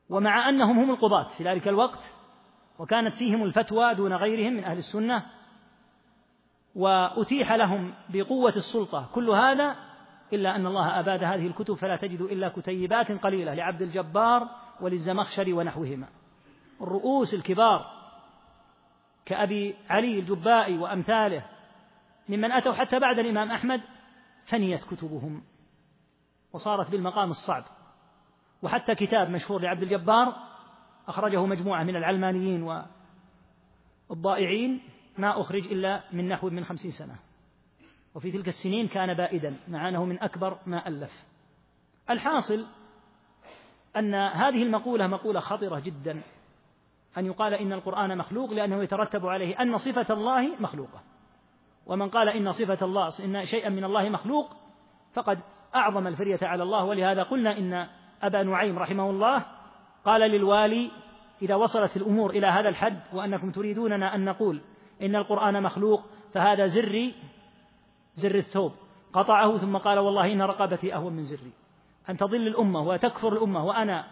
ومع 0.09 0.49
أنهم 0.49 0.79
هم 0.79 0.91
القضاة 0.91 1.27
في 1.37 1.43
ذلك 1.43 1.67
الوقت 1.67 2.13
وكانت 2.79 3.15
فيهم 3.15 3.43
الفتوى 3.43 3.95
دون 3.95 4.13
غيرهم 4.13 4.53
من 4.53 4.63
أهل 4.63 4.77
السنة 4.77 5.23
وأتيح 6.77 7.51
لهم 7.51 7.93
بقوة 8.09 8.49
السلطة 8.55 9.09
كل 9.13 9.29
هذا 9.29 9.75
إلا 10.33 10.55
أن 10.55 10.65
الله 10.67 10.99
أباد 10.99 11.23
هذه 11.23 11.47
الكتب 11.47 11.73
فلا 11.73 11.95
تجد 11.95 12.21
إلا 12.21 12.49
كتيبات 12.49 13.11
قليلة 13.11 13.53
لعبد 13.53 13.81
الجبار 13.81 14.47
وللزمخشري 14.81 15.53
ونحوهما 15.53 16.07
الرؤوس 16.81 17.33
الكبار 17.33 17.85
كأبي 19.25 19.75
علي 19.89 20.19
الجبائي 20.19 20.77
وأمثاله 20.77 21.45
ممن 22.29 22.51
أتوا 22.51 22.73
حتى 22.73 22.99
بعد 22.99 23.19
الإمام 23.19 23.51
أحمد 23.51 23.81
فنيت 24.45 24.83
كتبهم 24.83 25.43
وصارت 26.53 26.91
بالمقام 26.91 27.29
الصعب 27.29 27.63
وحتى 28.63 28.95
كتاب 28.95 29.29
مشهور 29.29 29.61
لعبد 29.61 29.81
الجبار 29.81 30.35
أخرجه 31.07 31.45
مجموعة 31.45 31.83
من 31.83 31.95
العلمانيين 31.95 32.81
والضائعين 34.09 34.79
ما 35.17 35.41
أخرج 35.41 35.67
إلا 35.71 36.01
من 36.13 36.27
نحو 36.27 36.49
من 36.49 36.63
خمسين 36.65 36.91
سنة 36.91 37.15
وفي 38.15 38.31
تلك 38.31 38.47
السنين 38.47 38.87
كان 38.87 39.13
بائدا 39.13 39.55
مع 39.67 39.89
أنه 39.89 40.05
من 40.05 40.23
أكبر 40.23 40.57
ما 40.65 40.87
ألف 40.87 41.11
الحاصل 42.09 42.65
أن 43.97 44.15
هذه 44.15 44.63
المقولة 44.63 45.07
مقولة 45.07 45.39
خطرة 45.39 45.79
جدا 45.79 46.21
أن 47.17 47.25
يقال 47.25 47.53
إن 47.53 47.73
القرآن 47.73 48.17
مخلوق 48.17 48.51
لأنه 48.53 48.83
يترتب 48.83 49.25
عليه 49.27 49.61
أن 49.61 49.77
صفة 49.77 50.05
الله 50.13 50.47
مخلوقة 50.59 51.01
ومن 51.85 52.09
قال 52.09 52.29
إن 52.29 52.51
صفة 52.51 52.85
الله 52.85 53.09
إن 53.25 53.45
شيئا 53.45 53.69
من 53.69 53.83
الله 53.83 54.09
مخلوق 54.09 54.55
فقد 55.13 55.39
أعظم 55.75 56.07
الفرية 56.07 56.39
على 56.41 56.63
الله 56.63 56.83
ولهذا 56.83 57.23
قلنا 57.23 57.57
إن 57.57 57.87
أبا 58.21 58.43
نعيم 58.43 58.79
رحمه 58.79 59.09
الله 59.09 59.45
قال 60.05 60.21
للوالي 60.21 60.91
إذا 61.41 61.55
وصلت 61.55 61.97
الأمور 61.97 62.29
إلى 62.29 62.47
هذا 62.47 62.69
الحد 62.69 62.99
وأنكم 63.13 63.51
تريدوننا 63.51 64.15
أن 64.15 64.25
نقول 64.25 64.61
إن 65.01 65.15
القرآن 65.15 65.63
مخلوق 65.63 66.03
فهذا 66.33 66.65
زري 66.65 67.13
زر 68.15 68.35
الثوب 68.35 68.71
قطعه 69.13 69.57
ثم 69.57 69.77
قال 69.77 69.99
والله 69.99 70.33
إن 70.33 70.41
رقبتي 70.41 70.93
أهون 70.95 71.13
من 71.13 71.23
زري 71.23 71.51
أن 72.09 72.17
تضل 72.17 72.47
الأمة 72.47 72.79
وتكفر 72.79 73.33
الأمة 73.33 73.65
وأنا 73.65 74.05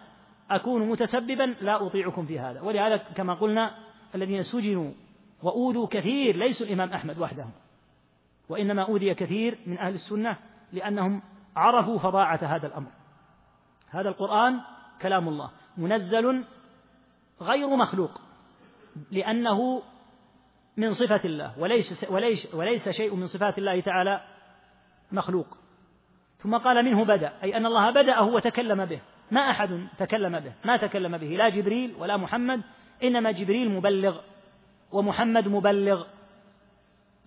أكون 0.49 0.89
متسببا 0.89 1.43
لا 1.61 1.87
أطيعكم 1.87 2.25
في 2.25 2.39
هذا 2.39 2.61
ولهذا 2.61 2.97
كما 2.97 3.33
قلنا 3.33 3.75
الذين 4.15 4.43
سجنوا 4.43 4.91
وأوذوا 5.43 5.87
كثير 5.87 6.35
ليسوا 6.35 6.65
الإمام 6.67 6.89
أحمد 6.93 7.19
وحده 7.19 7.45
وإنما 8.49 8.81
أوذي 8.81 9.13
كثير 9.13 9.57
من 9.67 9.77
أهل 9.77 9.93
السنة 9.93 10.37
لأنهم 10.73 11.21
عرفوا 11.55 11.97
فظاعة 11.99 12.39
هذا 12.43 12.67
الأمر 12.67 12.91
هذا 13.89 14.09
القرآن 14.09 14.59
كلام 15.01 15.27
الله 15.27 15.51
منزل 15.77 16.43
غير 17.41 17.67
مخلوق 17.69 18.11
لأنه 19.11 19.81
من 20.77 20.91
صفة 20.91 21.21
الله 21.25 21.59
وليس, 21.59 22.05
وليس, 22.11 22.53
وليس 22.53 22.89
شيء 22.89 23.15
من 23.15 23.25
صفات 23.27 23.57
الله 23.57 23.79
تعالى 23.81 24.21
مخلوق 25.11 25.57
ثم 26.37 26.57
قال 26.57 26.85
منه 26.85 27.05
بدأ 27.05 27.33
أي 27.43 27.57
أن 27.57 27.65
الله 27.65 27.91
بدأه 27.91 28.23
وتكلم 28.25 28.85
به 28.85 29.01
ما 29.31 29.41
أحد 29.41 29.87
تكلم 29.97 30.39
به 30.39 30.53
ما 30.65 30.77
تكلم 30.77 31.17
به 31.17 31.27
لا 31.27 31.49
جبريل 31.49 31.95
ولا 31.99 32.17
محمد 32.17 32.61
إنما 33.03 33.31
جبريل 33.31 33.71
مبلغ 33.71 34.19
ومحمد 34.91 35.47
مبلغ 35.47 36.05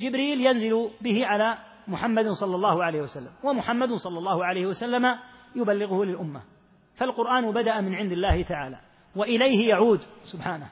جبريل 0.01 0.47
ينزل 0.47 0.91
به 1.01 1.27
على 1.27 1.59
محمد 1.89 2.29
صلى 2.29 2.57
الله 2.57 2.85
عليه 2.85 3.01
وسلم 3.03 3.31
ومحمد 3.45 3.93
صلى 3.93 4.19
الله 4.19 4.45
عليه 4.45 4.67
وسلم 4.67 5.19
يبلغه 5.57 6.05
للأمة 6.05 6.43
فالقرآن 6.95 7.51
بدأ 7.53 7.81
من 7.81 7.95
عند 7.95 8.13
الله 8.13 8.43
تعالى 8.43 8.81
وإليه 9.17 9.69
يعود 9.69 10.01
سبحانه 10.25 10.69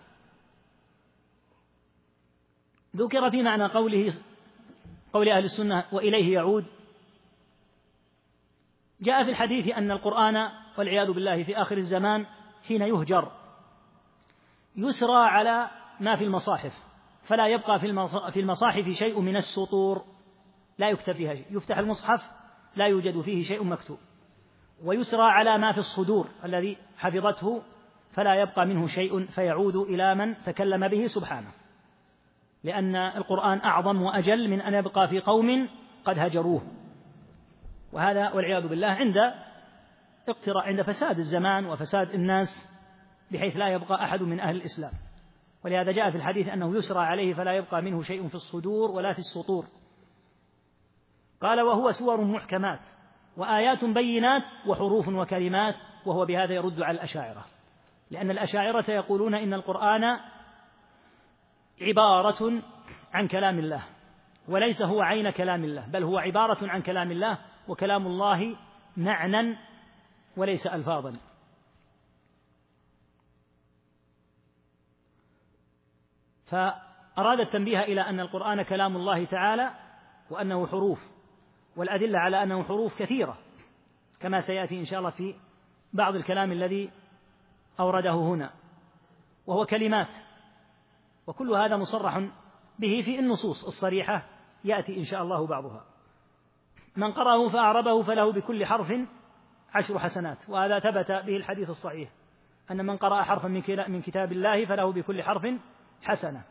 ذكر 2.97 3.30
في 3.30 3.42
معنى 3.42 3.66
قوله 3.66 4.12
قول 5.12 5.28
أهل 5.28 5.44
السنة 5.44 5.84
وإليه 5.92 6.34
يعود 6.34 6.66
جاء 9.01 9.24
في 9.24 9.30
الحديث 9.30 9.68
أن 9.68 9.90
القرآن 9.90 10.49
والعياذ 10.78 11.12
بالله 11.12 11.42
في 11.42 11.57
آخر 11.62 11.76
الزمان 11.76 12.26
حين 12.68 12.82
يهجر 12.82 13.32
يسرى 14.76 15.24
على 15.26 15.70
ما 16.01 16.16
في 16.16 16.24
المصاحف 16.24 16.72
فلا 17.22 17.47
يبقى 17.47 17.80
في 18.32 18.40
المصاحف 18.40 18.88
شيء 18.88 19.20
من 19.20 19.36
السطور 19.36 20.05
لا 20.78 20.88
يكتب 20.88 21.12
فيها 21.12 21.34
شيء 21.34 21.47
يفتح 21.57 21.78
المصحف 21.78 22.30
لا 22.76 22.86
يوجد 22.86 23.20
فيه 23.20 23.42
شيء 23.42 23.64
مكتوب 23.64 23.99
ويسرى 24.84 25.22
على 25.22 25.59
ما 25.59 25.72
في 25.72 25.78
الصدور 25.78 26.28
الذي 26.44 26.76
حفظته 26.97 27.62
فلا 28.12 28.34
يبقى 28.34 28.66
منه 28.66 28.86
شيء 28.86 29.26
فيعود 29.26 29.76
إلى 29.76 30.14
من 30.14 30.42
تكلم 30.42 30.88
به 30.88 31.07
سبحانه 31.07 31.51
لأن 32.67 32.97
القرآن 32.97 33.59
أعظم 33.59 34.03
وأجل 34.03 34.49
من 34.51 34.61
أن 34.61 34.75
يبقى 34.75 35.09
في 35.09 35.21
قوم 35.21 35.69
قد 36.05 36.19
هجروه 36.19 36.62
وهذا 37.93 38.33
والعياذ 38.33 38.69
بالله 38.69 38.89
عند 38.89 39.14
اقتراع 40.29 40.62
عند 40.64 40.83
فساد 40.83 41.19
الزمان 41.19 41.67
وفساد 41.67 42.11
الناس 42.11 42.71
بحيث 43.33 43.57
لا 43.57 43.69
يبقى 43.69 44.05
أحد 44.05 44.23
من 44.23 44.41
أهل 44.41 44.57
الإسلام 44.57 44.93
ولهذا 45.64 45.93
جاء 45.93 46.11
في 46.11 46.17
الحديث 46.17 46.49
أنه 46.49 46.77
يسرى 46.77 46.99
عليه 47.07 47.35
فلا 47.35 47.53
يبقى 47.53 47.83
منه 47.83 48.03
شيء 48.03 48.29
في 48.29 48.35
الصدور 48.35 48.91
ولا 48.91 49.12
في 49.12 49.19
السطور 49.19 49.64
قال 51.43 51.61
وهو 51.61 51.91
سور 51.91 52.21
محكمات 52.21 52.81
وآيات 53.37 53.85
بينات 53.85 54.43
وحروف 54.67 55.09
وكلمات 55.09 55.75
وهو 56.07 56.27
بهذا 56.27 56.55
يرد 56.55 56.83
على 56.83 56.95
الأشاعرة 56.95 57.45
لأن 58.11 58.31
الأشاعرة 58.31 58.91
يقولون 58.91 59.35
إن 59.35 59.55
القرآن 59.55 60.19
عبارة 61.83 62.62
عن 63.12 63.29
كلام 63.29 63.59
الله 63.59 63.85
وليس 64.49 64.83
هو 64.83 65.01
عين 65.03 65.31
كلام 65.31 65.64
الله 65.64 65.87
بل 65.87 66.03
هو 66.03 66.18
عبارة 66.18 66.68
عن 66.70 66.83
كلام 66.83 67.11
الله 67.11 67.39
وكلام 67.68 68.07
الله 68.07 68.57
معنى 68.97 69.57
وليس 70.37 70.66
ألفاظا 70.66 71.16
فأراد 76.47 77.41
التنبيه 77.41 77.81
إلى 77.81 78.01
أن 78.01 78.20
القرآن 78.20 78.62
كلام 78.62 78.97
الله 78.97 79.24
تعالى 79.24 79.70
وأنه 80.31 80.66
حروف 80.66 81.01
والأدلة 81.77 82.18
على 82.18 82.43
أنه 82.43 82.62
حروف 82.64 82.99
كثيرة 83.03 83.39
كما 84.20 84.41
سيأتي 84.41 84.81
إن 84.81 84.85
شاء 84.85 84.99
الله 84.99 85.11
في 85.11 85.35
بعض 85.93 86.14
الكلام 86.14 86.53
الذي 86.53 86.91
أورده 87.81 88.12
هنا 88.14 88.51
وهو 89.47 89.66
كلمات 89.66 90.09
وكل 91.27 91.53
هذا 91.55 91.77
مصرح 91.77 92.18
به 92.79 93.03
في 93.05 93.18
النصوص 93.18 93.64
الصريحة 93.64 94.22
يأتي 94.64 94.97
إن 94.99 95.03
شاء 95.05 95.22
الله 95.22 95.47
بعضها 95.47 95.85
من 96.97 97.12
قرأه 97.12 97.49
فأعربه 97.49 98.03
فله 98.03 98.33
بكل 98.33 98.66
حرف 98.66 98.93
عشر 99.74 99.99
حسنات 99.99 100.39
وهذا 100.49 100.79
ثبت 100.79 101.12
به 101.12 101.37
الحديث 101.37 101.70
الصحيح 101.70 102.09
أن 102.70 102.87
من 102.87 102.97
قرأ 102.97 103.22
حرفا 103.22 103.49
من 103.89 104.03
كتاب 104.03 104.33
الله 104.33 104.64
فله 104.64 104.93
بكل 104.93 105.22
حرف 105.22 105.43
حسنة 106.03 106.43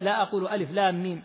لا 0.00 0.22
أقول 0.22 0.48
ألف 0.48 0.70
لام 0.70 1.02
ميم 1.02 1.22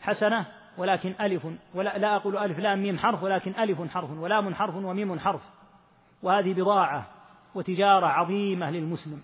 حسنة 0.00 0.46
ولكن 0.78 1.14
ألف 1.20 1.46
ولا 1.74 1.98
لا 1.98 2.16
أقول 2.16 2.36
ألف 2.36 2.58
لام 2.58 2.82
ميم 2.82 2.98
حرف 2.98 3.22
ولكن 3.22 3.52
ألف 3.58 3.80
حرف 3.90 4.10
ولام 4.10 4.54
حرف 4.54 4.74
وميم 4.74 5.18
حرف 5.18 5.42
وهذه 6.22 6.54
بضاعة 6.54 7.06
وتجارة 7.54 8.06
عظيمة 8.06 8.70
للمسلم 8.70 9.22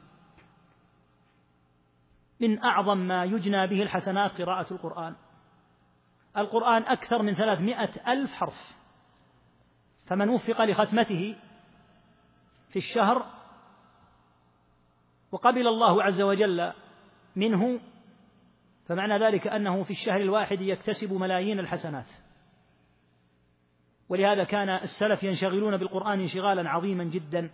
من 2.41 2.59
أعظم 2.63 2.99
ما 2.99 3.25
يجنى 3.25 3.67
به 3.67 3.83
الحسنات 3.83 4.41
قراءة 4.43 4.73
القرآن 4.75 5.15
القرآن 6.37 6.83
أكثر 6.83 7.23
من 7.23 7.35
ثلاثمائة 7.35 8.13
ألف 8.13 8.33
حرف 8.33 8.77
فمن 10.07 10.29
وفق 10.29 10.63
لختمته 10.65 11.37
في 12.69 12.77
الشهر 12.77 13.27
وقبل 15.33 15.67
الله 15.69 16.03
عز 16.03 16.21
وجل 16.23 16.73
منه 17.37 17.81
فمعنى 18.87 19.19
ذلك 19.25 19.47
أنه 19.47 19.83
في 19.85 19.91
الشهر 19.91 20.17
الواحد 20.21 20.61
يكتسب 20.61 21.13
ملايين 21.13 21.59
الحسنات 21.61 22.11
ولهذا 24.09 24.45
كان 24.45 24.69
السلف 24.71 25.23
ينشغلون 25.23 25.77
بالقرآن 25.77 26.21
انشغالا 26.21 26.71
عظيما 26.71 27.05
جدا 27.05 27.51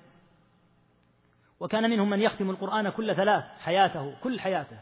وكان 1.61 1.91
منهم 1.91 2.11
من 2.11 2.21
يختم 2.21 2.51
القرآن 2.51 2.91
كل 2.91 3.15
ثلاث 3.17 3.45
حياته 3.61 4.15
كل 4.23 4.41
حياته 4.41 4.79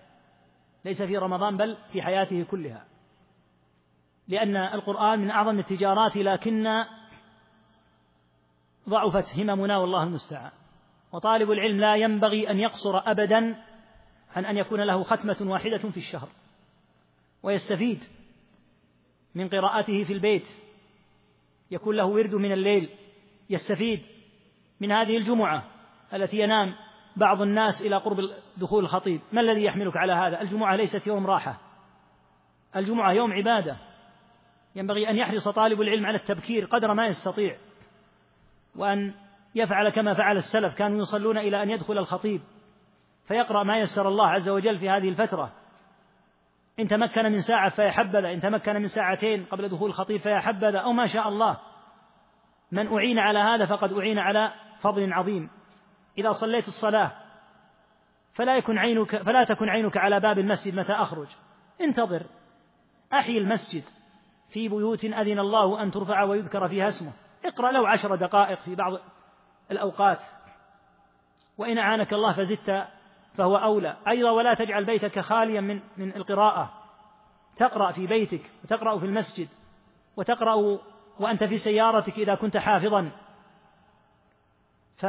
ليس 0.84 1.02
في 1.02 1.18
رمضان 1.18 1.56
بل 1.56 1.76
في 1.92 2.02
حياته 2.02 2.42
كلها 2.50 2.84
لأن 4.28 4.56
القرآن 4.56 5.18
من 5.18 5.30
أعظم 5.30 5.58
التجارات 5.58 6.16
لكن 6.16 6.84
ضعفت 8.88 9.36
هممنا 9.38 9.76
والله 9.78 10.02
المستعان 10.02 10.50
وطالب 11.12 11.50
العلم 11.50 11.80
لا 11.80 11.96
ينبغي 11.96 12.50
أن 12.50 12.58
يقصر 12.58 12.98
أبدا 13.10 13.62
عن 14.36 14.44
أن 14.44 14.56
يكون 14.56 14.80
له 14.80 15.02
ختمة 15.04 15.36
واحدة 15.40 15.78
في 15.90 15.96
الشهر 15.96 16.28
ويستفيد 17.42 18.04
من 19.34 19.48
قراءته 19.48 20.04
في 20.04 20.12
البيت 20.12 20.48
يكون 21.70 21.96
له 21.96 22.04
ورد 22.04 22.34
من 22.34 22.52
الليل 22.52 22.90
يستفيد 23.50 24.02
من 24.80 24.92
هذه 24.92 25.16
الجمعة 25.16 25.64
التي 26.14 26.38
ينام 26.38 26.74
بعض 27.16 27.42
الناس 27.42 27.82
إلى 27.82 27.96
قرب 27.96 28.18
دخول 28.56 28.84
الخطيب 28.84 29.20
ما 29.32 29.40
الذي 29.40 29.64
يحملك 29.64 29.96
على 29.96 30.12
هذا 30.12 30.40
الجمعة 30.40 30.76
ليست 30.76 31.06
يوم 31.06 31.26
راحة 31.26 31.58
الجمعة 32.76 33.12
يوم 33.12 33.32
عبادة 33.32 33.76
ينبغي 34.74 35.10
أن 35.10 35.16
يحرص 35.16 35.48
طالب 35.48 35.80
العلم 35.80 36.06
على 36.06 36.16
التبكير 36.16 36.64
قدر 36.64 36.94
ما 36.94 37.06
يستطيع 37.06 37.56
وأن 38.76 39.14
يفعل 39.54 39.88
كما 39.90 40.14
فعل 40.14 40.36
السلف 40.36 40.74
كانوا 40.74 40.98
يصلون 40.98 41.38
إلى 41.38 41.62
أن 41.62 41.70
يدخل 41.70 41.98
الخطيب 41.98 42.40
فيقرأ 43.24 43.62
ما 43.62 43.76
يسر 43.78 44.08
الله 44.08 44.26
عز 44.28 44.48
وجل 44.48 44.78
في 44.78 44.90
هذه 44.90 45.08
الفترة 45.08 45.52
إن 46.80 46.86
تمكن 46.86 47.22
من 47.24 47.40
ساعة 47.40 47.68
فيا 47.68 47.90
حبذا 47.90 48.32
إن 48.32 48.40
تمكن 48.40 48.74
من 48.74 48.86
ساعتين 48.86 49.44
قبل 49.44 49.68
دخول 49.68 49.90
الخطيب 49.90 50.20
فيا 50.20 50.38
حبذا 50.38 50.78
أو 50.78 50.92
ما 50.92 51.06
شاء 51.06 51.28
الله 51.28 51.56
من 52.72 52.92
أعين 52.92 53.18
على 53.18 53.38
هذا 53.38 53.64
فقد 53.66 53.92
أعين 53.92 54.18
على 54.18 54.52
فضل 54.80 55.12
عظيم 55.12 55.48
إذا 56.18 56.32
صليت 56.32 56.68
الصلاة 56.68 57.12
فلا 58.32 58.56
يكن 58.56 58.78
عينك 58.78 59.22
فلا 59.22 59.44
تكن 59.44 59.68
عينك 59.68 59.96
على 59.96 60.20
باب 60.20 60.38
المسجد 60.38 60.74
متى 60.74 60.92
أخرج 60.92 61.26
انتظر 61.80 62.22
أحي 63.12 63.38
المسجد 63.38 63.84
في 64.48 64.68
بيوت 64.68 65.04
أذن 65.04 65.38
الله 65.38 65.82
أن 65.82 65.90
ترفع 65.90 66.22
ويذكر 66.22 66.68
فيها 66.68 66.88
اسمه 66.88 67.12
اقرأ 67.44 67.70
له 67.72 67.88
عشر 67.88 68.14
دقائق 68.14 68.58
في 68.60 68.74
بعض 68.74 68.98
الأوقات 69.70 70.18
وإن 71.58 71.78
أعانك 71.78 72.12
الله 72.14 72.32
فزدت 72.32 72.88
فهو 73.34 73.56
أولى 73.56 73.96
أيضا 74.08 74.30
ولا 74.30 74.54
تجعل 74.54 74.84
بيتك 74.84 75.20
خاليا 75.20 75.60
من 75.60 75.80
من 75.96 76.16
القراءة 76.16 76.72
تقرأ 77.56 77.92
في 77.92 78.06
بيتك 78.06 78.50
وتقرأ 78.64 78.98
في 78.98 79.06
المسجد 79.06 79.48
وتقرأ 80.16 80.78
وأنت 81.18 81.44
في 81.44 81.58
سيارتك 81.58 82.18
إذا 82.18 82.34
كنت 82.34 82.56
حافظا 82.56 83.10
ف 84.96 85.06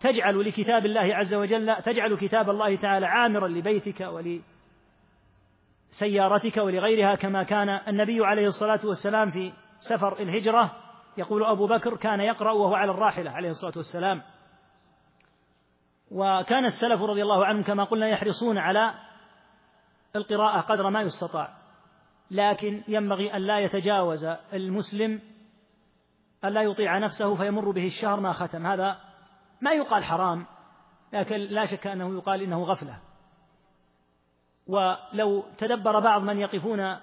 تجعل 0.00 0.40
لكتاب 0.44 0.86
الله 0.86 1.14
عز 1.16 1.34
وجل 1.34 1.76
تجعل 1.82 2.16
كتاب 2.16 2.50
الله 2.50 2.76
تعالى 2.76 3.06
عامرا 3.06 3.48
لبيتك 3.48 4.00
ولسيارتك 5.90 6.56
ولغيرها 6.56 7.14
كما 7.14 7.42
كان 7.42 7.68
النبي 7.68 8.24
عليه 8.26 8.46
الصلاة 8.46 8.80
والسلام 8.84 9.30
في 9.30 9.52
سفر 9.78 10.18
الهجرة 10.22 10.72
يقول 11.18 11.44
أبو 11.44 11.66
بكر 11.66 11.96
كان 11.96 12.20
يقرأ 12.20 12.50
وهو 12.52 12.74
على 12.74 12.90
الراحلة 12.90 13.30
عليه 13.30 13.48
الصلاة 13.48 13.72
والسلام 13.76 14.22
وكان 16.10 16.64
السلف 16.64 17.02
رضي 17.02 17.22
الله 17.22 17.46
عنهم 17.46 17.62
كما 17.62 17.84
قلنا 17.84 18.08
يحرصون 18.08 18.58
على 18.58 18.94
القراءة 20.16 20.60
قدر 20.60 20.90
ما 20.90 21.02
يستطاع 21.02 21.54
لكن 22.30 22.82
ينبغي 22.88 23.36
أن 23.36 23.40
لا 23.40 23.58
يتجاوز 23.60 24.24
المسلم 24.52 25.20
أن 26.44 26.48
لا 26.48 26.62
يطيع 26.62 26.98
نفسه 26.98 27.34
فيمر 27.34 27.70
به 27.70 27.86
الشهر 27.86 28.20
ما 28.20 28.32
ختم 28.32 28.66
هذا 28.66 28.96
ما 29.60 29.72
يقال 29.72 30.04
حرام 30.04 30.46
لكن 31.12 31.36
لا 31.36 31.64
شك 31.66 31.86
أنه 31.86 32.14
يقال 32.16 32.42
إنه 32.42 32.64
غفلة 32.64 32.98
ولو 34.66 35.44
تدبر 35.58 36.00
بعض 36.00 36.22
من 36.22 36.38
يقفون 36.38 36.96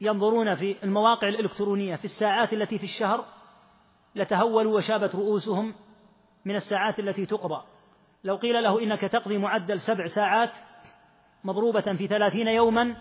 ينظرون 0.00 0.54
في 0.54 0.84
المواقع 0.84 1.28
الإلكترونية 1.28 1.96
في 1.96 2.04
الساعات 2.04 2.52
التي 2.52 2.78
في 2.78 2.84
الشهر 2.84 3.24
لتهولوا 4.14 4.76
وشابت 4.76 5.14
رؤوسهم 5.14 5.74
من 6.44 6.54
الساعات 6.56 6.98
التي 6.98 7.26
تقضى 7.26 7.64
لو 8.24 8.36
قيل 8.36 8.62
له 8.62 8.82
إنك 8.82 9.00
تقضي 9.00 9.38
معدل 9.38 9.80
سبع 9.80 10.06
ساعات 10.06 10.50
مضروبة 11.44 11.80
في 11.80 12.06
ثلاثين 12.06 12.48
يوما 12.48 12.96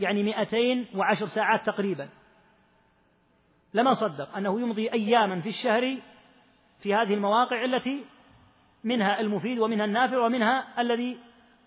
يعني 0.00 0.22
مئتين 0.22 0.86
وعشر 0.96 1.26
ساعات 1.26 1.66
تقريبا 1.66 2.08
لما 3.74 3.92
صدق 3.94 4.36
أنه 4.36 4.60
يمضي 4.60 4.92
أياما 4.92 5.40
في 5.40 5.48
الشهر 5.48 6.00
في 6.82 6.94
هذه 6.94 7.14
المواقع 7.14 7.64
التي 7.64 8.04
منها 8.84 9.20
المفيد 9.20 9.58
ومنها 9.58 9.84
النافع 9.84 10.18
ومنها 10.18 10.80
الذي 10.80 11.18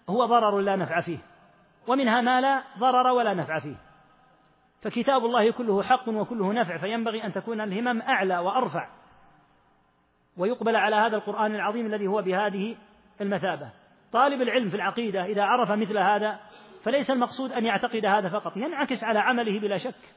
هو 0.09 0.25
ضرر 0.25 0.59
لا 0.59 0.75
نفع 0.75 1.01
فيه 1.01 1.17
ومنها 1.87 2.21
ما 2.21 2.41
لا 2.41 2.63
ضرر 2.79 3.07
ولا 3.07 3.33
نفع 3.33 3.59
فيه 3.59 3.75
فكتاب 4.81 5.25
الله 5.25 5.51
كله 5.51 5.83
حق 5.83 6.07
وكله 6.09 6.53
نفع 6.53 6.77
فينبغي 6.77 7.23
أن 7.23 7.33
تكون 7.33 7.61
الهمم 7.61 8.01
أعلى 8.01 8.37
وأرفع 8.37 8.87
ويقبل 10.37 10.75
على 10.75 10.95
هذا 10.95 11.17
القرآن 11.17 11.55
العظيم 11.55 11.85
الذي 11.85 12.07
هو 12.07 12.21
بهذه 12.21 12.77
المثابة 13.21 13.69
طالب 14.11 14.41
العلم 14.41 14.69
في 14.69 14.75
العقيدة 14.75 15.25
إذا 15.25 15.43
عرف 15.43 15.71
مثل 15.71 15.97
هذا 15.97 16.39
فليس 16.83 17.11
المقصود 17.11 17.51
أن 17.51 17.65
يعتقد 17.65 18.05
هذا 18.05 18.29
فقط 18.29 18.57
ينعكس 18.57 19.03
على 19.03 19.19
عمله 19.19 19.59
بلا 19.59 19.77
شك 19.77 20.15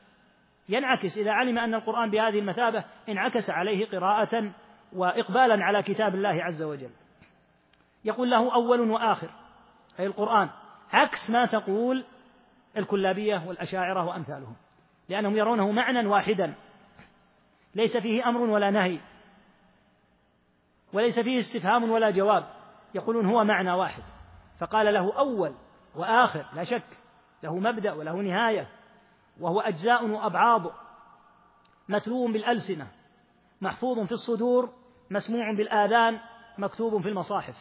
ينعكس 0.68 1.18
إذا 1.18 1.30
علم 1.32 1.58
أن 1.58 1.74
القرآن 1.74 2.10
بهذه 2.10 2.38
المثابة 2.38 2.84
انعكس 3.08 3.50
عليه 3.50 3.86
قراءة 3.86 4.52
واقبالا 4.92 5.64
على 5.64 5.82
كتاب 5.82 6.14
الله 6.14 6.44
عز 6.44 6.62
وجل 6.62 6.90
يقول 8.04 8.30
له 8.30 8.54
اول 8.54 8.90
واخر 8.90 9.30
اي 10.00 10.06
القران 10.06 10.50
عكس 10.92 11.30
ما 11.30 11.46
تقول 11.46 12.04
الكلابيه 12.76 13.42
والاشاعره 13.46 14.04
وامثالهم 14.06 14.56
لانهم 15.08 15.36
يرونه 15.36 15.70
معنى 15.70 16.06
واحدا 16.06 16.54
ليس 17.74 17.96
فيه 17.96 18.28
امر 18.28 18.40
ولا 18.40 18.70
نهي 18.70 19.00
وليس 20.92 21.20
فيه 21.20 21.38
استفهام 21.38 21.90
ولا 21.90 22.10
جواب 22.10 22.44
يقولون 22.94 23.26
هو 23.26 23.44
معنى 23.44 23.72
واحد 23.72 24.02
فقال 24.58 24.94
له 24.94 25.14
اول 25.18 25.54
واخر 25.94 26.44
لا 26.52 26.64
شك 26.64 26.98
له 27.42 27.58
مبدا 27.58 27.92
وله 27.92 28.14
نهايه 28.16 28.68
وهو 29.40 29.60
اجزاء 29.60 30.06
وابعاض 30.06 30.62
متلو 31.88 32.26
بالالسنه 32.32 32.86
محفوظ 33.60 34.06
في 34.06 34.12
الصدور 34.12 34.70
مسموع 35.10 35.52
بالآذان 35.52 36.18
مكتوب 36.58 37.02
في 37.02 37.08
المصاحف 37.08 37.54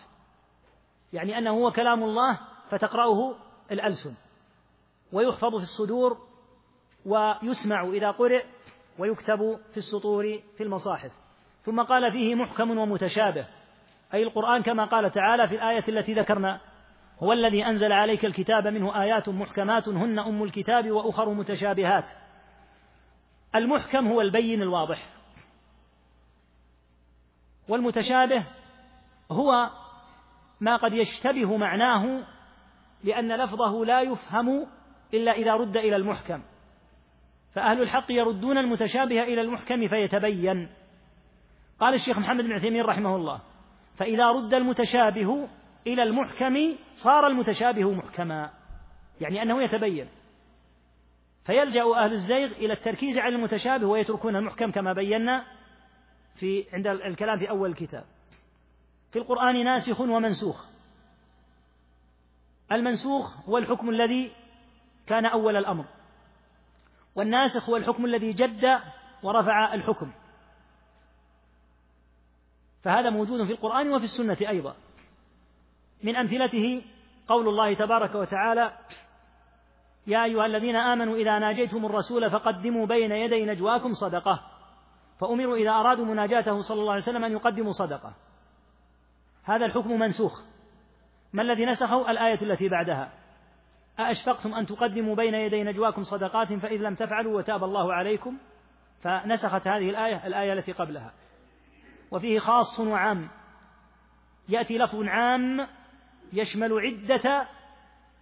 يعني 1.14 1.38
أنه 1.38 1.52
هو 1.52 1.72
كلام 1.72 2.04
الله 2.04 2.40
فتقرأه 2.70 3.36
الألسن 3.72 4.14
ويحفظ 5.14 5.56
في 5.56 5.64
الصدور 5.64 6.18
ويسمع 7.06 7.84
إذا 7.88 8.12
قرئ 8.12 8.46
ويكتب 9.00 9.60
في 9.72 9.78
السطور 9.78 10.40
في 10.58 10.64
المصاحف 10.64 11.12
ثم 11.66 11.82
قال 11.82 12.12
فيه 12.12 12.36
محكم 12.36 12.78
ومتشابه 12.78 13.46
أي 14.14 14.24
القرآن 14.24 14.62
كما 14.64 14.86
قال 14.86 15.12
تعالى 15.12 15.48
في 15.48 15.56
الآية 15.56 15.84
التي 15.88 16.14
ذكرنا 16.14 16.62
هو 17.24 17.34
الذي 17.34 17.66
أنزل 17.66 17.92
عليك 17.92 18.26
الكتاب 18.26 18.68
منه 18.68 19.02
آيات 19.02 19.30
محكمات 19.30 19.88
هن 19.88 20.20
أم 20.20 20.44
الكتاب 20.44 20.92
وأخر 20.92 21.34
متشابهات 21.34 22.06
المحكم 23.56 24.08
هو 24.08 24.22
البين 24.22 24.62
الواضح 24.62 25.10
والمتشابه 27.70 28.46
هو 29.32 29.70
ما 30.60 30.76
قد 30.76 30.94
يشتبه 30.94 31.58
معناه 31.58 32.28
لأن 33.04 33.36
لفظه 33.44 33.86
لا 33.86 34.02
يفهم 34.02 34.68
إلا 35.14 35.32
إذا 35.32 35.54
رد 35.54 35.78
إلى 35.78 35.96
المحكم 35.96 36.42
فأهل 37.54 37.82
الحق 37.82 38.06
يردون 38.12 38.58
المتشابه 38.58 39.24
إلى 39.24 39.42
المحكم 39.42 39.88
فيتبين 39.88 40.70
قال 41.80 41.94
الشيخ 41.94 42.18
محمد 42.18 42.44
بن 42.44 42.52
عثيمين 42.52 42.82
رحمه 42.84 43.16
الله 43.16 43.42
فإذا 43.98 44.30
رد 44.32 44.54
المتشابه 44.54 45.48
إلى 45.88 46.04
المحكم 46.04 46.56
صار 46.94 47.28
المتشابه 47.28 47.92
محكما 47.92 48.50
يعني 49.22 49.42
أنه 49.42 49.64
يتبين 49.64 50.08
فيلجأ 51.46 51.84
أهل 51.96 52.12
الزيغ 52.12 52.52
إلى 52.52 52.74
التركيز 52.74 53.18
على 53.18 53.36
المتشابه 53.36 53.88
ويتركون 53.88 54.36
المحكم 54.36 54.72
كما 54.72 54.94
بينا 54.94 55.46
في 56.36 56.66
عند 56.74 56.88
الكلام 56.88 57.40
في 57.40 57.50
أول 57.50 57.70
الكتاب 57.70 58.06
في 59.12 59.20
القرآن 59.20 59.64
ناسخ 59.64 60.00
ومنسوخ 60.02 60.66
المنسوخ 62.72 63.50
هو 63.50 63.58
الحكم 63.58 63.90
الذي 63.90 64.32
كان 65.08 65.26
أول 65.26 65.56
الأمر 65.56 65.86
والناسخ 67.16 67.70
هو 67.70 67.78
الحكم 67.78 68.06
الذي 68.06 68.34
جد 68.34 68.66
ورفع 69.24 69.74
الحكم 69.74 70.12
فهذا 72.82 73.10
موجود 73.10 73.46
في 73.46 73.52
القرآن 73.52 73.94
وفي 73.94 74.04
السنة 74.06 74.50
أيضا 74.50 74.76
من 76.04 76.16
أمثلته 76.16 76.82
قول 77.28 77.48
الله 77.48 77.74
تبارك 77.74 78.16
وتعالى 78.16 78.78
يا 80.08 80.24
أيها 80.24 80.46
الذين 80.46 80.76
آمنوا 80.76 81.16
إذا 81.18 81.40
ناجيتم 81.40 81.86
الرسول 81.86 82.30
فقدموا 82.32 82.86
بين 82.86 83.12
يدي 83.12 83.46
نجواكم 83.46 83.94
صدقة 83.94 84.55
فأمروا 85.18 85.58
إذا 85.58 85.70
أرادوا 85.72 86.06
مناجاته 86.06 86.62
صلى 86.62 86.80
الله 86.82 86.92
عليه 86.94 87.02
وسلم 87.02 87.24
أن 87.26 87.32
يقدموا 87.32 87.72
صدقة 87.72 88.14
هذا 89.44 89.66
الحكم 89.66 90.00
منسوخ 90.00 90.42
ما 91.34 91.42
الذي 91.42 91.66
نسخه 91.66 92.12
الآية 92.12 92.42
التي 92.42 92.70
بعدها 92.70 93.12
أأشفقتم 94.00 94.54
أن 94.54 94.66
تقدموا 94.66 95.16
بين 95.16 95.34
يدي 95.34 95.64
نجواكم 95.64 96.02
صدقات 96.04 96.54
فإذ 96.54 96.78
لم 96.82 96.96
تفعلوا 96.96 97.38
وتاب 97.38 97.64
الله 97.64 97.94
عليكم 97.94 98.38
فنسخت 99.02 99.68
هذه 99.68 99.90
الآية 99.90 100.28
الآية 100.28 100.54
التي 100.54 100.72
قبلها 100.72 101.14
وفيه 102.12 102.40
خاص 102.40 102.80
وعام 102.80 103.30
يأتي 104.50 104.78
لفظ 104.78 105.04
عام 105.04 105.68
يشمل 106.34 106.80
عدة 106.80 107.48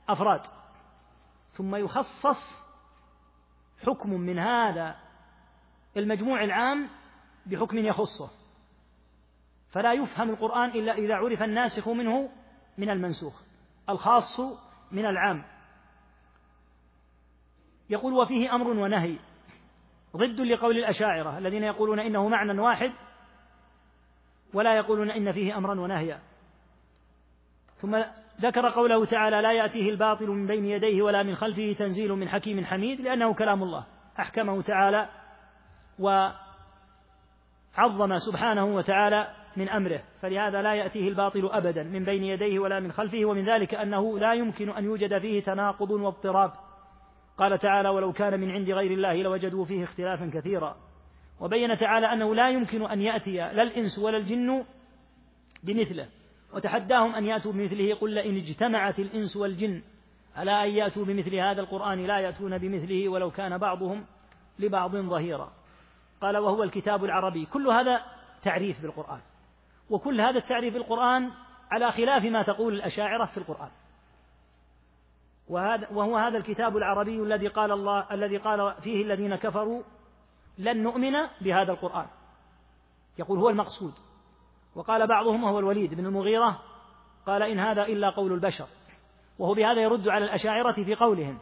أفراد 0.09 0.41
ثم 1.51 1.75
يخصص 1.75 2.63
حكم 3.85 4.13
من 4.13 4.39
هذا 4.39 4.95
المجموع 5.97 6.43
العام 6.43 6.89
بحكم 7.45 7.77
يخصه 7.77 8.31
فلا 9.71 9.93
يفهم 9.93 10.29
القرآن 10.29 10.69
إلا 10.69 10.93
إذا 10.97 11.15
عرف 11.15 11.43
الناسخ 11.43 11.87
منه 11.89 12.29
من 12.77 12.89
المنسوخ 12.89 13.41
الخاص 13.89 14.39
من 14.91 15.05
العام 15.05 15.43
يقول 17.89 18.13
وفيه 18.13 18.55
أمر 18.55 18.67
ونهي 18.67 19.15
ضد 20.17 20.41
لقول 20.41 20.77
الأشاعرة 20.77 21.37
الذين 21.37 21.63
يقولون 21.63 21.99
إنه 21.99 22.27
معنى 22.27 22.59
واحد 22.61 22.91
ولا 24.53 24.77
يقولون 24.77 25.11
إن 25.11 25.31
فيه 25.31 25.57
أمرا 25.57 25.79
ونهيا 25.79 26.19
ثم 27.75 28.01
ذكر 28.41 28.69
قوله 28.69 29.05
تعالى 29.05 29.41
لا 29.41 29.51
يأتيه 29.53 29.89
الباطل 29.89 30.27
من 30.27 30.47
بين 30.47 30.65
يديه 30.65 31.01
ولا 31.01 31.23
من 31.23 31.35
خلفه 31.35 31.73
تنزيل 31.73 32.11
من 32.13 32.29
حكيم 32.29 32.65
حميد 32.65 33.01
لأنه 33.01 33.33
كلام 33.33 33.63
الله 33.63 33.85
أحكمه 34.19 34.61
تعالى 34.61 35.09
وعظم 35.99 36.33
سبحانه 38.19 38.65
وتعالى 38.75 39.27
من 39.57 39.69
امره 39.69 40.03
فلهذا 40.21 40.61
لا 40.61 40.73
ياتيه 40.73 41.09
الباطل 41.09 41.49
ابدا 41.51 41.83
من 41.83 42.03
بين 42.05 42.23
يديه 42.23 42.59
ولا 42.59 42.79
من 42.79 42.91
خلفه 42.91 43.25
ومن 43.25 43.45
ذلك 43.49 43.75
انه 43.75 44.19
لا 44.19 44.33
يمكن 44.33 44.69
ان 44.69 44.83
يوجد 44.85 45.17
فيه 45.17 45.41
تناقض 45.41 45.91
واضطراب 45.91 46.51
قال 47.37 47.57
تعالى 47.57 47.89
ولو 47.89 48.11
كان 48.13 48.39
من 48.39 48.51
عند 48.51 48.69
غير 48.69 48.91
الله 48.91 49.13
لوجدوا 49.13 49.65
فيه 49.65 49.83
اختلافا 49.83 50.31
كثيرا 50.33 50.75
وبين 51.39 51.77
تعالى 51.77 52.13
انه 52.13 52.35
لا 52.35 52.49
يمكن 52.49 52.83
ان 52.85 53.01
ياتي 53.01 53.31
لا 53.37 53.61
الانس 53.63 53.99
ولا 53.99 54.17
الجن 54.17 54.63
بمثله 55.63 56.07
وتحداهم 56.53 57.15
ان 57.15 57.25
ياتوا 57.25 57.51
بمثله 57.53 57.95
قل 57.95 58.17
ان 58.17 58.35
اجتمعت 58.35 58.99
الانس 58.99 59.35
والجن 59.37 59.81
على 60.35 60.51
ان 60.63 60.69
ياتوا 60.69 61.05
بمثل 61.05 61.35
هذا 61.35 61.61
القران 61.61 62.05
لا 62.07 62.19
ياتون 62.19 62.57
بمثله 62.57 63.09
ولو 63.09 63.31
كان 63.31 63.57
بعضهم 63.57 64.05
لبعض 64.59 64.95
ظهيرا 64.95 65.51
قال 66.23 66.37
وهو 66.37 66.63
الكتاب 66.63 67.03
العربي 67.05 67.45
كل 67.45 67.67
هذا 67.67 68.01
تعريف 68.43 68.81
بالقرآن 68.81 69.19
وكل 69.89 70.21
هذا 70.21 70.37
التعريف 70.37 70.73
بالقرآن 70.73 71.31
على 71.71 71.91
خلاف 71.91 72.23
ما 72.25 72.43
تقول 72.43 72.73
الأشاعرة 72.73 73.25
في 73.25 73.37
القرآن 73.37 73.69
وهذا 75.49 75.87
وهو 75.91 76.17
هذا 76.17 76.37
الكتاب 76.37 76.77
العربي 76.77 77.21
الذي 77.23 77.47
قال 77.47 77.71
الله 77.71 78.05
الذي 78.11 78.37
قال 78.37 78.75
فيه 78.81 79.01
الذين 79.01 79.35
كفروا 79.35 79.83
لن 80.57 80.77
نؤمن 80.83 81.13
بهذا 81.41 81.71
القرآن 81.71 82.07
يقول 83.19 83.39
هو 83.39 83.49
المقصود 83.49 83.93
وقال 84.75 85.07
بعضهم 85.07 85.43
وهو 85.43 85.59
الوليد 85.59 85.93
بن 85.93 86.05
المغيرة 86.05 86.61
قال 87.27 87.43
إن 87.43 87.59
هذا 87.59 87.83
إلا 87.85 88.09
قول 88.09 88.31
البشر 88.33 88.65
وهو 89.39 89.53
بهذا 89.53 89.81
يرد 89.81 90.07
على 90.07 90.25
الأشاعرة 90.25 90.71
في 90.83 90.95
قولهم 90.95 91.37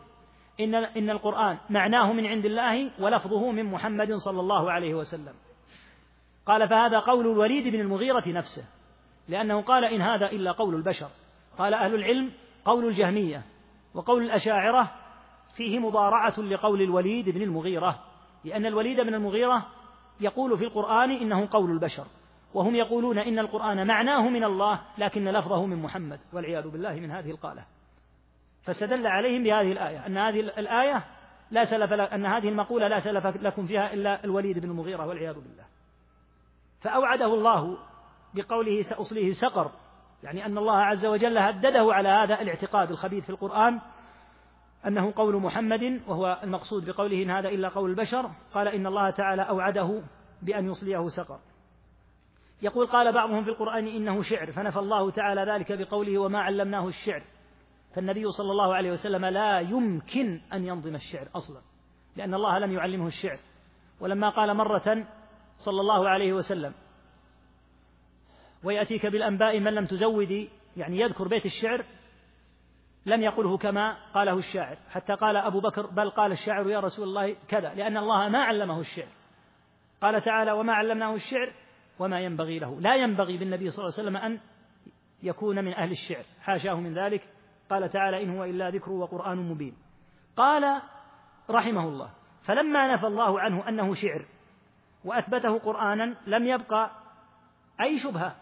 إن 0.64 0.76
إن 0.76 1.10
القرآن 1.10 1.58
معناه 1.70 2.14
من 2.14 2.26
عند 2.26 2.46
الله 2.46 2.92
ولفظه 3.02 3.52
من 3.52 3.66
محمد 3.66 4.14
صلى 4.14 4.40
الله 4.40 4.72
عليه 4.72 4.94
وسلم. 4.94 5.34
قال 6.46 6.70
فهذا 6.70 7.00
قول 7.00 7.28
الوليد 7.28 7.68
بن 7.68 7.80
المغيرة 7.80 8.24
نفسه 8.30 8.64
لأنه 9.30 9.62
قال 9.62 9.86
إن 9.86 10.02
هذا 10.02 10.26
إلا 10.32 10.52
قول 10.52 10.76
البشر. 10.76 11.10
قال 11.58 11.74
أهل 11.74 11.96
العلم 11.96 12.32
قول 12.66 12.86
الجهمية 12.86 13.44
وقول 13.94 14.24
الأشاعرة 14.24 14.92
فيه 15.56 15.80
مضارعة 15.80 16.34
لقول 16.40 16.82
الوليد 16.82 17.30
بن 17.30 17.42
المغيرة 17.42 18.00
لأن 18.46 18.66
الوليد 18.66 19.02
بن 19.02 19.14
المغيرة 19.14 19.66
يقول 20.22 20.58
في 20.58 20.64
القرآن 20.64 21.12
إنه 21.12 21.48
قول 21.52 21.72
البشر 21.72 22.04
وهم 22.54 22.76
يقولون 22.76 23.18
إن 23.18 23.40
القرآن 23.40 23.88
معناه 23.88 24.30
من 24.30 24.44
الله 24.44 24.80
لكن 24.98 25.28
لفظه 25.30 25.66
من 25.66 25.82
محمد 25.82 26.20
والعياذ 26.34 26.70
بالله 26.70 26.94
من 26.94 27.12
هذه 27.12 27.30
القالة 27.32 27.66
فاستدل 28.64 29.08
عليهم 29.08 29.44
بهذه 29.44 29.72
الآية 29.72 30.06
أن 30.06 30.18
هذه 30.18 30.40
الآية 30.40 31.04
لا 31.52 31.64
سلف 31.66 31.94
أن 31.94 32.26
هذه 32.26 32.50
المقولة 32.50 32.88
لا 32.88 33.00
سلف 33.00 33.26
لكم 33.28 33.66
فيها 33.68 33.94
إلا 33.94 34.24
الوليد 34.24 34.60
بن 34.60 34.70
المغيرة 34.70 35.06
والعياذ 35.08 35.34
بالله 35.36 35.66
فأوعده 36.82 37.26
الله 37.34 37.78
بقوله 38.34 38.82
سأصليه 38.82 39.30
سقر 39.42 39.72
يعني 40.24 40.46
أن 40.46 40.58
الله 40.58 40.78
عز 40.78 41.06
وجل 41.06 41.38
هدده 41.38 41.94
على 41.94 42.10
هذا 42.10 42.42
الاعتقاد 42.42 42.92
الخبيث 42.92 43.24
في 43.24 43.30
القرآن 43.30 43.80
أنه 44.88 45.14
قول 45.16 45.36
محمد 45.36 46.02
وهو 46.08 46.40
المقصود 46.44 46.90
بقوله 46.90 47.24
إن 47.24 47.30
هذا 47.32 47.50
إلا 47.50 47.70
قول 47.70 47.90
البشر 47.90 48.30
قال 48.54 48.68
إن 48.68 48.88
الله 48.88 49.10
تعالى 49.10 49.42
أوعده 49.42 50.02
بأن 50.42 50.66
يصليه 50.66 51.08
سقر 51.08 51.40
يقول 52.62 52.88
قال 52.88 53.14
بعضهم 53.14 53.44
في 53.44 53.50
القرآن 53.50 53.88
إنه 53.88 54.22
شعر 54.22 54.52
فنفى 54.52 54.80
الله 54.80 55.12
تعالى 55.12 55.42
ذلك 55.52 55.72
بقوله 55.88 56.18
وما 56.18 56.40
علمناه 56.40 56.88
الشعر 56.88 57.24
فالنبي 57.94 58.28
صلى 58.32 58.52
الله 58.52 58.76
عليه 58.76 58.92
وسلم 58.92 59.26
لا 59.26 59.60
يمكن 59.60 60.42
أن 60.54 60.66
ينظم 60.68 60.96
الشعر 60.96 61.30
أصلا 61.36 61.62
لأن 62.16 62.34
الله 62.34 62.60
لم 62.60 62.72
يعلمه 62.72 63.08
الشعر 63.08 63.40
ولما 64.00 64.30
قال 64.30 64.54
مرة 64.56 65.08
صلى 65.58 65.82
الله 65.82 66.10
عليه 66.10 66.34
وسلم 66.34 66.74
ويأتيك 68.64 69.06
بالأنباء 69.06 69.60
من 69.60 69.74
لم 69.74 69.86
تزودي 69.86 70.50
يعني 70.78 71.00
يذكر 71.00 71.28
بيت 71.28 71.46
الشعر 71.46 71.86
لم 73.06 73.22
يقله 73.22 73.58
كما 73.58 73.98
قاله 74.14 74.34
الشاعر 74.38 74.78
حتى 74.90 75.14
قال 75.14 75.36
أبو 75.38 75.60
بكر 75.60 75.86
بل 75.88 76.10
قال 76.10 76.32
الشاعر 76.32 76.70
يا 76.70 76.80
رسول 76.80 77.08
الله 77.08 77.36
كذا 77.48 77.74
لأن 77.74 77.98
الله 77.98 78.30
ما 78.30 78.44
علمه 78.44 78.80
الشعر 78.80 79.08
قال 80.02 80.22
تعالى 80.24 80.52
وما 80.52 80.74
علمناه 80.74 81.14
الشعر 81.14 81.54
وما 82.00 82.20
ينبغي 82.20 82.60
له 82.60 82.80
لا 82.82 82.96
ينبغي 82.96 83.38
بالنبي 83.38 83.70
صلى 83.70 83.86
الله 83.86 83.94
عليه 83.98 84.04
وسلم 84.04 84.18
أن 84.18 84.40
يكون 85.24 85.66
من 85.66 85.74
أهل 85.74 85.92
الشعر 85.92 86.24
حاشاه 86.42 86.74
من 86.74 86.94
ذلك 86.94 87.24
قال 87.72 87.90
تعالى 87.90 88.24
إن 88.24 88.38
هو 88.38 88.44
إلا 88.44 88.70
ذكر 88.70 88.92
وقرآن 88.92 89.38
مبين 89.38 89.78
قال 90.38 90.82
رحمه 91.50 91.84
الله 91.84 92.10
فلما 92.44 92.94
نفى 92.94 93.08
الله 93.08 93.40
عنه 93.40 93.70
أنه 93.70 93.94
شعر 93.94 94.26
وأثبته 95.06 95.60
قرآنا 95.60 96.16
لم 96.28 96.48
يبقى 96.48 96.92
أي 97.82 97.98
شبهة 98.00 98.36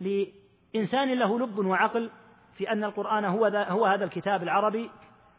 لإنسان 0.00 1.14
له 1.18 1.38
لب 1.38 1.58
وعقل 1.66 2.10
في 2.58 2.72
أن 2.72 2.84
القرآن 2.84 3.24
هو, 3.24 3.44
هو 3.46 3.86
هذا 3.86 4.04
الكتاب 4.04 4.42
العربي 4.42 4.90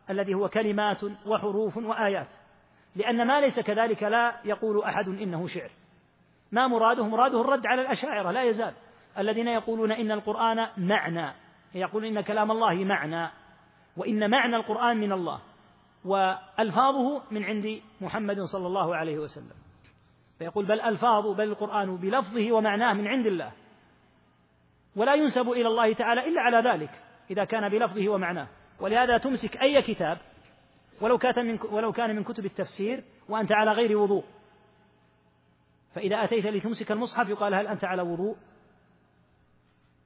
الذي 0.10 0.34
هو 0.34 0.50
كلمات 0.50 1.04
وحروف 1.26 1.78
وآيات 1.78 2.28
لأن 2.96 3.28
ما 3.28 3.40
ليس 3.42 3.60
كذلك 3.60 4.04
لا 4.04 4.34
يقول 4.46 4.84
أحد 4.84 5.10
إنه 5.10 5.48
شعر 5.48 5.70
ما 6.52 6.68
مراده 6.68 7.08
مراده 7.08 7.42
الرد 7.42 7.68
على 7.68 7.82
الأشاعرة 7.82 8.32
لا 8.32 8.44
يزال 8.44 8.74
الذين 9.18 9.48
يقولون 9.48 9.92
إن 9.92 10.12
القرآن 10.12 10.68
معنى 10.78 11.34
يقول 11.76 12.06
إن 12.06 12.22
كلام 12.22 12.52
الله 12.52 12.86
معنى 12.86 13.32
وإن 13.98 14.30
معنى 14.30 14.56
القرآن 14.56 14.98
من 14.98 15.12
الله 15.12 15.40
وألفاظه 16.06 17.22
من 17.32 17.44
عند 17.44 17.82
محمد 18.02 18.40
صلى 18.42 18.68
الله 18.68 18.96
عليه 18.96 19.18
وسلم 19.20 19.56
فيقول 20.40 20.66
بل 20.66 20.82
ألفاظ 20.82 21.28
بل 21.28 21.44
القرآن 21.44 21.98
بلفظه 21.98 22.52
ومعناه 22.52 22.94
من 22.94 23.08
عند 23.08 23.26
الله 23.28 23.52
ولا 24.96 25.14
ينسب 25.14 25.50
إلى 25.50 25.68
الله 25.68 25.94
تعالى 25.94 26.28
إلا 26.28 26.42
على 26.42 26.70
ذلك 26.70 27.02
إذا 27.32 27.44
كان 27.46 27.70
بلفظه 27.70 28.10
ومعناه 28.10 28.48
ولهذا 28.80 29.18
تمسك 29.18 29.62
أي 29.62 29.82
كتاب 29.82 30.18
ولو 31.02 31.18
كان 31.18 31.46
من 31.46 31.60
ولو 31.72 31.92
كان 31.92 32.16
من 32.16 32.24
كتب 32.24 32.46
التفسير 32.46 33.04
وأنت 33.30 33.52
على 33.52 33.72
غير 33.72 33.98
وضوء 33.98 34.24
فإذا 35.96 36.16
أتيت 36.16 36.46
لتمسك 36.46 36.92
المصحف 36.92 37.30
يقال 37.30 37.54
هل 37.54 37.68
أنت 37.68 37.84
على 37.86 38.02
وضوء 38.02 38.36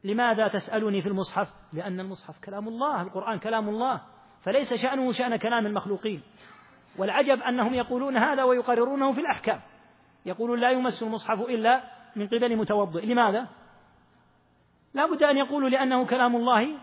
لماذا 0.04 0.48
تسألني 0.48 1.02
في 1.02 1.08
المصحف؟ 1.08 1.54
لأن 1.74 2.00
المصحف 2.00 2.40
كلام 2.46 2.68
الله، 2.68 3.02
القرآن 3.02 3.40
كلام 3.40 3.70
الله، 3.70 4.02
فليس 4.42 4.74
شأنه 4.74 5.12
شأن 5.12 5.36
كلام 5.36 5.66
المخلوقين. 5.66 6.22
والعجب 6.98 7.42
أنهم 7.42 7.74
يقولون 7.74 8.18
هذا 8.18 8.44
ويقررونه 8.44 9.12
في 9.12 9.22
الأحكام. 9.22 9.60
يقولون 10.26 10.60
لا 10.60 10.72
يمس 10.72 11.04
المصحف 11.04 11.40
إلا 11.40 11.84
من 12.16 12.28
قبل 12.28 12.56
متوضئ، 12.58 13.06
لماذا؟ 13.06 13.48
لا 14.94 15.06
بد 15.06 15.24
أن 15.24 15.38
يقولوا 15.38 15.70
لأنه 15.70 16.06
كلام 16.06 16.36
الله 16.36 16.78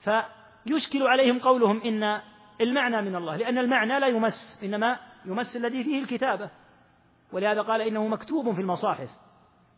فيشكل 0.00 1.02
عليهم 1.02 1.38
قولهم 1.38 1.80
إن 1.82 2.20
المعنى 2.60 3.02
من 3.02 3.16
الله، 3.16 3.36
لأن 3.36 3.58
المعنى 3.58 3.98
لا 4.00 4.06
يمس، 4.06 4.60
إنما 4.64 4.98
يمس 5.24 5.56
الذي 5.56 5.84
فيه 5.84 6.02
الكتابة. 6.02 6.50
ولهذا 7.32 7.62
قال 7.62 7.80
إنه 7.80 8.06
مكتوب 8.08 8.52
في 8.52 8.60
المصاحف 8.60 9.23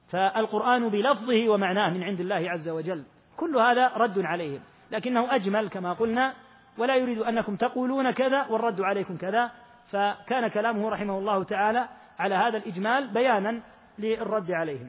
فالقرآن 0.08 0.88
بلفظه 0.88 1.48
ومعناه 1.48 1.90
من 1.90 2.02
عند 2.02 2.20
الله 2.20 2.50
عز 2.50 2.68
وجل 2.68 3.04
كل 3.36 3.56
هذا 3.56 3.88
رد 3.88 4.18
عليهم 4.18 4.60
لكنه 4.90 5.34
أجمل 5.34 5.68
كما 5.68 5.92
قلنا 5.92 6.34
ولا 6.78 6.96
يريد 6.96 7.18
أنكم 7.18 7.56
تقولون 7.56 8.10
كذا 8.10 8.46
والرد 8.46 8.80
عليكم 8.80 9.16
كذا 9.16 9.50
فكان 9.88 10.48
كلامه 10.48 10.88
رحمه 10.88 11.18
الله 11.18 11.44
تعالى 11.44 11.88
على 12.18 12.34
هذا 12.34 12.56
الإجمال 12.56 13.08
بيانا 13.08 13.60
للرد 13.98 14.50
عليهم 14.50 14.88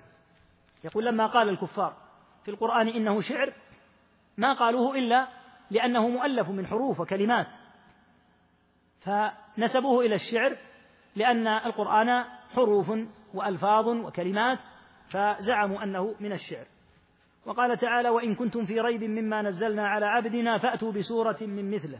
يقول 0.84 1.06
لما 1.06 1.28
قال 1.28 1.50
الكفار 1.50 1.94
في 2.46 2.52
القرآن 2.52 2.88
إنه 2.88 3.22
شعر 3.22 3.54
ما 4.38 4.54
قالوه 4.54 4.96
إلا 4.96 5.28
لأنه 5.72 6.08
مؤلف 6.08 6.50
من 6.50 6.68
حروف 6.68 7.00
وكلمات 7.00 7.48
فنسبوه 9.00 10.06
إلى 10.06 10.16
الشعر 10.16 10.56
لأن 11.16 11.48
القرآن 11.48 12.24
حروف 12.56 12.92
وألفاظ 13.34 13.88
وكلمات 13.88 14.60
فزعموا 15.10 15.84
أنه 15.84 16.16
من 16.20 16.32
الشعر 16.32 16.66
وقال 17.46 17.78
تعالى 17.78 18.10
وإن 18.10 18.36
كنتم 18.36 18.66
في 18.66 18.82
ريب 18.82 19.04
مما 19.04 19.42
نزلنا 19.42 19.88
على 19.88 20.06
عبدنا 20.06 20.58
فأتوا 20.58 20.92
بسورة 20.92 21.38
من 21.42 21.72
مثله 21.76 22.00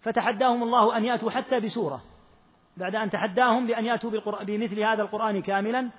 فتحداهم 0.00 0.62
الله 0.62 0.96
أن 0.96 1.04
يأتوا 1.04 1.30
حتى 1.30 1.60
بسورة 1.60 2.02
بعد 2.76 2.94
أن 2.94 3.10
تحداهم 3.10 3.66
بأن 3.66 3.84
يأتوا 3.84 4.10
بمثل 4.44 4.80
هذا 4.80 5.02
القرآن 5.02 5.42
كاملا 5.42 5.90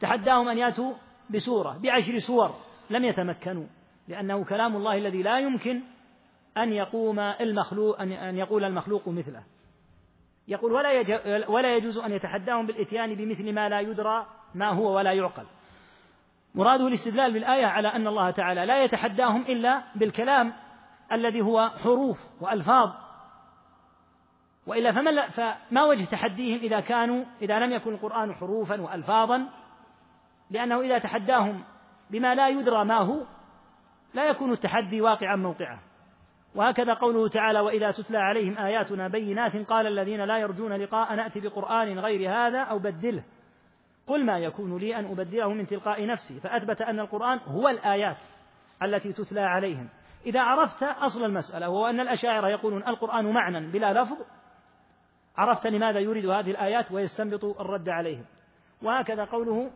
تحداهم 0.00 0.48
أن 0.48 0.58
يأتوا 0.58 0.92
بسورة 1.30 1.78
بعشر 1.78 2.18
سور 2.18 2.54
لم 2.90 3.04
يتمكنوا 3.04 3.66
لأنه 4.08 4.44
كلام 4.44 4.76
الله 4.76 4.96
الذي 4.98 5.22
لا 5.22 5.38
يمكن 5.40 5.80
أن 6.56 6.72
يقوم 6.72 7.18
المخلوق 7.20 8.00
أن 8.00 8.36
يقول 8.38 8.64
المخلوق 8.64 9.08
مثله 9.08 9.42
يقول 10.48 10.72
ولا 10.72 11.50
ولا 11.50 11.76
يجوز 11.76 11.98
أن 11.98 12.12
يتحداهم 12.12 12.66
بالإتيان 12.66 13.14
بمثل 13.14 13.52
ما 13.52 13.68
لا 13.68 13.80
يدرى 13.80 14.26
ما 14.54 14.68
هو 14.70 14.96
ولا 14.96 15.12
يعقل 15.12 15.44
مراده 16.54 16.86
الاستدلال 16.86 17.32
بالآية 17.32 17.66
على 17.66 17.88
أن 17.88 18.06
الله 18.06 18.30
تعالى 18.30 18.66
لا 18.66 18.84
يتحداهم 18.84 19.40
إلا 19.42 19.82
بالكلام 19.94 20.52
الذي 21.12 21.40
هو 21.40 21.70
حروف 21.84 22.18
وألفاظ 22.40 22.90
وإلا 24.66 24.92
فما 24.92 25.28
فما 25.28 25.84
وجه 25.84 26.04
تحديهم 26.04 26.58
إذا 26.60 26.80
كانوا 26.80 27.24
إذا 27.42 27.58
لم 27.58 27.72
يكن 27.72 27.94
القرآن 27.94 28.34
حروفا 28.34 28.80
وألفاظا 28.80 29.46
لأنه 30.50 30.80
إذا 30.80 30.98
تحداهم 30.98 31.64
بما 32.10 32.34
لا 32.34 32.48
يدرى 32.48 32.84
ما 32.84 32.98
هو 32.98 33.16
لا 34.14 34.28
يكون 34.28 34.52
التحدي 34.52 35.00
واقعا 35.00 35.36
موقعه 35.36 35.78
وهكذا 36.54 36.94
قوله 36.94 37.28
تعالى 37.28 37.60
وإذا 37.60 37.90
تتلى 37.90 38.18
عليهم 38.18 38.58
آياتنا 38.58 39.08
بينات 39.08 39.56
قال 39.56 39.86
الذين 39.86 40.20
لا 40.24 40.38
يرجون 40.38 40.72
لقاء 40.72 41.14
نأتي 41.14 41.40
بقرآن 41.40 41.98
غير 41.98 42.30
هذا 42.30 42.58
أو 42.60 42.78
بدله 42.78 43.22
قل 44.06 44.24
ما 44.24 44.38
يكون 44.38 44.76
لي 44.76 44.96
أن 44.98 45.06
أبدله 45.06 45.48
من 45.52 45.66
تلقاء 45.66 46.06
نفسي 46.06 46.40
فأثبت 46.40 46.82
أن 46.82 47.00
القرآن 47.00 47.38
هو 47.46 47.68
الآيات 47.68 48.16
التي 48.82 49.12
تتلى 49.12 49.40
عليهم 49.40 49.88
إذا 50.26 50.40
عرفت 50.40 50.82
أصل 50.82 51.24
المسألة 51.24 51.68
وهو 51.68 51.86
أن 51.86 52.00
الأشاعرة 52.00 52.48
يقولون 52.48 52.86
القرآن 52.88 53.32
معنى 53.32 53.70
بلا 53.70 54.02
لفظ 54.02 54.16
عرفت 55.36 55.66
لماذا 55.66 55.98
يريد 56.00 56.26
هذه 56.26 56.50
الآيات 56.50 56.92
ويستنبط 56.92 57.44
الرد 57.60 57.88
عليهم 57.88 58.24
وهكذا 58.82 59.24
قوله 59.24 59.70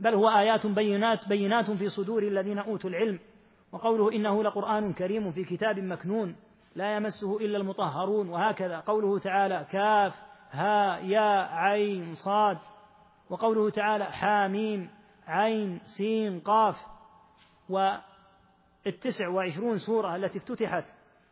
بل 0.00 0.14
هو 0.14 0.28
آيات 0.28 0.66
بينات 0.66 1.28
بينات 1.28 1.70
في 1.70 1.88
صدور 1.88 2.22
الذين 2.22 2.58
أوتوا 2.58 2.90
العلم 2.90 3.18
وقوله 3.72 4.12
إنه 4.16 4.42
لقرآن 4.42 4.92
كريم 4.92 5.30
في 5.32 5.44
كتاب 5.44 5.78
مكنون 5.78 6.36
لا 6.76 6.96
يمسه 6.96 7.36
إلا 7.36 7.58
المطهرون 7.58 8.28
وهكذا 8.28 8.80
قوله 8.80 9.18
تعالى 9.18 9.66
كاف 9.72 10.16
ها 10.50 10.98
يا 10.98 11.42
عين 11.54 12.14
صاد 12.14 12.58
وقوله 13.30 13.70
تعالى 13.70 14.04
حاميم 14.04 14.90
عين 15.26 15.80
سين 15.84 16.40
قاف 16.40 16.86
والتسع 17.68 19.28
وعشرون 19.28 19.78
سورة 19.78 20.16
التي 20.16 20.38
افتتحت 20.38 20.84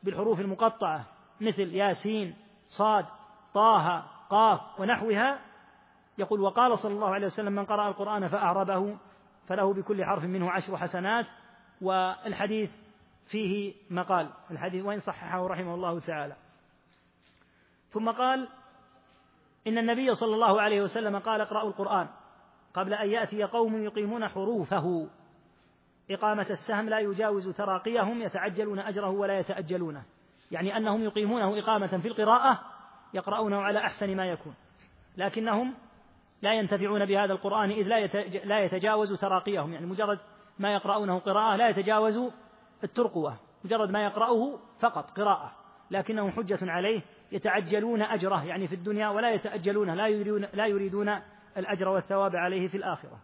بالحروف 0.02 0.40
المقطعة 0.40 1.04
مثل 1.40 1.74
ياسين 1.74 2.34
صاد 2.68 3.06
طه 3.54 3.98
قاف 4.30 4.60
ونحوها 4.80 5.38
يقول 6.18 6.40
وقال 6.40 6.78
صلى 6.78 6.92
الله 6.94 7.14
عليه 7.14 7.26
وسلم 7.26 7.52
من 7.52 7.64
قرأ 7.64 7.88
القرآن 7.88 8.28
فأعربه 8.28 8.96
فله 9.48 9.74
بكل 9.74 10.04
حرف 10.04 10.24
منه 10.24 10.50
عشر 10.50 10.76
حسنات 10.76 11.26
والحديث 11.80 12.70
فيه 13.26 13.74
مقال 13.90 14.30
الحديث 14.50 14.84
وإن 14.84 15.00
صححه 15.00 15.46
رحمه 15.46 15.74
الله 15.74 16.00
تعالى 16.00 16.36
ثم 17.92 18.10
قال 18.10 18.48
إن 19.66 19.78
النبي 19.78 20.14
صلى 20.14 20.34
الله 20.34 20.60
عليه 20.60 20.80
وسلم 20.82 21.18
قال 21.18 21.40
اقرأوا 21.40 21.68
القرآن 21.68 22.08
قبل 22.74 22.94
أن 22.94 23.10
يأتي 23.10 23.42
قوم 23.44 23.84
يقيمون 23.84 24.28
حروفه 24.28 25.08
إقامة 26.10 26.46
السهم 26.50 26.88
لا 26.88 26.98
يجاوز 27.00 27.48
تراقيهم 27.48 28.22
يتعجلون 28.22 28.78
أجره 28.78 29.08
ولا 29.08 29.38
يتأجلونه 29.38 30.02
يعني 30.50 30.76
أنهم 30.76 31.04
يقيمونه 31.04 31.58
إقامة 31.58 31.86
في 31.86 32.08
القراءة 32.08 32.58
يقرأونه 33.14 33.60
على 33.62 33.78
أحسن 33.78 34.16
ما 34.16 34.26
يكون 34.26 34.54
لكنهم 35.16 35.74
لا 36.42 36.52
ينتفعون 36.54 37.06
بهذا 37.06 37.32
القرآن 37.32 37.70
إذ 37.70 37.82
لا 38.44 38.60
يتجاوز 38.64 39.20
تراقيهم 39.20 39.72
يعني 39.72 39.86
مجرد 39.86 40.18
ما 40.58 40.74
يقرأونه 40.74 41.18
قراءة 41.18 41.56
لا 41.56 41.68
يتجاوز 41.68 42.18
الترقوة 42.84 43.36
مجرد 43.64 43.90
ما 43.90 44.04
يقرأه 44.04 44.58
فقط 44.80 45.10
قراءة 45.10 45.52
لكنه 45.90 46.30
حجة 46.30 46.58
عليه 46.62 47.02
يتعجلون 47.32 48.02
أجره 48.02 48.44
يعني 48.44 48.68
في 48.68 48.74
الدنيا 48.74 49.08
ولا 49.08 49.30
يتأجلونه 49.30 49.94
لا 49.94 50.06
يريدون, 50.08 50.46
لا 50.54 50.66
يريدون 50.66 51.18
الأجر 51.56 51.88
والثواب 51.88 52.36
عليه 52.36 52.68
في 52.68 52.76
الآخرة 52.76 53.18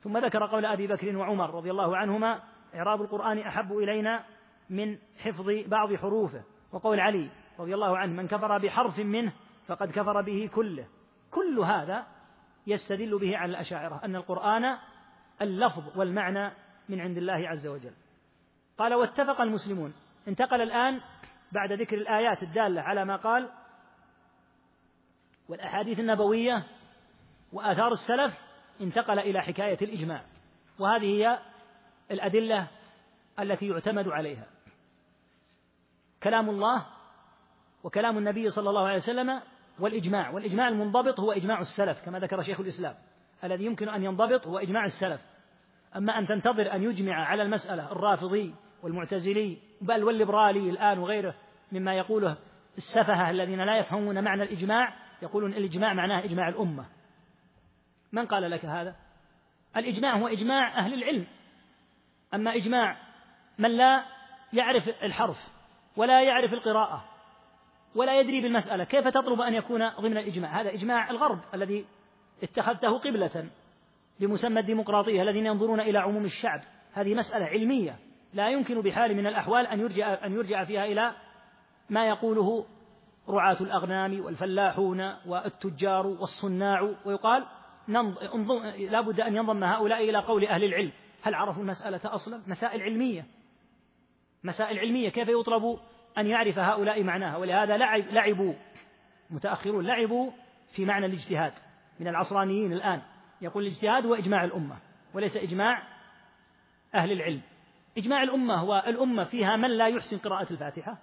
ثم 0.00 0.18
ذكر 0.18 0.46
قول 0.46 0.66
أبي 0.66 0.86
بكر 0.86 1.16
وعمر 1.16 1.54
رضي 1.54 1.70
الله 1.70 1.96
عنهما 1.96 2.40
إعراب 2.74 3.02
القرآن 3.02 3.38
أحب 3.38 3.72
إلينا 3.72 4.24
من 4.70 4.98
حفظ 5.22 5.48
بعض 5.66 5.94
حروفه 5.94 6.42
وقول 6.72 7.00
علي 7.00 7.28
رضي 7.58 7.74
الله 7.74 7.98
عنه 7.98 8.12
من 8.12 8.28
كفر 8.28 8.58
بحرف 8.58 8.98
منه 8.98 9.32
فقد 9.66 9.90
كفر 9.90 10.20
به 10.22 10.50
كله 10.54 10.84
كل 11.30 11.58
هذا 11.58 12.06
يستدل 12.66 13.18
به 13.18 13.36
على 13.36 13.50
الأشاعرة 13.50 14.00
أن 14.04 14.16
القرآن 14.16 14.76
اللفظ 15.42 15.98
والمعنى 15.98 16.50
من 16.88 17.00
عند 17.00 17.16
الله 17.16 17.48
عز 17.48 17.66
وجل 17.66 17.92
قال 18.78 18.94
واتفق 18.94 19.40
المسلمون 19.40 19.92
انتقل 20.28 20.62
الآن 20.62 20.98
بعد 21.52 21.72
ذكر 21.72 21.96
الآيات 21.96 22.42
الدالة 22.42 22.80
على 22.80 23.04
ما 23.04 23.16
قال 23.16 23.48
والأحاديث 25.48 25.98
النبوية 25.98 26.64
وآثار 27.52 27.92
السلف 27.92 28.38
انتقل 28.80 29.18
إلى 29.18 29.40
حكاية 29.42 29.78
الإجماع 29.82 30.22
وهذه 30.78 31.04
هي 31.16 31.38
الأدلة 32.10 32.66
التي 33.38 33.68
يعتمد 33.68 34.08
عليها 34.08 34.46
كلام 36.22 36.50
الله 36.50 36.86
وكلام 37.84 38.18
النبي 38.18 38.50
صلى 38.50 38.70
الله 38.70 38.84
عليه 38.86 38.96
وسلم 38.96 39.40
والإجماع 39.78 40.30
والإجماع 40.30 40.68
المنضبط 40.68 41.20
هو 41.20 41.32
إجماع 41.32 41.60
السلف 41.60 42.02
كما 42.04 42.18
ذكر 42.18 42.42
شيخ 42.42 42.60
الإسلام 42.60 42.94
الذي 43.44 43.64
يمكن 43.64 43.88
أن 43.88 44.04
ينضبط 44.04 44.46
هو 44.46 44.58
إجماع 44.58 44.84
السلف 44.84 45.20
أما 45.96 46.18
أن 46.18 46.26
تنتظر 46.26 46.72
أن 46.74 46.82
يجمع 46.82 47.14
على 47.26 47.42
المسألة 47.42 47.92
الرافضي 47.92 48.54
والمعتزلي 48.82 49.58
بل 49.82 50.04
والليبرالي 50.04 50.70
الآن 50.70 50.98
وغيره 50.98 51.34
مما 51.72 51.94
يقوله 51.94 52.36
السفهة 52.76 53.30
الذين 53.30 53.60
لا 53.64 53.76
يفهمون 53.78 54.24
معنى 54.24 54.42
الإجماع 54.42 54.94
يقولون 55.22 55.52
الإجماع 55.52 55.94
معناه 55.94 56.24
إجماع 56.24 56.48
الأمة 56.48 56.86
من 58.12 58.26
قال 58.26 58.50
لك 58.50 58.64
هذا 58.64 58.96
الإجماع 59.76 60.16
هو 60.16 60.28
إجماع 60.28 60.78
أهل 60.78 60.94
العلم 60.94 61.26
أما 62.34 62.54
إجماع 62.56 62.96
من 63.58 63.70
لا 63.70 64.04
يعرف 64.52 64.88
الحرف 65.02 65.36
ولا 65.96 66.22
يعرف 66.22 66.52
القراءة 66.52 67.04
ولا 67.94 68.20
يدري 68.20 68.40
بالمسألة 68.40 68.84
كيف 68.84 69.08
تطلب 69.08 69.40
أن 69.40 69.54
يكون 69.54 69.88
ضمن 69.88 70.16
الإجماع 70.18 70.60
هذا 70.60 70.72
إجماع 70.74 71.10
الغرب 71.10 71.38
الذي 71.54 71.86
اتخذته 72.42 72.98
قبلة 72.98 73.46
بمسمى 74.20 74.60
الديمقراطية 74.60 75.22
الذين 75.22 75.46
ينظرون 75.46 75.80
إلى 75.80 75.98
عموم 75.98 76.24
الشعب 76.24 76.60
هذه 76.94 77.14
مسألة 77.14 77.46
علمية 77.46 77.96
لا 78.32 78.48
يمكن 78.50 78.80
بحال 78.80 79.14
من 79.16 79.26
الأحوال 79.26 79.66
أن 79.66 79.80
يرجع 79.80 80.26
أن 80.26 80.32
يرجع 80.32 80.64
فيها 80.64 80.84
إلى 80.84 81.12
ما 81.90 82.08
يقوله 82.08 82.66
رعاة 83.28 83.56
الأغنام 83.60 84.20
والفلاحون 84.24 85.14
والتجار 85.26 86.06
والصناع 86.06 86.92
ويقال 87.04 87.44
لا 88.90 89.00
بد 89.00 89.20
أن 89.20 89.36
ينضم 89.36 89.64
هؤلاء 89.64 90.04
إلى 90.10 90.18
قول 90.18 90.44
أهل 90.44 90.64
العلم 90.64 90.90
هل 91.22 91.34
عرفوا 91.34 91.62
المسألة 91.62 92.00
أصلا 92.04 92.40
مسائل 92.46 92.82
علمية 92.82 93.24
مسائل 94.44 94.78
علمية 94.78 95.08
كيف 95.08 95.28
يطلب 95.28 95.78
أن 96.18 96.26
يعرف 96.26 96.58
هؤلاء 96.58 97.04
معناها 97.04 97.36
ولهذا 97.36 97.76
لعب 97.76 98.00
لعبوا 98.00 98.54
متأخرون 99.30 99.86
لعبوا 99.86 100.30
في 100.74 100.84
معنى 100.84 101.06
الاجتهاد 101.06 101.52
من 102.00 102.08
العصرانيين 102.08 102.72
الآن 102.72 103.02
يقول 103.42 103.62
الاجتهاد 103.66 104.06
هو 104.06 104.14
إجماع 104.14 104.44
الأمة 104.44 104.76
وليس 105.14 105.36
إجماع 105.36 105.82
أهل 106.94 107.12
العلم 107.12 107.40
إجماع 107.98 108.22
الأمة 108.22 108.54
هو 108.54 108.84
الأمة 108.86 109.24
فيها 109.24 109.56
من 109.56 109.70
لا 109.70 109.88
يحسن 109.88 110.18
قراءة 110.18 110.50
الفاتحة 110.52 110.98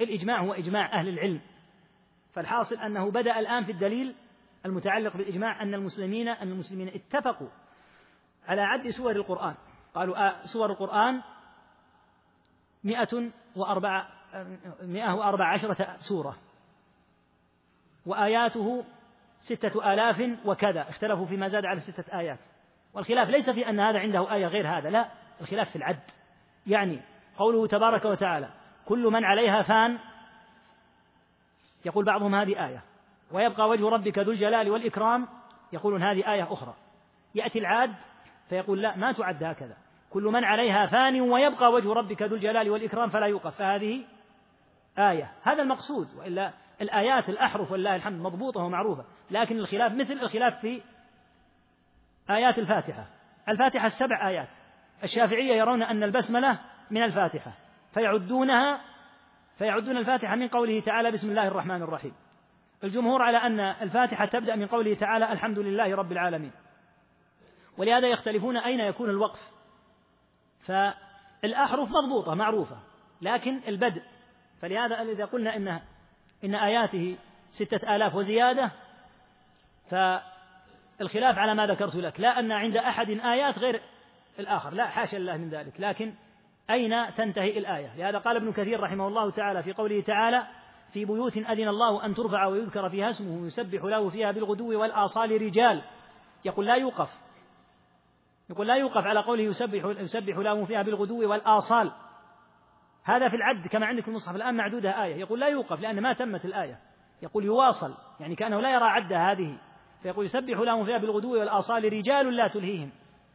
الإجماع 0.00 0.40
هو 0.40 0.52
إجماع 0.54 1.00
أهل 1.00 1.08
العلم 1.08 1.40
فالحاصل 2.32 2.76
أنه 2.76 3.10
بدأ 3.10 3.40
الآن 3.40 3.64
في 3.64 3.72
الدليل 3.72 4.14
المتعلق 4.66 5.16
بالإجماع 5.16 5.62
أن 5.62 5.74
المسلمين 5.74 6.28
أن 6.28 6.48
المسلمين 6.48 6.88
اتفقوا 6.88 7.48
على 8.46 8.60
عد 8.62 8.88
سور 8.88 9.10
القرآن 9.16 9.54
قالوا 9.94 10.16
آه، 10.28 10.42
سور 10.46 10.70
القرآن 10.70 11.22
مئة 12.84 13.08
وأربعة 13.56 14.08
مئة 14.82 15.12
وأربع 15.12 15.52
عشرة 15.52 15.96
سورة 15.98 16.36
وآياته 18.06 18.84
ستة 19.40 19.92
آلاف 19.94 20.38
وكذا 20.46 20.90
اختلفوا 20.90 21.26
فيما 21.26 21.48
زاد 21.48 21.64
على 21.64 21.80
ستة 21.80 22.18
آيات 22.18 22.38
والخلاف 22.94 23.28
ليس 23.28 23.50
في 23.50 23.68
أن 23.68 23.80
هذا 23.80 23.98
عنده 23.98 24.34
آية 24.34 24.46
غير 24.46 24.78
هذا 24.78 24.90
لا 24.90 25.10
الخلاف 25.40 25.68
في 25.70 25.76
العد 25.76 25.98
يعني 26.66 27.00
قوله 27.38 27.66
تبارك 27.66 28.04
وتعالى 28.04 28.48
كل 28.86 29.04
من 29.06 29.24
عليها 29.24 29.62
فان 29.62 29.98
يقول 31.86 32.04
بعضهم 32.04 32.34
هذه 32.34 32.66
آية 32.68 32.82
ويبقى 33.32 33.68
وجه 33.68 33.88
ربك 33.88 34.18
ذو 34.18 34.32
الجلال 34.32 34.70
والإكرام 34.70 35.28
يقولون 35.72 36.02
هذه 36.02 36.32
آية 36.32 36.52
أخرى 36.52 36.74
يأتي 37.34 37.58
العاد 37.58 37.94
فيقول 38.48 38.82
لا 38.82 38.96
ما 38.96 39.12
تعد 39.12 39.44
هكذا 39.44 39.76
كل 40.10 40.22
من 40.22 40.44
عليها 40.44 40.86
فان 40.86 41.20
ويبقى 41.20 41.72
وجه 41.72 41.92
ربك 41.92 42.22
ذو 42.22 42.34
الجلال 42.36 42.70
والإكرام 42.70 43.08
فلا 43.08 43.26
يوقف 43.26 43.56
فهذه 43.56 44.04
آية 44.98 45.32
هذا 45.42 45.62
المقصود 45.62 46.14
وإلا 46.14 46.50
الآيات 46.80 47.28
الأحرف 47.28 47.72
والله 47.72 47.96
الحمد 47.96 48.20
مضبوطة 48.20 48.60
ومعروفة 48.60 49.04
لكن 49.30 49.58
الخلاف 49.58 49.92
مثل 49.92 50.12
الخلاف 50.12 50.60
في 50.60 50.82
آيات 52.30 52.58
الفاتحة 52.58 53.06
الفاتحة 53.48 53.86
السبع 53.86 54.28
آيات 54.28 54.48
الشافعية 55.02 55.54
يرون 55.54 55.82
أن 55.82 56.02
البسملة 56.02 56.58
من 56.90 57.02
الفاتحة 57.02 57.52
فيعدونها 57.94 58.80
فيعدون 59.58 59.96
الفاتحة 59.96 60.36
من 60.36 60.48
قوله 60.48 60.80
تعالى 60.80 61.10
بسم 61.10 61.30
الله 61.30 61.48
الرحمن 61.48 61.82
الرحيم 61.82 62.12
الجمهور 62.84 63.22
على 63.22 63.36
أن 63.38 63.60
الفاتحة 63.60 64.24
تبدأ 64.26 64.56
من 64.56 64.66
قوله 64.66 64.94
تعالى 64.94 65.32
الحمد 65.32 65.58
لله 65.58 65.94
رب 65.96 66.12
العالمين 66.12 66.52
ولهذا 67.78 68.08
يختلفون 68.08 68.56
أين 68.56 68.80
يكون 68.80 69.10
الوقف 69.10 69.40
فالأحرف 70.66 71.88
مضبوطة 71.90 72.34
معروفة 72.34 72.76
لكن 73.22 73.60
البدء 73.68 74.02
فلهذا 74.62 74.94
إذا 75.02 75.24
قلنا 75.24 75.56
إن 75.56 75.80
إن 76.44 76.54
آياته 76.54 77.16
ستة 77.50 77.96
آلاف 77.96 78.14
وزيادة 78.14 78.70
فالخلاف 79.90 81.38
على 81.38 81.54
ما 81.54 81.66
ذكرت 81.66 81.96
لك 81.96 82.20
لا 82.20 82.38
أن 82.38 82.52
عند 82.52 82.76
أحد 82.76 83.08
آيات 83.10 83.58
غير 83.58 83.80
الآخر 84.40 84.74
لا 84.74 84.86
حاشا 84.86 85.16
لله 85.16 85.36
من 85.36 85.48
ذلك 85.48 85.80
لكن 85.80 86.14
أين 86.70 86.94
تنتهي 87.16 87.58
الآية 87.58 87.96
لهذا 87.96 88.18
قال 88.18 88.36
ابن 88.36 88.52
كثير 88.52 88.80
رحمه 88.80 89.08
الله 89.08 89.30
تعالى 89.30 89.62
في 89.62 89.72
قوله 89.72 90.00
تعالى 90.00 90.42
في 90.92 91.04
بيوت 91.04 91.36
أذن 91.36 91.68
الله 91.68 92.04
أن 92.06 92.14
ترفع 92.14 92.46
ويذكر 92.46 92.88
فيها 92.88 93.08
اسمه 93.10 93.46
يسبح 93.46 93.84
له 93.84 94.08
فيها 94.10 94.30
بالغدو 94.32 94.80
والآصال 94.80 95.42
رجال 95.42 95.82
يقول 96.44 96.66
لا 96.66 96.74
يوقف 96.74 97.10
يقول 98.50 98.66
لا 98.68 98.74
يوقف 98.74 99.04
على 99.06 99.20
قوله 99.20 99.42
يسبح 99.42 99.84
يسبح 99.84 100.36
له 100.36 100.64
فيها 100.64 100.82
بالغدو 100.82 101.30
والآصال 101.30 101.92
هذا 103.04 103.28
في 103.28 103.36
العد 103.36 103.66
كما 103.66 103.86
عندك 103.86 104.02
في 104.02 104.08
المصحف 104.08 104.36
الآن 104.36 104.54
معدودة 104.56 105.04
آية 105.04 105.14
يقول 105.16 105.40
لا 105.40 105.46
يوقف 105.46 105.80
لأن 105.80 106.00
ما 106.00 106.12
تمت 106.12 106.44
الآية 106.44 106.78
يقول 107.22 107.44
يواصل 107.44 107.94
يعني 108.20 108.34
كأنه 108.36 108.60
لا 108.60 108.72
يرى 108.72 108.84
عد 108.84 109.12
هذه 109.12 109.58
فيقول 110.02 110.24
يسبح 110.24 110.58
له 110.58 110.84
فيها 110.84 110.98
بالغدو 110.98 111.38
والآصال 111.40 111.84
رجال 111.92 112.36
لا 112.36 112.48
تلهيهم 112.48 112.90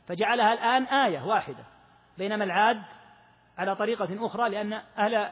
فجعلها 0.10 0.54
الآن 0.54 0.84
آية 0.84 1.26
واحدة 1.28 1.64
بينما 2.18 2.44
العاد 2.44 2.82
على 3.58 3.76
طريقة 3.76 4.26
أخرى 4.26 4.50
لأن 4.50 4.74
أهل 4.74 5.32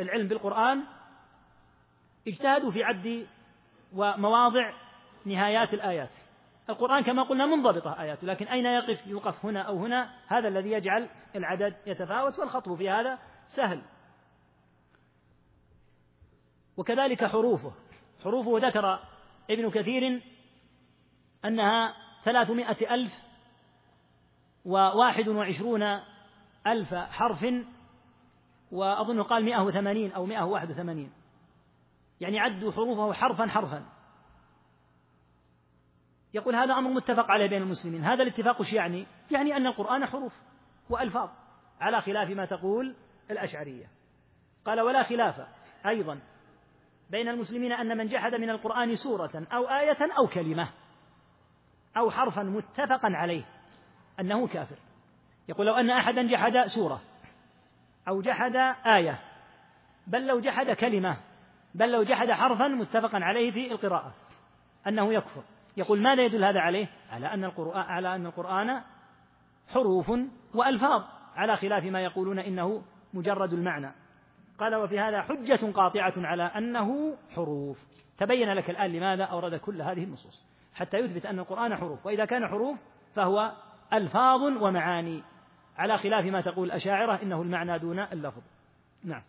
العلم 0.00 0.28
بالقرآن 0.28 0.84
اجتهدوا 2.28 2.70
في 2.70 2.84
عد 2.84 3.26
ومواضع 3.94 4.72
نهايات 5.24 5.74
الآيات 5.74 6.10
القرآن 6.68 7.04
كما 7.04 7.22
قلنا 7.22 7.46
منضبطة 7.46 8.00
آياته 8.02 8.26
لكن 8.26 8.48
أين 8.48 8.66
يقف 8.66 9.06
يوقف 9.06 9.44
هنا 9.46 9.60
أو 9.62 9.78
هنا 9.84 10.10
هذا 10.26 10.48
الذي 10.48 10.70
يجعل 10.70 11.08
العدد 11.36 11.76
يتفاوت 11.86 12.38
والخطب 12.38 12.74
في 12.74 12.90
هذا 12.90 13.18
سهل 13.56 13.82
وكذلك 16.76 17.24
حروفه 17.24 17.72
حروفه 18.24 18.68
ذكر 18.68 19.00
ابن 19.50 19.70
كثير 19.70 20.22
أنها 21.44 22.05
ثلاثمائة 22.26 22.94
ألف 22.94 23.12
وواحد 24.64 25.28
وعشرون 25.28 25.82
ألف 26.66 26.94
حرف 26.94 27.46
وأظنه 28.72 29.22
قال 29.22 29.44
مئة 29.44 29.62
وثمانين 29.62 30.12
أو 30.12 30.26
مئة 30.26 30.42
وواحد 30.42 30.70
وثمانين 30.70 31.12
يعني 32.20 32.40
عدوا 32.40 32.72
حروفه 32.72 33.12
حرفا 33.12 33.46
حرفا 33.48 33.84
يقول 36.34 36.54
هذا 36.54 36.74
أمر 36.74 36.90
متفق 36.90 37.30
عليه 37.30 37.46
بين 37.46 37.62
المسلمين 37.62 38.04
هذا 38.04 38.22
الاتفاق 38.22 38.60
وش 38.60 38.72
يعني 38.72 39.06
يعني 39.30 39.56
أن 39.56 39.66
القرآن 39.66 40.06
حروف 40.06 40.32
وألفاظ 40.90 41.30
على 41.80 42.00
خلاف 42.00 42.30
ما 42.30 42.44
تقول 42.46 42.94
الأشعرية 43.30 43.86
قال 44.64 44.80
ولا 44.80 45.02
خلاف 45.02 45.46
أيضا 45.86 46.20
بين 47.10 47.28
المسلمين 47.28 47.72
أن 47.72 47.96
من 47.96 48.06
جحد 48.06 48.34
من 48.34 48.50
القرآن 48.50 48.94
سورة 48.96 49.46
أو 49.52 49.64
آية 49.68 50.12
أو 50.18 50.26
كلمة 50.26 50.68
أو 51.96 52.10
حرفا 52.10 52.42
متفقا 52.42 53.08
عليه 53.16 53.42
أنه 54.20 54.46
كافر 54.46 54.76
يقول 55.48 55.66
لو 55.66 55.74
أن 55.74 55.90
أحدا 55.90 56.22
جحد 56.22 56.58
سورة 56.62 57.00
أو 58.08 58.20
جحد 58.22 58.56
آية 58.86 59.18
بل 60.06 60.26
لو 60.26 60.40
جحد 60.40 60.70
كلمة 60.70 61.16
بل 61.74 61.92
لو 61.92 62.02
جحد 62.02 62.30
حرفا 62.30 62.68
متفقا 62.68 63.18
عليه 63.24 63.50
في 63.50 63.72
القراءة 63.72 64.14
أنه 64.88 65.14
يكفر 65.14 65.42
يقول 65.76 66.02
ماذا 66.02 66.24
يدل 66.24 66.44
هذا 66.44 66.60
عليه؟ 66.60 66.88
على 67.12 67.26
أن 67.34 67.44
القرآن 67.44 67.80
على 67.86 68.14
أن 68.14 68.26
القرآن 68.26 68.80
حروف 69.74 70.10
وألفاظ 70.54 71.02
على 71.36 71.56
خلاف 71.56 71.84
ما 71.84 72.00
يقولون 72.00 72.38
إنه 72.38 72.82
مجرد 73.14 73.52
المعنى 73.52 73.92
قال 74.58 74.74
وفي 74.74 75.00
هذا 75.00 75.22
حجة 75.22 75.72
قاطعة 75.72 76.12
على 76.16 76.42
أنه 76.42 77.16
حروف 77.34 77.78
تبين 78.18 78.52
لك 78.52 78.70
الآن 78.70 78.90
لماذا 78.92 79.24
أورد 79.24 79.54
كل 79.54 79.82
هذه 79.82 80.04
النصوص 80.04 80.46
حتى 80.76 80.96
يثبت 80.98 81.26
أن 81.26 81.38
القرآن 81.38 81.76
حروف 81.76 82.06
وإذا 82.06 82.24
كان 82.24 82.46
حروف 82.46 82.76
فهو 83.14 83.52
ألفاظ 83.92 84.40
ومعاني 84.42 85.22
على 85.78 85.98
خلاف 85.98 86.24
ما 86.24 86.40
تقول 86.40 86.66
الأشاعرة 86.66 87.18
إنه 87.22 87.42
المعنى 87.42 87.78
دون 87.78 87.98
اللفظ 88.00 88.42
نعم 89.04 89.22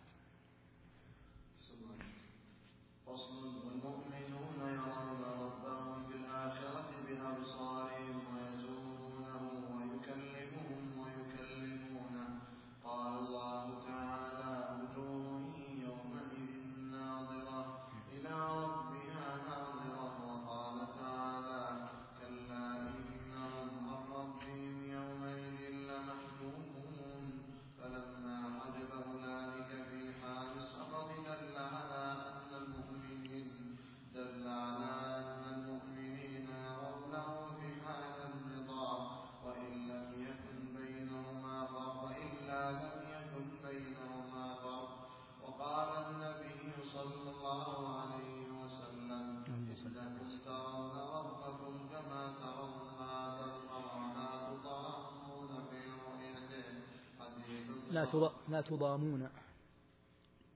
تضامون 58.68 59.28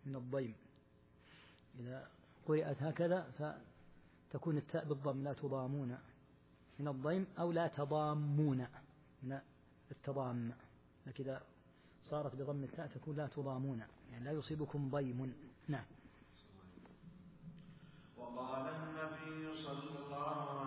من 0.07 0.17
الضيم 0.17 0.55
إذا 1.81 2.09
قرأت 2.47 2.83
هكذا 2.83 3.31
فتكون 4.31 4.57
التاء 4.57 4.85
بالضم 4.85 5.23
لا 5.25 5.33
تضامون 5.33 5.99
من 6.79 6.89
الضيم 6.89 7.27
أو 7.39 7.53
لا 7.53 7.67
تضامون 7.69 8.67
من 9.23 9.39
التضام 9.91 10.53
لكن 11.07 11.25
إذا 11.25 11.43
صارت 12.05 12.35
بضم 12.37 12.65
التاء 12.65 12.87
تكون 12.87 13.17
لا 13.17 13.27
تضامون 13.27 13.83
يعني 14.13 14.25
لا 14.25 14.33
يصيبكم 14.33 14.91
ضيم 14.91 15.35
نعم 15.69 15.85
وقال 18.17 18.69
النبي 18.75 19.57
صلى 19.65 19.99
الله 20.07 20.62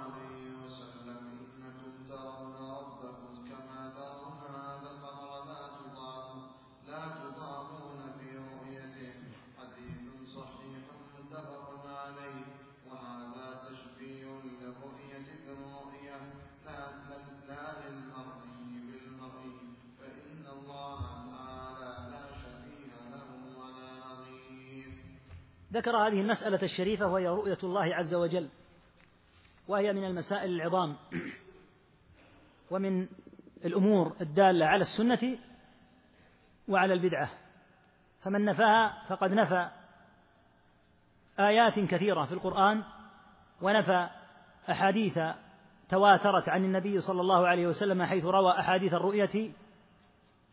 ذكر 25.76 25.98
هذه 25.98 26.22
المسألة 26.22 26.60
الشريفة 26.64 27.06
وهي 27.08 27.28
رؤية 27.28 27.58
الله 27.64 27.82
عز 27.96 28.14
وجل 28.14 28.50
وهي 29.68 29.94
من 29.94 30.04
المسائل 30.06 30.52
العظام 30.56 30.96
ومن 32.72 33.08
الأمور 33.66 34.16
الدالة 34.22 34.66
على 34.66 34.82
السنة 34.82 35.38
وعلى 36.68 36.94
البدعة 36.94 37.30
فمن 38.22 38.46
نفاها 38.46 39.04
فقد 39.10 39.34
نفى 39.34 39.70
آيات 41.40 41.80
كثيرة 41.80 42.26
في 42.26 42.32
القرآن 42.32 42.84
ونفى 43.62 44.08
أحاديث 44.72 45.20
تواترت 45.90 46.50
عن 46.50 46.66
النبي 46.66 46.98
صلى 47.02 47.22
الله 47.22 47.48
عليه 47.48 47.68
وسلم 47.68 48.04
حيث 48.04 48.26
روى 48.26 48.52
أحاديث 48.52 48.94
الرؤية 48.94 49.52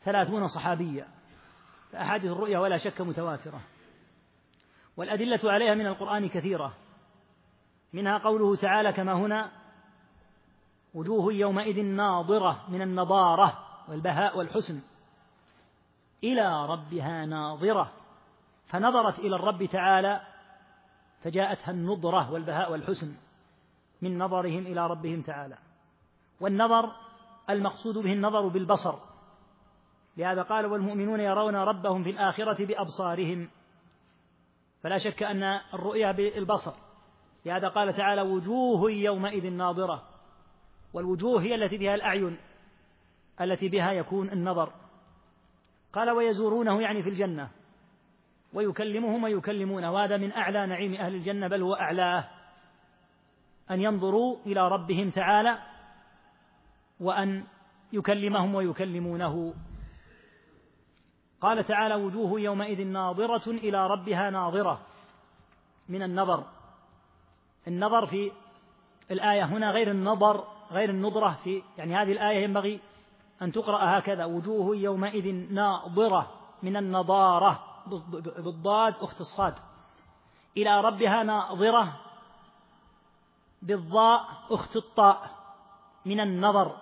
ثلاثون 0.04 0.46
صحابيا 0.48 1.08
فأحاديث 1.92 2.30
الرؤية 2.30 2.58
ولا 2.58 2.76
شك 2.76 3.00
متواترة 3.00 3.60
والأدلة 4.96 5.40
عليها 5.52 5.74
من 5.74 5.86
القرآن 5.86 6.28
كثيرة 6.28 6.74
منها 7.92 8.18
قوله 8.18 8.56
تعالى 8.56 8.92
كما 8.92 9.12
هنا 9.12 9.50
وجوه 10.94 11.32
يومئذ 11.32 11.82
ناظرة 11.84 12.64
من 12.68 12.82
النضارة 12.82 13.58
والبهاء 13.88 14.38
والحسن 14.38 14.80
إلى 16.24 16.66
ربها 16.66 17.26
ناظرة 17.26 17.92
فنظرت 18.66 19.18
إلى 19.18 19.36
الرب 19.36 19.64
تعالى 19.64 20.20
فجاءتها 21.22 21.70
النضرة 21.70 22.30
والبهاء 22.32 22.72
والحسن 22.72 23.14
من 24.02 24.18
نظرهم 24.18 24.66
إلى 24.66 24.86
ربهم 24.86 25.22
تعالى 25.22 25.58
والنظر 26.40 26.92
المقصود 27.50 27.98
به 27.98 28.12
النظر 28.12 28.48
بالبصر 28.48 28.94
لهذا 30.16 30.42
قال 30.42 30.66
والمؤمنون 30.66 31.20
يرون 31.20 31.56
ربهم 31.56 32.04
في 32.04 32.10
الآخرة 32.10 32.66
بأبصارهم 32.66 33.48
فلا 34.82 34.98
شك 34.98 35.22
أن 35.22 35.42
الرؤية 35.74 36.10
بالبصر 36.10 36.72
لهذا 37.46 37.68
قال 37.68 37.94
تعالى 37.96 38.22
وجوه 38.22 38.90
يومئذ 38.90 39.50
ناظرة 39.50 40.02
والوجوه 40.94 41.42
هي 41.42 41.54
التي 41.54 41.78
بها 41.78 41.94
الأعين 41.94 42.36
التي 43.40 43.68
بها 43.68 43.92
يكون 43.92 44.30
النظر 44.32 44.72
قال 45.92 46.10
ويزورونه 46.10 46.80
يعني 46.82 47.02
في 47.02 47.08
الجنة 47.08 47.48
ويكلمهم 48.54 49.24
ويكلمونه 49.24 49.92
وهذا 49.92 50.16
من 50.16 50.32
أعلى 50.32 50.66
نعيم 50.66 50.94
أهل 50.94 51.14
الجنة 51.14 51.48
بل 51.48 51.62
هو 51.62 51.74
أعلاه 51.74 52.24
أن 53.70 53.80
ينظروا 53.80 54.36
إلى 54.46 54.68
ربهم 54.68 55.10
تعالى 55.10 55.58
وأن 57.00 57.44
يكلمهم 57.92 58.54
ويكلمونه 58.54 59.52
قال 61.42 61.64
تعالى 61.64 61.94
وجوه 61.94 62.40
يومئذ 62.40 62.86
ناظرة 62.86 63.50
إلى 63.50 63.86
ربها 63.86 64.30
ناظرة 64.30 64.80
من 65.88 66.02
النظر 66.02 66.44
النظر 67.68 68.06
في 68.06 68.32
الآية 69.10 69.44
هنا 69.44 69.70
غير 69.70 69.90
النظر 69.90 70.44
غير 70.72 70.90
النظرة 70.90 71.38
في 71.44 71.62
يعني 71.78 71.94
هذه 71.96 72.12
الآية 72.12 72.44
ينبغي 72.44 72.80
أن 73.42 73.52
تقرأ 73.52 73.98
هكذا 73.98 74.24
وجوه 74.24 74.76
يومئذ 74.76 75.52
ناظرة 75.52 76.30
من 76.62 76.76
النضارة 76.76 77.60
بالضاد 78.22 78.94
أخت 79.00 79.20
الصاد 79.20 79.54
إلى 80.56 80.80
ربها 80.80 81.22
ناظرة 81.22 82.00
بالضاء 83.62 84.28
أخت 84.50 84.76
الطاء 84.76 85.30
من 86.06 86.20
النظر 86.20 86.76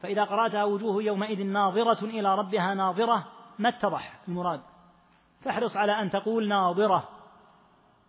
فإذا 0.00 0.24
قرأتها 0.24 0.64
وجوه 0.64 1.02
يومئذ 1.02 1.46
ناظرة 1.46 2.04
إلى 2.04 2.34
ربها 2.34 2.74
ناظرة 2.74 3.24
ما 3.58 3.68
اتضح 3.68 4.20
المراد 4.28 4.60
فاحرص 5.42 5.76
على 5.76 5.92
أن 5.92 6.10
تقول 6.10 6.48
ناظرة 6.48 7.08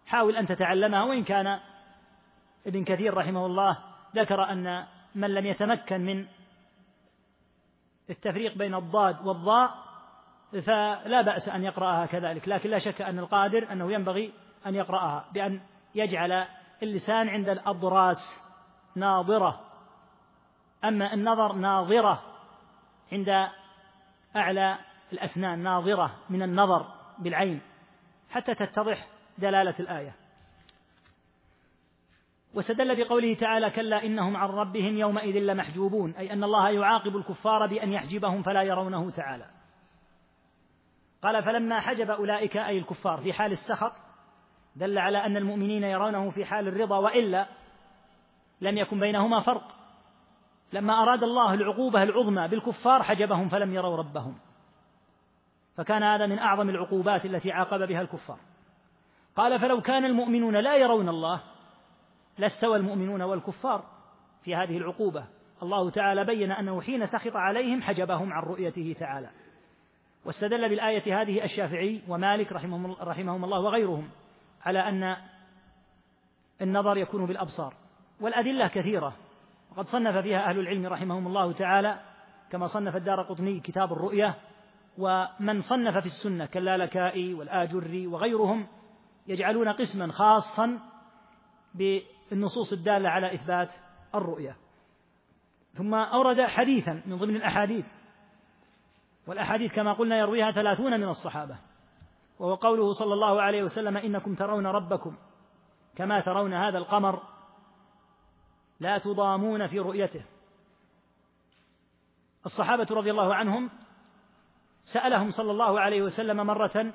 حاول 0.05 0.35
أن 0.35 0.47
تتعلمها 0.47 1.03
وإن 1.03 1.23
كان 1.23 1.59
ابن 2.67 2.83
كثير 2.83 3.13
رحمه 3.13 3.45
الله 3.45 3.77
ذكر 4.15 4.43
أن 4.43 4.85
من 5.15 5.29
لم 5.33 5.45
يتمكن 5.45 6.01
من 6.05 6.25
التفريق 8.09 8.57
بين 8.57 8.75
الضاد 8.75 9.27
والضاء 9.27 9.75
فلا 10.65 11.21
بأس 11.21 11.49
أن 11.49 11.63
يقرأها 11.63 12.05
كذلك 12.05 12.47
لكن 12.47 12.69
لا 12.69 12.79
شك 12.79 13.01
أن 13.01 13.19
القادر 13.19 13.71
أنه 13.71 13.91
ينبغي 13.91 14.33
أن 14.65 14.75
يقرأها 14.75 15.25
بأن 15.33 15.61
يجعل 15.95 16.45
اللسان 16.83 17.29
عند 17.29 17.49
الأضراس 17.49 18.41
ناظرة 18.95 19.59
أما 20.85 21.13
النظر 21.13 21.53
ناظرة 21.53 22.23
عند 23.13 23.29
أعلى 24.35 24.77
الأسنان 25.13 25.59
ناظرة 25.59 26.11
من 26.29 26.41
النظر 26.43 26.87
بالعين 27.19 27.61
حتى 28.29 28.55
تتضح 28.55 29.07
دلالة 29.37 29.73
الآية 29.79 30.15
واستدل 32.53 33.03
بقوله 33.05 33.33
تعالى 33.33 33.69
كلا 33.69 34.03
إنهم 34.05 34.37
عن 34.37 34.49
ربهم 34.49 34.97
يومئذ 34.97 35.35
لمحجوبون 35.37 36.11
أي 36.11 36.33
أن 36.33 36.43
الله 36.43 36.69
يعاقب 36.69 37.15
الكفار 37.17 37.67
بأن 37.67 37.93
يحجبهم 37.93 38.41
فلا 38.43 38.61
يرونه 38.63 39.09
تعالى 39.09 39.45
قال 41.23 41.43
فلما 41.43 41.79
حجب 41.79 42.09
أولئك 42.11 42.57
أي 42.57 42.77
الكفار 42.77 43.21
في 43.21 43.33
حال 43.33 43.51
السخط 43.51 43.93
دل 44.75 44.97
على 44.97 45.17
أن 45.25 45.37
المؤمنين 45.37 45.83
يرونه 45.83 46.29
في 46.29 46.45
حال 46.45 46.67
الرضا 46.67 46.97
وإلا 46.97 47.47
لم 48.61 48.77
يكن 48.77 48.99
بينهما 48.99 49.39
فرق 49.41 49.75
لما 50.73 50.93
أراد 51.03 51.23
الله 51.23 51.53
العقوبة 51.53 52.03
العظمى 52.03 52.47
بالكفار 52.47 53.03
حجبهم 53.03 53.49
فلم 53.49 53.73
يروا 53.73 53.97
ربهم 53.97 54.37
فكان 55.79 56.03
هذا 56.03 56.25
من 56.25 56.39
أعظم 56.39 56.69
العقوبات 56.69 57.25
التي 57.25 57.51
عاقب 57.51 57.87
بها 57.87 58.01
الكفار 58.01 58.37
قال 59.35 59.59
فلو 59.59 59.81
كان 59.81 60.05
المؤمنون 60.05 60.55
لا 60.57 60.75
يرون 60.77 61.09
الله 61.09 61.41
لاستوى 62.37 62.77
المؤمنون 62.77 63.21
والكفار 63.21 63.83
في 64.43 64.55
هذه 64.55 64.77
العقوبة 64.77 65.25
الله 65.63 65.89
تعالى 65.89 66.23
بين 66.25 66.51
أنه 66.51 66.81
حين 66.81 67.05
سخط 67.05 67.35
عليهم 67.35 67.81
حجبهم 67.81 68.33
عن 68.33 68.43
رؤيته 68.43 68.95
تعالى 68.99 69.29
واستدل 70.25 70.69
بالآية 70.69 71.21
هذه 71.21 71.43
الشافعي 71.43 72.01
ومالك 72.07 72.51
رحمهم, 72.51 72.91
رحمهم 72.91 73.43
الله 73.43 73.59
وغيرهم 73.59 74.09
على 74.65 74.79
أن 74.79 75.15
النظر 76.61 76.97
يكون 76.97 77.25
بالأبصار 77.25 77.73
والأدلة 78.21 78.67
كثيرة 78.67 79.13
وقد 79.71 79.85
صنف 79.87 80.17
فيها 80.17 80.49
أهل 80.49 80.59
العلم 80.59 80.85
رحمهم 80.87 81.27
الله 81.27 81.51
تعالى 81.53 81.99
كما 82.51 82.65
صنف 82.67 82.95
الدار 82.95 83.21
قطني 83.21 83.59
كتاب 83.59 83.93
الرؤية 83.93 84.35
ومن 84.99 85.61
صنف 85.61 85.97
في 85.97 86.05
السنة 86.05 86.45
كاللالكائي 86.45 87.33
والآجري 87.33 88.07
وغيرهم 88.07 88.67
يجعلون 89.27 89.67
قسما 89.69 90.11
خاصا 90.11 90.79
بالنصوص 91.73 92.73
الدالة 92.73 93.09
على 93.09 93.33
إثبات 93.33 93.73
الرؤية 94.15 94.57
ثم 95.73 95.93
أورد 95.93 96.41
حديثا 96.41 97.03
من 97.05 97.17
ضمن 97.17 97.35
الأحاديث 97.35 97.85
والأحاديث 99.27 99.71
كما 99.71 99.93
قلنا 99.93 100.17
يرويها 100.19 100.51
ثلاثون 100.51 100.91
من 100.99 101.07
الصحابة 101.07 101.57
وهو 102.39 102.55
قوله 102.55 102.91
صلى 102.91 103.13
الله 103.13 103.41
عليه 103.41 103.61
وسلم 103.63 103.97
إنكم 103.97 104.35
ترون 104.35 104.67
ربكم 104.67 105.17
كما 105.95 106.19
ترون 106.21 106.53
هذا 106.53 106.77
القمر 106.77 107.23
لا 108.79 108.97
تضامون 108.97 109.67
في 109.67 109.79
رؤيته 109.79 110.25
الصحابة 112.45 112.87
رضي 112.91 113.11
الله 113.11 113.35
عنهم 113.35 113.69
سألهم 114.85 115.31
صلى 115.31 115.51
الله 115.51 115.79
عليه 115.79 116.01
وسلم 116.01 116.37
مرة 116.37 116.91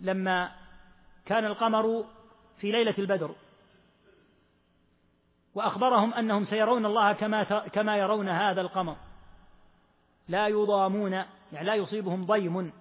لما 0.00 0.50
كان 1.24 1.44
القمر 1.44 2.04
في 2.58 2.72
ليلة 2.72 2.94
البدر 2.98 3.34
وأخبرهم 5.54 6.14
أنهم 6.14 6.44
سيرون 6.44 6.86
الله 6.86 7.12
كما 7.12 7.42
كما 7.68 7.96
يرون 7.96 8.28
هذا 8.28 8.60
القمر 8.60 8.96
لا 10.28 10.48
يضامون 10.48 11.12
يعني 11.52 11.66
لا 11.66 11.74
يصيبهم 11.74 12.26
ضيم 12.26 12.72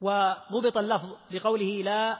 وضبط 0.00 0.76
اللفظ 0.76 1.16
بقوله 1.30 1.82
لا 1.82 2.18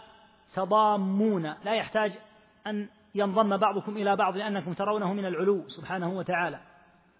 تضامون 0.54 1.42
لا 1.64 1.74
يحتاج 1.74 2.18
أن 2.66 2.88
ينضم 3.14 3.56
بعضكم 3.56 3.96
إلى 3.96 4.16
بعض 4.16 4.36
لأنكم 4.36 4.72
ترونه 4.72 5.12
من 5.12 5.24
العلو 5.26 5.68
سبحانه 5.68 6.10
وتعالى 6.16 6.60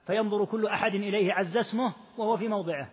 فينظر 0.07 0.45
كل 0.45 0.67
أحد 0.67 0.95
إليه 0.95 1.33
عز 1.33 1.57
اسمه 1.57 1.95
وهو 2.19 2.37
في 2.37 2.49
موضعه 2.49 2.91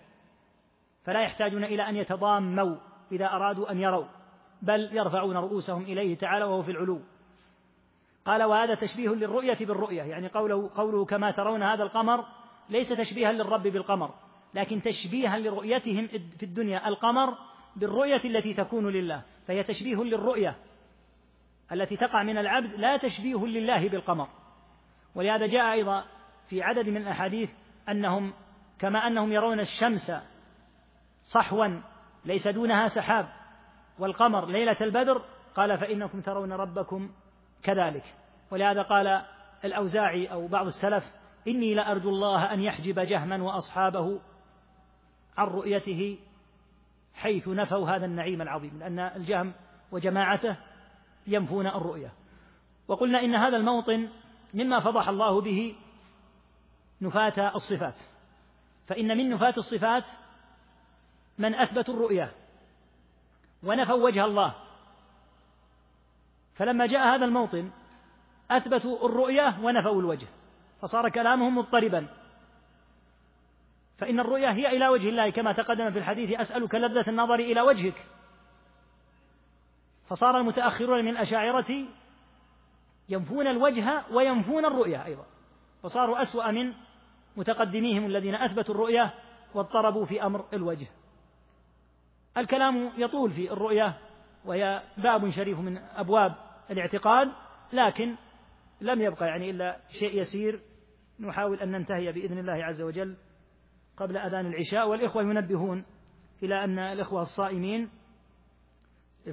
فلا 1.04 1.22
يحتاجون 1.22 1.64
إلى 1.64 1.90
أن 1.90 1.96
يتضاموا 1.96 2.76
إذا 3.12 3.26
أرادوا 3.26 3.72
أن 3.72 3.80
يروا 3.80 4.06
بل 4.62 4.90
يرفعون 4.94 5.38
رؤوسهم 5.38 5.82
إليه 5.84 6.18
تعالى 6.18 6.46
وهو 6.46 6.64
في 6.64 6.72
العلو 6.72 7.02
قال 8.26 8.44
وهذا 8.44 8.76
تشبيه 8.76 9.10
للرؤية 9.10 9.58
بالرؤية 9.62 10.04
يعني 10.04 10.28
قوله, 10.28 10.70
قوله 10.76 11.06
كما 11.06 11.32
ترون 11.32 11.64
هذا 11.64 11.84
القمر 11.84 12.26
ليس 12.70 12.90
تشبيها 12.90 13.32
للرب 13.32 13.64
بالقمر 13.64 14.12
لكن 14.54 14.82
تشبيها 14.82 15.40
لرؤيتهم 15.40 16.08
في 16.38 16.44
الدنيا 16.44 16.88
القمر 16.88 17.38
بالرؤية 17.76 18.22
التي 18.26 18.54
تكون 18.54 18.90
لله 18.90 19.22
فهي 19.48 19.64
تشبيه 19.64 19.96
للرؤية 20.04 20.56
التي 21.72 21.96
تقع 21.98 22.24
من 22.24 22.38
العبد 22.38 22.74
لا 22.76 22.98
تشبيه 22.98 23.46
لله 23.48 23.90
بالقمر 23.90 24.28
ولهذا 25.16 25.48
جاء 25.48 25.72
أيضا 25.72 26.04
في 26.52 26.62
عدد 26.64 26.90
من 26.90 26.98
الأحاديث 26.98 27.50
أنهم 27.90 28.34
كما 28.80 29.08
أنهم 29.08 29.32
يرون 29.32 29.60
الشمس 29.60 30.12
صحوا 31.24 31.82
ليس 32.26 32.48
دونها 32.48 32.88
سحاب 32.88 33.30
والقمر 34.00 34.46
ليلة 34.46 34.78
البدر 34.82 35.22
قال 35.56 35.78
فإنكم 35.78 36.22
ترون 36.22 36.52
ربكم 36.54 37.12
كذلك 37.64 38.04
ولهذا 38.52 38.82
قال 38.82 39.22
الأوزاعي 39.66 40.28
أو 40.32 40.48
بعض 40.48 40.66
السلف 40.66 41.04
إني 41.48 41.74
لأرجو 41.74 42.10
الله 42.10 42.54
أن 42.54 42.60
يحجب 42.62 43.00
جهما 43.00 43.44
وأصحابه 43.44 44.20
عن 45.38 45.48
رؤيته 45.48 46.18
حيث 47.14 47.48
نفوا 47.48 47.90
هذا 47.90 48.06
النعيم 48.06 48.42
العظيم 48.42 48.80
لأن 48.80 49.00
الجهم 49.00 49.54
وجماعته 49.92 50.56
ينفون 51.28 51.68
الرؤية 51.68 52.14
وقلنا 52.88 53.22
إن 53.24 53.36
هذا 53.36 53.58
الموطن 53.58 54.08
مما 54.54 54.80
فضح 54.80 55.08
الله 55.10 55.42
به 55.42 55.76
نفاة 57.02 57.56
الصفات 57.56 57.96
فإن 58.88 59.18
من 59.18 59.30
نفاة 59.30 59.54
الصفات 59.58 60.04
من 61.38 61.56
أثبتوا 61.56 61.94
الرؤية 61.96 62.32
ونفوا 63.64 64.04
وجه 64.06 64.26
الله 64.26 64.56
فلما 66.56 66.86
جاء 66.88 67.08
هذا 67.16 67.26
الموطن 67.26 67.72
أثبتوا 68.52 69.06
الرؤية 69.10 69.60
ونفوا 69.62 70.00
الوجه 70.02 70.28
فصار 70.82 71.10
كلامهم 71.10 71.58
مضطربا 71.58 72.08
فإن 73.98 74.20
الرؤية 74.20 74.52
هي 74.52 74.68
إلى 74.78 74.88
وجه 74.88 75.10
الله 75.10 75.30
كما 75.30 75.54
تقدم 75.54 75.92
في 75.92 76.00
الحديث 76.00 76.40
أسألك 76.40 76.76
لذة 76.76 77.10
النظر 77.10 77.36
إلى 77.36 77.62
وجهك 77.62 78.06
فصار 80.10 80.38
المتأخرون 80.40 81.06
من 81.06 81.12
الأشاعرة 81.12 81.86
ينفون 83.10 83.48
الوجه 83.48 84.04
وينفون 84.12 84.66
الرؤية 84.66 85.06
أيضا 85.06 85.26
فصاروا 85.84 86.22
أسوأ 86.22 86.52
من 86.52 86.74
متقدميهم 87.38 88.06
الذين 88.06 88.36
أثبتوا 88.36 88.76
الرؤية 88.76 89.14
واضطربوا 89.54 90.06
في 90.06 90.26
أمر 90.26 90.46
الوجه 90.54 90.88
الكلام 92.38 92.92
يطول 92.98 93.32
في 93.32 93.52
الرؤية 93.52 93.98
وهي 94.46 94.84
باب 94.98 95.30
شريف 95.30 95.60
من 95.60 95.78
أبواب 95.78 96.36
الاعتقاد 96.72 97.30
لكن 97.74 98.16
لم 98.82 99.02
يبقى 99.02 99.28
يعني 99.28 99.50
إلا 99.50 99.80
شيء 100.00 100.20
يسير 100.22 100.62
نحاول 101.20 101.60
أن 101.60 101.72
ننتهي 101.72 102.12
بإذن 102.12 102.38
الله 102.38 102.54
عز 102.54 102.82
وجل 102.82 103.16
قبل 103.98 104.18
أذان 104.18 104.46
العشاء 104.46 104.90
والإخوة 104.90 105.22
ينبهون 105.24 105.84
إلى 106.44 106.64
أن 106.64 106.80
الإخوة 106.80 107.22
الصائمين 107.22 107.90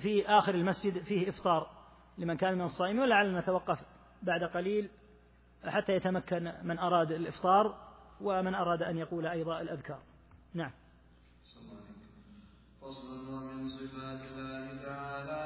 في 0.00 0.26
آخر 0.26 0.54
المسجد 0.54 1.02
فيه 1.02 1.28
إفطار 1.28 1.70
لمن 2.18 2.36
كان 2.36 2.54
من 2.54 2.60
الصائمين 2.64 3.02
ولعلنا 3.02 3.40
نتوقف 3.40 3.82
بعد 4.22 4.44
قليل 4.44 4.90
حتى 5.66 5.92
يتمكن 5.94 6.52
من 6.62 6.78
أراد 6.78 7.12
الإفطار 7.12 7.87
ومن 8.20 8.54
أراد 8.54 8.82
أن 8.82 8.98
يقول 8.98 9.26
أيضا 9.26 9.60
الأذكار 9.60 9.98
نعم 10.54 10.70
فصل 12.80 13.08
من 13.30 13.68
صفات 13.68 14.20
الله 14.32 14.82
تعالى 14.84 15.37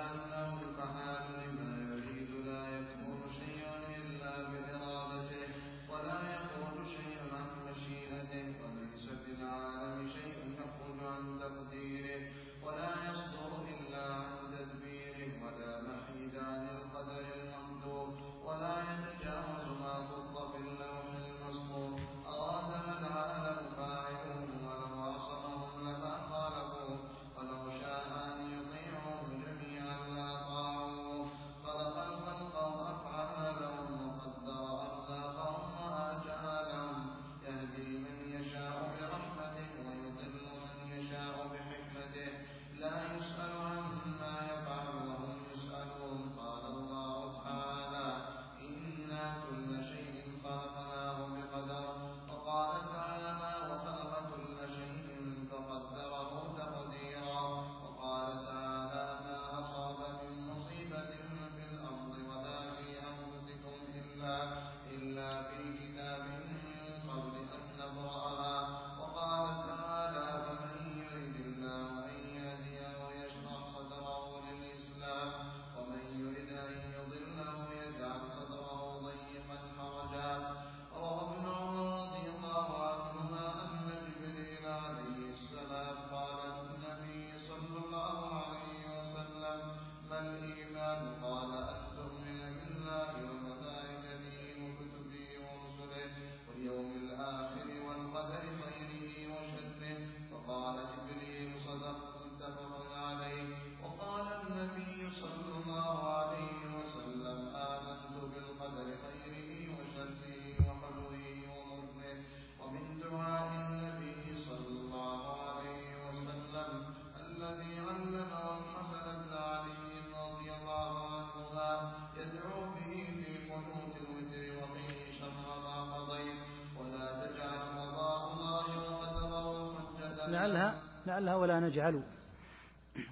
لعلها 130.32 130.82
لعلها 131.06 131.34
ولا 131.34 131.60
نجعل 131.60 132.02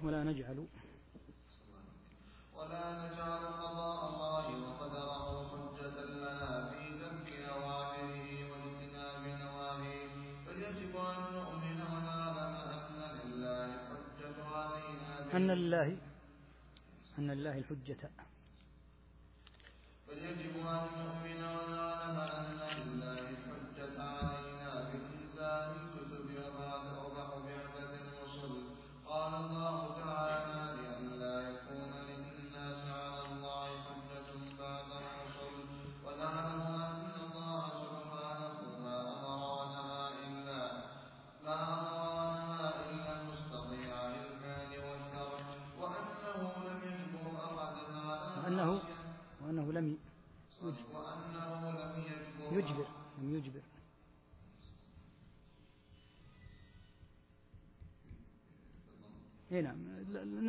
ولا 0.03 0.23
نجعل 0.23 0.67
ولا 2.55 2.93
نجعل 3.03 3.55
قضاء 3.63 3.99
الله 4.09 4.47
وقدره 4.67 5.29
حجة 5.77 6.05
لنا 6.05 6.69
في 6.71 6.81
ذنب 7.01 7.27
أوامره 7.49 8.51
واجتناب 8.51 9.21
نواهيه 9.41 10.13
بل 10.47 10.57
يجب 10.61 10.93
أن 10.97 11.19
نؤمن 11.35 11.77
ونعلم 11.91 12.55
أن 12.99 13.17
لله 13.29 13.69
حجة 13.89 14.43
علينا 14.47 15.33
أن 15.35 15.51
لله 15.55 15.97
أن 17.19 17.31
لله 17.31 17.57
الحجة 17.57 18.10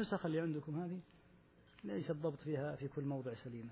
النسخ 0.03 0.25
اللي 0.27 0.41
عندكم 0.41 0.81
هذه 0.83 1.01
ليس 1.85 2.11
الضبط 2.11 2.41
فيها 2.43 2.77
في 2.77 2.89
كل 2.89 3.03
موضع 3.03 3.35
سليما 3.35 3.71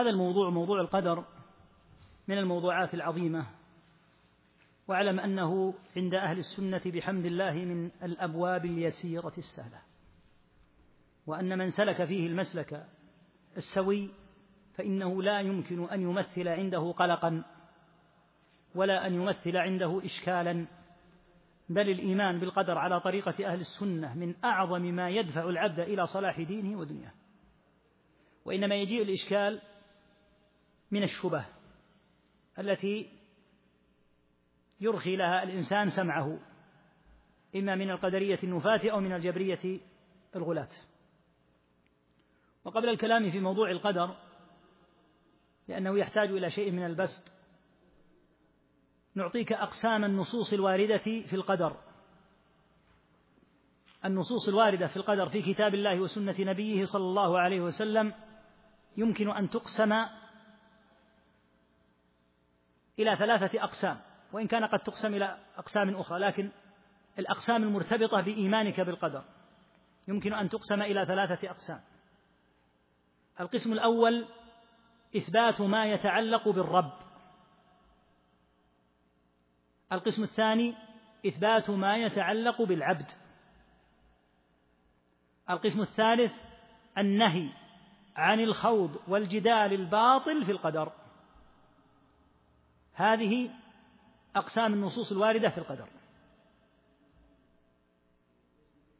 هذا 0.00 0.10
الموضوع 0.10 0.50
موضوع 0.50 0.80
القدر 0.80 1.24
من 2.28 2.38
الموضوعات 2.38 2.94
العظيمة 2.94 3.46
واعلم 4.88 5.20
أنه 5.20 5.74
عند 5.96 6.14
أهل 6.14 6.38
السنة 6.38 6.82
بحمد 6.86 7.24
الله 7.24 7.52
من 7.52 7.90
الأبواب 8.02 8.64
اليسيرة 8.64 9.32
السهلة 9.38 9.80
وأن 11.26 11.58
من 11.58 11.68
سلك 11.68 12.04
فيه 12.04 12.26
المسلك 12.26 12.86
السوي 13.56 14.10
فإنه 14.74 15.22
لا 15.22 15.40
يمكن 15.40 15.84
أن 15.84 16.02
يمثل 16.02 16.48
عنده 16.48 16.92
قلقا 16.92 17.44
ولا 18.74 19.06
أن 19.06 19.14
يمثل 19.14 19.56
عنده 19.56 20.04
إشكالا 20.04 20.66
بل 21.68 21.90
الإيمان 21.90 22.40
بالقدر 22.40 22.78
على 22.78 23.00
طريقة 23.00 23.46
أهل 23.52 23.60
السنة 23.60 24.14
من 24.14 24.34
أعظم 24.44 24.82
ما 24.82 25.10
يدفع 25.10 25.48
العبد 25.48 25.80
إلى 25.80 26.06
صلاح 26.06 26.40
دينه 26.40 26.78
ودنياه 26.78 27.12
وإنما 28.44 28.74
يجيء 28.74 29.02
الإشكال 29.02 29.60
من 30.90 31.02
الشبه 31.02 31.44
التي 32.58 33.08
يرخي 34.80 35.16
لها 35.16 35.42
الإنسان 35.42 35.88
سمعه 35.88 36.38
إما 37.56 37.74
من 37.74 37.90
القدرية 37.90 38.38
النفاة 38.44 38.80
أو 38.90 39.00
من 39.00 39.12
الجبرية 39.12 39.80
الغلاة 40.36 40.68
وقبل 42.64 42.88
الكلام 42.88 43.30
في 43.30 43.40
موضوع 43.40 43.70
القدر 43.70 44.16
لأنه 45.68 45.98
يحتاج 45.98 46.28
إلى 46.30 46.50
شيء 46.50 46.70
من 46.70 46.86
البسط 46.86 47.32
نعطيك 49.14 49.52
أقسام 49.52 50.04
النصوص 50.04 50.52
الواردة 50.52 50.98
في 50.98 51.32
القدر 51.32 51.76
النصوص 54.04 54.48
الواردة 54.48 54.86
في 54.86 54.96
القدر 54.96 55.28
في 55.28 55.42
كتاب 55.42 55.74
الله 55.74 56.00
وسنة 56.00 56.34
نبيه 56.40 56.84
صلى 56.84 57.04
الله 57.04 57.38
عليه 57.38 57.60
وسلم 57.60 58.14
يمكن 58.96 59.30
أن 59.30 59.48
تقسم 59.48 59.92
إلى 62.98 63.16
ثلاثة 63.16 63.62
أقسام 63.64 64.00
وإن 64.32 64.46
كان 64.46 64.64
قد 64.64 64.78
تقسم 64.78 65.14
إلى 65.14 65.36
أقسام 65.56 65.96
أخرى 65.96 66.18
لكن 66.18 66.48
الأقسام 67.18 67.62
المرتبطة 67.62 68.20
بإيمانك 68.20 68.80
بالقدر 68.80 69.24
يمكن 70.08 70.32
أن 70.34 70.48
تقسم 70.48 70.82
إلى 70.82 71.04
ثلاثة 71.06 71.50
أقسام 71.50 71.80
القسم 73.40 73.72
الأول 73.72 74.26
إثبات 75.16 75.60
ما 75.60 75.86
يتعلق 75.86 76.48
بالرب 76.48 76.92
القسم 79.92 80.22
الثاني 80.22 80.74
إثبات 81.26 81.70
ما 81.70 81.96
يتعلق 81.96 82.62
بالعبد 82.62 83.10
القسم 85.50 85.80
الثالث 85.82 86.32
النهي 86.98 87.48
عن 88.16 88.40
الخوض 88.40 88.96
والجدال 89.08 89.72
الباطل 89.72 90.44
في 90.44 90.52
القدر 90.52 90.92
هذه 92.98 93.50
أقسام 94.36 94.74
النصوص 94.74 95.12
الواردة 95.12 95.48
في 95.48 95.58
القدر 95.58 95.88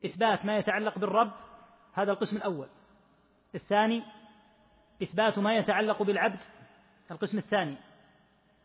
إثبات 0.05 0.45
ما 0.45 0.57
يتعلق 0.59 0.99
بالرب 0.99 1.33
هذا 1.93 2.12
القسم 2.12 2.37
الأول 2.37 2.69
الثاني 3.55 4.03
إثبات 5.03 5.39
ما 5.39 5.57
يتعلق 5.57 6.03
بالعبد 6.03 6.41
القسم 7.11 7.39
الثاني 7.39 7.77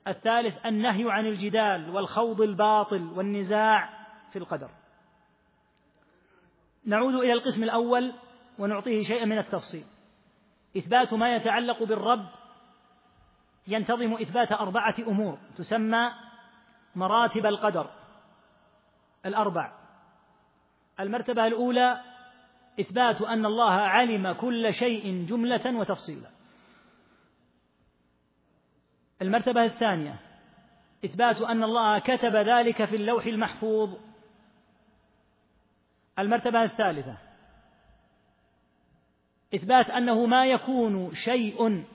الثالث 0.07 0.65
النهي 0.65 1.11
عن 1.11 1.25
الجدال 1.25 1.89
والخوض 1.89 2.41
الباطل 2.41 3.03
والنزاع 3.13 3.89
في 4.31 4.39
القدر 4.39 4.69
نعود 6.85 7.13
إلى 7.15 7.33
القسم 7.33 7.63
الأول 7.63 8.13
ونعطيه 8.59 9.03
شيئا 9.03 9.25
من 9.25 9.37
التفصيل 9.37 9.85
إثبات 10.77 11.13
ما 11.13 11.35
يتعلق 11.35 11.83
بالرب 11.83 12.25
ينتظم 13.67 14.13
إثبات 14.13 14.51
أربعة 14.51 14.95
أمور 15.07 15.37
تسمى 15.57 16.09
مراتب 16.95 17.45
القدر 17.45 17.89
الأربع 19.25 19.71
المرتبة 20.99 21.47
الأولى 21.47 22.01
إثبات 22.79 23.21
أن 23.21 23.45
الله 23.45 23.71
علم 23.73 24.31
كل 24.31 24.73
شيء 24.73 25.25
جملة 25.29 25.77
وتفصيلا 25.79 26.29
المرتبة 29.21 29.65
الثانية 29.65 30.15
إثبات 31.05 31.41
أن 31.41 31.63
الله 31.63 31.99
كتب 31.99 32.35
ذلك 32.35 32.85
في 32.85 32.95
اللوح 32.95 33.25
المحفوظ 33.25 33.89
المرتبة 36.19 36.63
الثالثة 36.63 37.17
إثبات 39.55 39.89
أنه 39.89 40.25
ما 40.25 40.45
يكون 40.45 41.11
شيء 41.13 41.85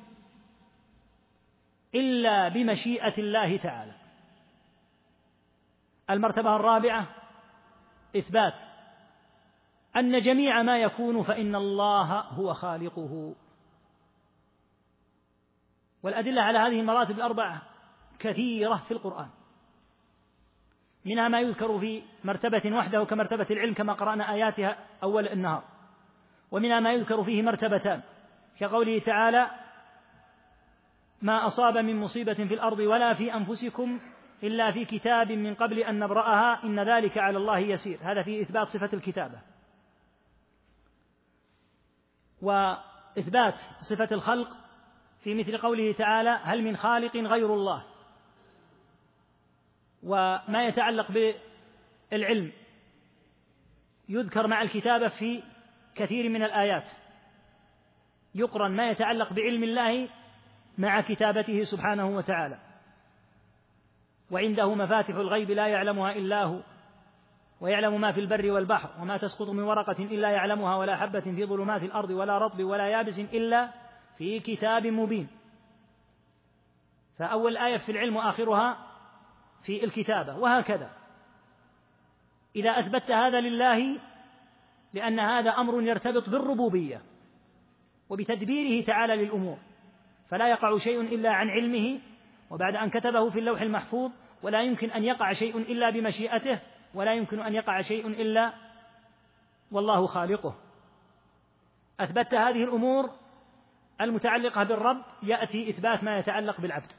إلا 1.94 2.48
بمشيئة 2.48 3.14
الله 3.18 3.56
تعالى 3.56 3.92
المرتبة 6.10 6.56
الرابعة 6.56 7.06
إثبات 8.16 8.54
أن 9.96 10.20
جميع 10.20 10.62
ما 10.62 10.78
يكون 10.78 11.22
فإن 11.22 11.54
الله 11.56 12.20
هو 12.20 12.54
خالقه 12.54 13.34
والأدلة 16.02 16.42
على 16.42 16.58
هذه 16.58 16.80
المراتب 16.80 17.10
الأربعة 17.16 17.62
كثيرة 18.18 18.82
في 18.88 18.90
القرآن 18.94 19.28
منها 21.04 21.28
ما 21.28 21.40
يذكر 21.40 21.78
في 21.78 22.02
مرتبة 22.24 22.76
وحده 22.76 23.04
كمرتبة 23.04 23.46
العلم 23.50 23.74
كما 23.74 23.92
قرأنا 23.92 24.32
آياتها 24.32 24.76
أول 25.02 25.28
النهار 25.28 25.64
ومنها 26.50 26.80
ما 26.80 26.92
يذكر 26.92 27.24
فيه 27.24 27.42
مرتبتان 27.42 28.00
كقوله 28.60 28.98
تعالى 28.98 29.50
ما 31.22 31.46
أصاب 31.46 31.76
من 31.78 31.96
مصيبة 31.96 32.34
في 32.34 32.54
الأرض 32.54 32.78
ولا 32.78 33.14
في 33.14 33.34
أنفسكم 33.34 34.00
إلا 34.42 34.72
في 34.72 34.84
كتاب 34.84 35.32
من 35.32 35.54
قبل 35.54 35.78
أن 35.78 35.98
نبرأها 35.98 36.64
إن 36.64 36.80
ذلك 36.80 37.18
على 37.18 37.36
الله 37.38 37.58
يسير 37.58 37.98
هذا 38.02 38.22
في 38.22 38.40
إثبات 38.42 38.68
صفة 38.68 38.90
الكتابة 38.92 39.40
وإثبات 42.42 43.54
صفة 43.88 44.08
الخلق 44.12 44.56
في 45.20 45.34
مثل 45.34 45.58
قوله 45.58 45.92
تعالى 45.92 46.40
هل 46.42 46.62
من 46.64 46.76
خالق 46.76 47.16
غير 47.16 47.54
الله 47.54 47.84
وما 50.02 50.64
يتعلق 50.66 51.06
بالعلم 52.12 52.52
يذكر 54.08 54.46
مع 54.46 54.62
الكتابة 54.62 55.08
في 55.08 55.42
كثير 55.94 56.28
من 56.28 56.42
الآيات 56.42 56.88
يقرن 58.34 58.70
ما 58.76 58.90
يتعلق 58.90 59.32
بعلم 59.32 59.62
الله 59.64 60.08
مع 60.78 61.00
كتابته 61.00 61.60
سبحانه 61.64 62.08
وتعالى 62.16 62.58
وعنده 64.30 64.74
مفاتح 64.74 65.14
الغيب 65.14 65.50
لا 65.50 65.66
يعلمها 65.66 66.12
الا 66.12 66.44
هو 66.44 66.60
ويعلم 67.60 68.00
ما 68.00 68.12
في 68.12 68.20
البر 68.20 68.50
والبحر 68.50 68.90
وما 69.02 69.16
تسقط 69.16 69.48
من 69.50 69.62
ورقه 69.62 70.04
الا 70.04 70.30
يعلمها 70.30 70.76
ولا 70.76 70.96
حبه 70.96 71.20
في 71.20 71.46
ظلمات 71.46 71.82
الارض 71.82 72.10
ولا 72.10 72.38
رطب 72.38 72.64
ولا 72.64 72.88
يابس 72.88 73.18
الا 73.18 73.70
في 74.18 74.40
كتاب 74.40 74.86
مبين 74.86 75.28
فاول 77.18 77.56
ايه 77.56 77.76
في 77.76 77.92
العلم 77.92 78.16
واخرها 78.16 78.78
في 79.62 79.84
الكتابه 79.84 80.36
وهكذا 80.36 80.90
اذا 82.56 82.70
اثبتت 82.70 83.10
هذا 83.10 83.40
لله 83.40 84.00
لان 84.94 85.20
هذا 85.20 85.50
امر 85.50 85.82
يرتبط 85.82 86.28
بالربوبيه 86.30 87.02
وبتدبيره 88.10 88.84
تعالى 88.84 89.16
للامور 89.16 89.58
فلا 90.28 90.48
يقع 90.48 90.76
شيء 90.78 91.00
إلا 91.00 91.30
عن 91.32 91.50
علمه 91.50 92.00
وبعد 92.50 92.76
أن 92.76 92.90
كتبه 92.90 93.30
في 93.30 93.38
اللوح 93.38 93.60
المحفوظ 93.60 94.12
ولا 94.42 94.62
يمكن 94.62 94.90
أن 94.90 95.04
يقع 95.04 95.32
شيء 95.32 95.56
إلا 95.58 95.90
بمشيئته 95.90 96.58
ولا 96.94 97.14
يمكن 97.14 97.40
أن 97.40 97.54
يقع 97.54 97.80
شيء 97.80 98.06
إلا 98.06 98.52
والله 99.72 100.06
خالقه 100.06 100.54
أثبتت 102.00 102.34
هذه 102.34 102.64
الأمور 102.64 103.10
المتعلقة 104.00 104.64
بالرب 104.64 105.02
يأتي 105.22 105.70
إثبات 105.70 106.04
ما 106.04 106.18
يتعلق 106.18 106.60
بالعبد 106.60 106.92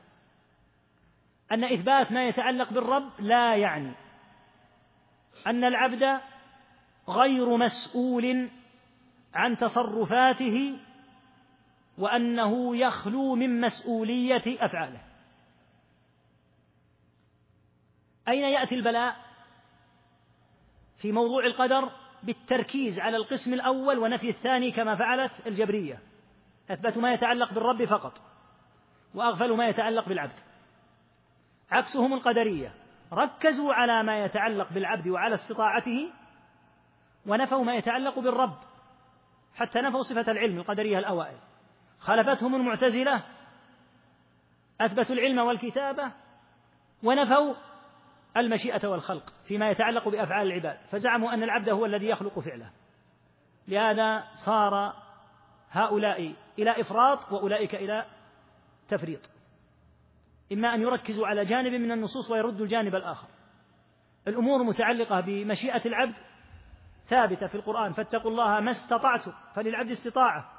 أن 1.52 1.64
إثبات 1.64 2.12
ما 2.12 2.28
يتعلق 2.28 2.74
بالرب 2.74 3.04
لا 3.20 3.56
يعني 3.56 3.92
أن 5.48 5.64
العبد 5.64 6.22
غير 7.10 7.58
مسؤول 7.58 8.50
عن 9.36 9.58
تصرفاته 9.58 10.78
وأنه 12.00 12.76
يخلو 12.78 13.36
من 13.36 13.62
مسؤولية 13.62 14.44
أفعاله 14.66 15.02
أين 18.28 18.50
يأتي 18.50 18.76
البلاء 18.76 19.16
في 21.02 21.12
موضوع 21.12 21.46
القدر 21.46 21.90
بالتركيز 22.24 23.00
على 23.00 23.18
القسم 23.18 23.54
الأول 23.54 24.00
ونفي 24.00 24.30
الثاني 24.30 24.72
كما 24.72 24.96
فعلت 24.96 25.48
الجبرية 25.48 26.00
أثبتوا 26.72 27.02
ما 27.02 27.14
يتعلق 27.14 27.54
بالرب 27.54 27.86
فقط 27.86 28.22
وأغفلوا 29.16 29.58
ما 29.58 29.68
يتعلق 29.68 30.08
بالعبد 30.10 30.40
عكسهم 31.72 32.14
القدرية 32.14 32.76
ركزوا 33.14 33.74
على 33.74 34.04
ما 34.04 34.24
يتعلق 34.26 34.74
بالعبد 34.74 35.08
وعلى 35.08 35.34
استطاعته 35.36 36.12
ونفوا 37.28 37.64
ما 37.64 37.76
يتعلق 37.76 38.20
بالرب 38.20 38.58
حتى 39.56 39.82
نفوا 39.82 40.02
صفة 40.02 40.32
العلم 40.32 40.58
القدرية 40.60 41.00
الأوائل 41.00 41.38
خلفتهم 42.00 42.56
المعتزلة 42.56 43.24
أثبتوا 44.82 45.16
العلم 45.16 45.40
والكتابة 45.40 46.12
ونفوا 47.04 47.54
المشيئة 48.38 48.88
والخلق 48.88 49.34
فيما 49.48 49.70
يتعلق 49.70 50.10
بأفعال 50.10 50.48
العباد 50.48 50.78
فزعموا 50.92 51.34
أن 51.34 51.44
العبد 51.44 51.70
هو 51.70 51.86
الذي 51.86 52.08
يخلق 52.08 52.40
فعله 52.40 52.72
لهذا 53.68 54.24
صار 54.34 54.94
هؤلاء 55.72 56.34
إلى 56.60 56.82
إفراط 56.82 57.32
وأولئك 57.32 57.76
إلى 57.76 58.06
تفريط 58.90 59.30
إما 60.52 60.76
أن 60.76 60.82
يركزوا 60.82 61.28
على 61.28 61.46
جانب 61.46 61.72
من 61.74 61.92
النصوص 61.92 62.32
ويردوا 62.32 62.66
الجانب 62.66 62.96
الآخر 62.96 63.28
الأمور 64.28 64.62
المتعلقة 64.62 65.20
بمشيئة 65.20 65.86
العبد 65.88 66.16
ثابتة 67.06 67.48
في 67.48 67.56
القرآن 67.56 67.92
فاتقوا 67.92 68.32
الله 68.32 68.60
ما 68.60 68.72
استطعتم 68.72 69.34
فللعبد 69.56 69.90
استطاعة 69.90 70.59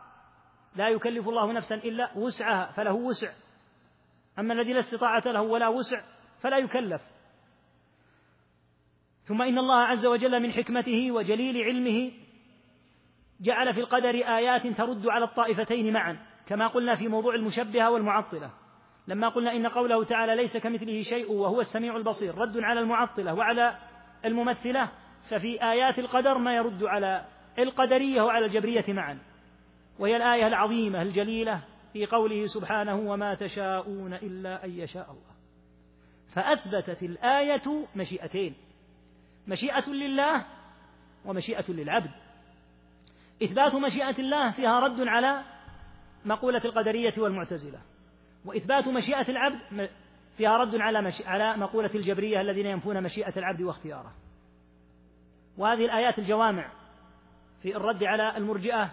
لا 0.76 0.88
يكلف 0.88 1.28
الله 1.28 1.52
نفسا 1.52 1.74
إلا 1.74 2.10
وسعها 2.16 2.70
فله 2.72 2.92
وسع 2.92 3.32
أما 4.38 4.54
الذي 4.54 4.72
لا 4.72 4.78
استطاعة 4.78 5.22
له 5.26 5.42
ولا 5.42 5.68
وسع 5.68 6.00
فلا 6.40 6.56
يكلف 6.58 7.02
ثم 9.24 9.42
إن 9.42 9.58
الله 9.58 9.78
عز 9.80 10.06
وجل 10.06 10.40
من 10.42 10.52
حكمته 10.52 11.12
وجليل 11.12 11.62
علمه 11.62 12.12
جعل 13.40 13.74
في 13.74 13.80
القدر 13.80 14.14
آيات 14.14 14.66
ترد 14.66 15.06
على 15.06 15.24
الطائفتين 15.24 15.92
معا 15.92 16.18
كما 16.46 16.66
قلنا 16.66 16.94
في 16.94 17.08
موضوع 17.08 17.34
المشبهة 17.34 17.90
والمعطلة 17.90 18.50
لما 19.08 19.28
قلنا 19.28 19.52
إن 19.56 19.66
قوله 19.66 20.04
تعالى 20.04 20.36
ليس 20.36 20.56
كمثله 20.56 21.00
شيء 21.02 21.32
وهو 21.32 21.60
السميع 21.60 21.96
البصير 21.96 22.34
رد 22.34 22.58
على 22.58 22.80
المعطلة 22.80 23.34
وعلى 23.34 23.78
الممثلة 24.24 24.90
ففي 25.30 25.62
آيات 25.62 25.98
القدر 25.98 26.38
ما 26.38 26.54
يرد 26.54 26.84
على 26.84 27.24
القدرية 27.58 28.22
وعلى 28.22 28.46
الجبرية 28.46 28.84
معا 28.88 29.18
وهي 30.00 30.16
الآية 30.16 30.46
العظيمة 30.46 31.02
الجليلة 31.02 31.60
في 31.92 32.06
قوله 32.06 32.46
سبحانه 32.46 32.94
وما 32.94 33.34
تشاءون 33.34 34.14
إلا 34.14 34.64
أن 34.64 34.70
يشاء 34.70 35.10
الله 35.10 35.30
فأثبتت 36.34 37.02
الآية 37.02 37.86
مشيئتين 37.96 38.54
مشيئة 39.46 39.90
لله 39.90 40.46
ومشيئة 41.24 41.64
للعبد 41.70 42.10
إثبات 43.42 43.74
مشيئة 43.74 44.18
الله 44.18 44.50
فيها 44.50 44.80
رد 44.80 45.00
على 45.00 45.42
مقولة 46.24 46.60
القدرية 46.64 47.14
والمعتزلة 47.18 47.78
وإثبات 48.44 48.88
مشيئة 48.88 49.30
العبد 49.30 49.88
فيها 50.38 50.56
رد 50.56 50.74
على 50.76 51.12
على 51.24 51.56
مقولة 51.60 51.90
الجبرية 51.94 52.40
الذين 52.40 52.66
ينفون 52.66 53.02
مشيئة 53.02 53.38
العبد 53.38 53.62
واختياره 53.62 54.12
وهذه 55.58 55.84
الآيات 55.84 56.18
الجوامع 56.18 56.68
في 57.62 57.76
الرد 57.76 58.04
على 58.04 58.36
المرجئة 58.36 58.90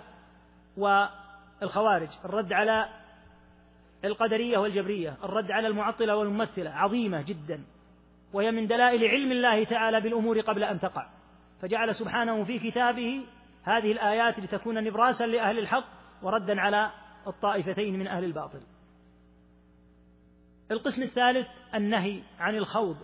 والخوارج 0.77 2.09
الرد 2.25 2.53
على 2.53 2.85
القدرية 4.05 4.57
والجبرية 4.57 5.17
الرد 5.23 5.51
على 5.51 5.67
المعطلة 5.67 6.15
والممثلة 6.15 6.69
عظيمة 6.69 7.21
جدا 7.21 7.63
وهي 8.33 8.51
من 8.51 8.67
دلائل 8.67 9.05
علم 9.07 9.31
الله 9.31 9.63
تعالى 9.63 10.01
بالأمور 10.01 10.39
قبل 10.39 10.63
أن 10.63 10.79
تقع 10.79 11.09
فجعل 11.61 11.95
سبحانه 11.95 12.43
في 12.43 12.59
كتابه 12.59 13.25
هذه 13.63 13.91
الآيات 13.91 14.39
لتكون 14.39 14.83
نبراسا 14.83 15.23
لأهل 15.23 15.59
الحق 15.59 15.85
وردا 16.23 16.61
على 16.61 16.91
الطائفتين 17.27 17.99
من 17.99 18.07
أهل 18.07 18.23
الباطل 18.23 18.61
القسم 20.71 21.01
الثالث 21.03 21.47
النهي 21.75 22.21
عن 22.39 22.55
الخوض 22.55 22.97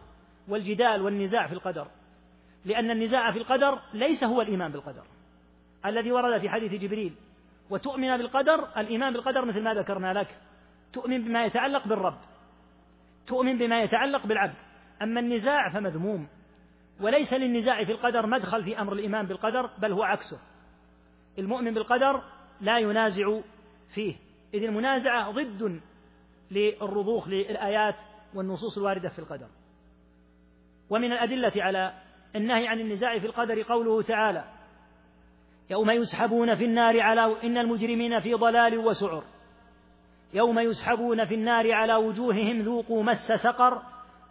والجدال 0.47 1.01
والنزاع 1.01 1.47
في 1.47 1.53
القدر 1.53 1.87
لأن 2.65 2.91
النزاع 2.91 3.31
في 3.31 3.37
القدر 3.37 3.79
ليس 3.93 4.23
هو 4.23 4.41
الإيمان 4.41 4.71
بالقدر 4.71 5.03
الذي 5.85 6.11
ورد 6.11 6.41
في 6.41 6.49
حديث 6.49 6.71
جبريل 6.73 7.13
وتؤمن 7.73 8.17
بالقدر 8.17 8.67
الإيمان 8.79 9.13
بالقدر 9.13 9.45
مثل 9.45 9.61
ما 9.63 9.73
ذكرنا 9.73 10.13
لك 10.13 10.37
تؤمن 10.93 11.23
بما 11.23 11.45
يتعلق 11.45 11.87
بالرب 11.87 12.17
تؤمن 13.27 13.57
بما 13.57 13.81
يتعلق 13.81 14.27
بالعبد 14.27 14.55
أما 15.01 15.19
النزاع 15.19 15.69
فمذموم 15.69 16.27
وليس 17.01 17.33
للنزاع 17.33 17.83
في 17.83 17.91
القدر 17.91 18.27
مدخل 18.27 18.63
في 18.63 18.81
أمر 18.81 18.93
الإيمان 18.93 19.25
بالقدر 19.25 19.69
بل 19.77 19.91
هو 19.91 20.03
عكسه 20.03 20.39
المؤمن 21.39 21.73
بالقدر 21.73 22.23
لا 22.61 22.79
ينازع 22.79 23.39
فيه 23.93 24.15
إذ 24.53 24.63
المنازعة 24.63 25.31
ضد 25.31 25.81
للرضوخ 26.51 27.27
للآيات 27.27 27.95
والنصوص 28.35 28.77
الواردة 28.77 29.09
في 29.09 29.19
القدر 29.19 29.47
ومن 30.89 31.11
الأدلة 31.11 31.51
على 31.55 31.93
النهي 32.35 32.67
عن 32.67 32.79
النزاع 32.79 33.19
في 33.19 33.25
القدر 33.25 33.61
قوله 33.61 34.01
تعالى 34.01 34.52
يوم 35.69 35.89
يسحبون 35.91 36.55
في 36.55 36.65
النار 36.65 36.99
على 37.01 37.43
إن 37.43 37.57
المجرمين 37.57 38.19
في 38.19 38.33
ضلال 38.33 38.77
وسعر 38.77 39.23
يوم 40.33 40.59
يسحبون 40.59 41.25
في 41.25 41.35
النار 41.35 41.71
على 41.73 41.95
وجوههم 41.95 42.61
ذوقوا 42.61 43.03
مس 43.03 43.31
سقر 43.43 43.81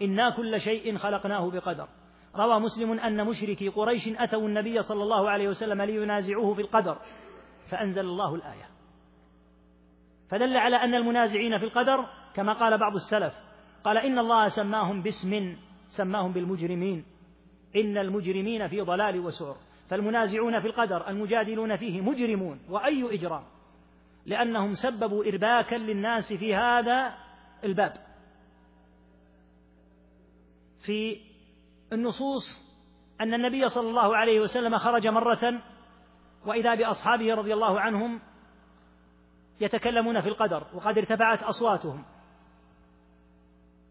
إنا 0.03 0.31
كل 0.37 0.61
شيء 0.61 0.97
خلقناه 0.99 1.51
بقدر 1.51 1.89
روى 2.37 2.61
مسلم 2.61 2.93
أن 3.01 3.27
مشركي 3.27 3.69
قريش 3.69 4.09
أتوا 4.09 4.49
النبي 4.49 4.83
صلى 4.83 5.03
الله 5.03 5.31
عليه 5.31 5.49
وسلم 5.49 5.83
لينازعوه 5.83 6.55
في 6.55 6.61
القدر 6.61 6.99
فأنزل 7.71 8.05
الله 8.07 8.35
الآية 8.35 8.69
فدل 10.29 10.57
على 10.57 10.77
أن 10.77 10.95
المنازعين 10.95 11.59
في 11.59 11.65
القدر 11.65 12.05
كما 12.35 12.53
قال 12.53 12.79
بعض 12.79 12.95
السلف 12.95 13.35
قال 13.85 13.99
إن 13.99 14.19
الله 14.19 14.47
سماهم 14.47 15.03
باسم 15.03 15.57
سماهم 15.89 16.33
بالمجرمين 16.33 17.05
إن 17.77 17.99
المجرمين 17.99 18.69
في 18.69 18.81
ضلال 18.81 19.21
وسعر 19.21 19.57
فالمنازعون 19.93 20.61
في 20.61 20.67
القدر 20.67 21.09
المجادلون 21.09 21.77
فيه 21.77 22.01
مجرمون 22.01 22.61
وأي 22.71 23.15
إجرام 23.15 23.45
لأنهم 24.27 24.73
سببوا 24.75 25.25
إرباكا 25.25 25.75
للناس 25.75 26.33
في 26.33 26.55
هذا 26.55 27.15
الباب 27.65 27.93
في 30.85 31.21
النصوص 31.93 32.75
أن 33.21 33.35
النبي 33.35 33.69
صلى 33.69 33.89
الله 33.91 34.17
عليه 34.17 34.41
وسلم 34.41 34.79
خرج 34.79 35.07
مرة 35.07 35.63
وإذا 36.47 36.75
بأصحابه 36.75 37.35
رضي 37.35 37.55
الله 37.55 37.81
عنهم 37.81 38.21
يتكلمون 39.61 40.21
في 40.21 40.29
القدر 40.29 40.67
وقد 40.75 40.99
ارتفعت 40.99 41.43
أصواتهم 41.43 42.05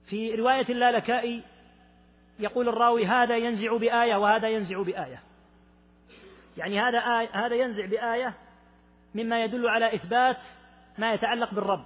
في 0.09 0.35
رواية 0.35 0.65
اللالكائي 0.69 1.43
يقول 2.39 2.69
الراوي 2.69 3.05
هذا 3.05 3.37
ينزع 3.37 3.77
بآية 3.77 4.15
وهذا 4.15 4.49
ينزع 4.49 4.81
بآية 4.81 5.23
يعني 6.57 6.79
هذا 6.81 6.97
آية 6.97 7.29
هذا 7.45 7.55
ينزع 7.55 7.85
بآية 7.85 8.33
مما 9.15 9.43
يدل 9.43 9.67
على 9.69 9.95
إثبات 9.95 10.37
ما 10.97 11.13
يتعلق 11.13 11.53
بالرب 11.53 11.83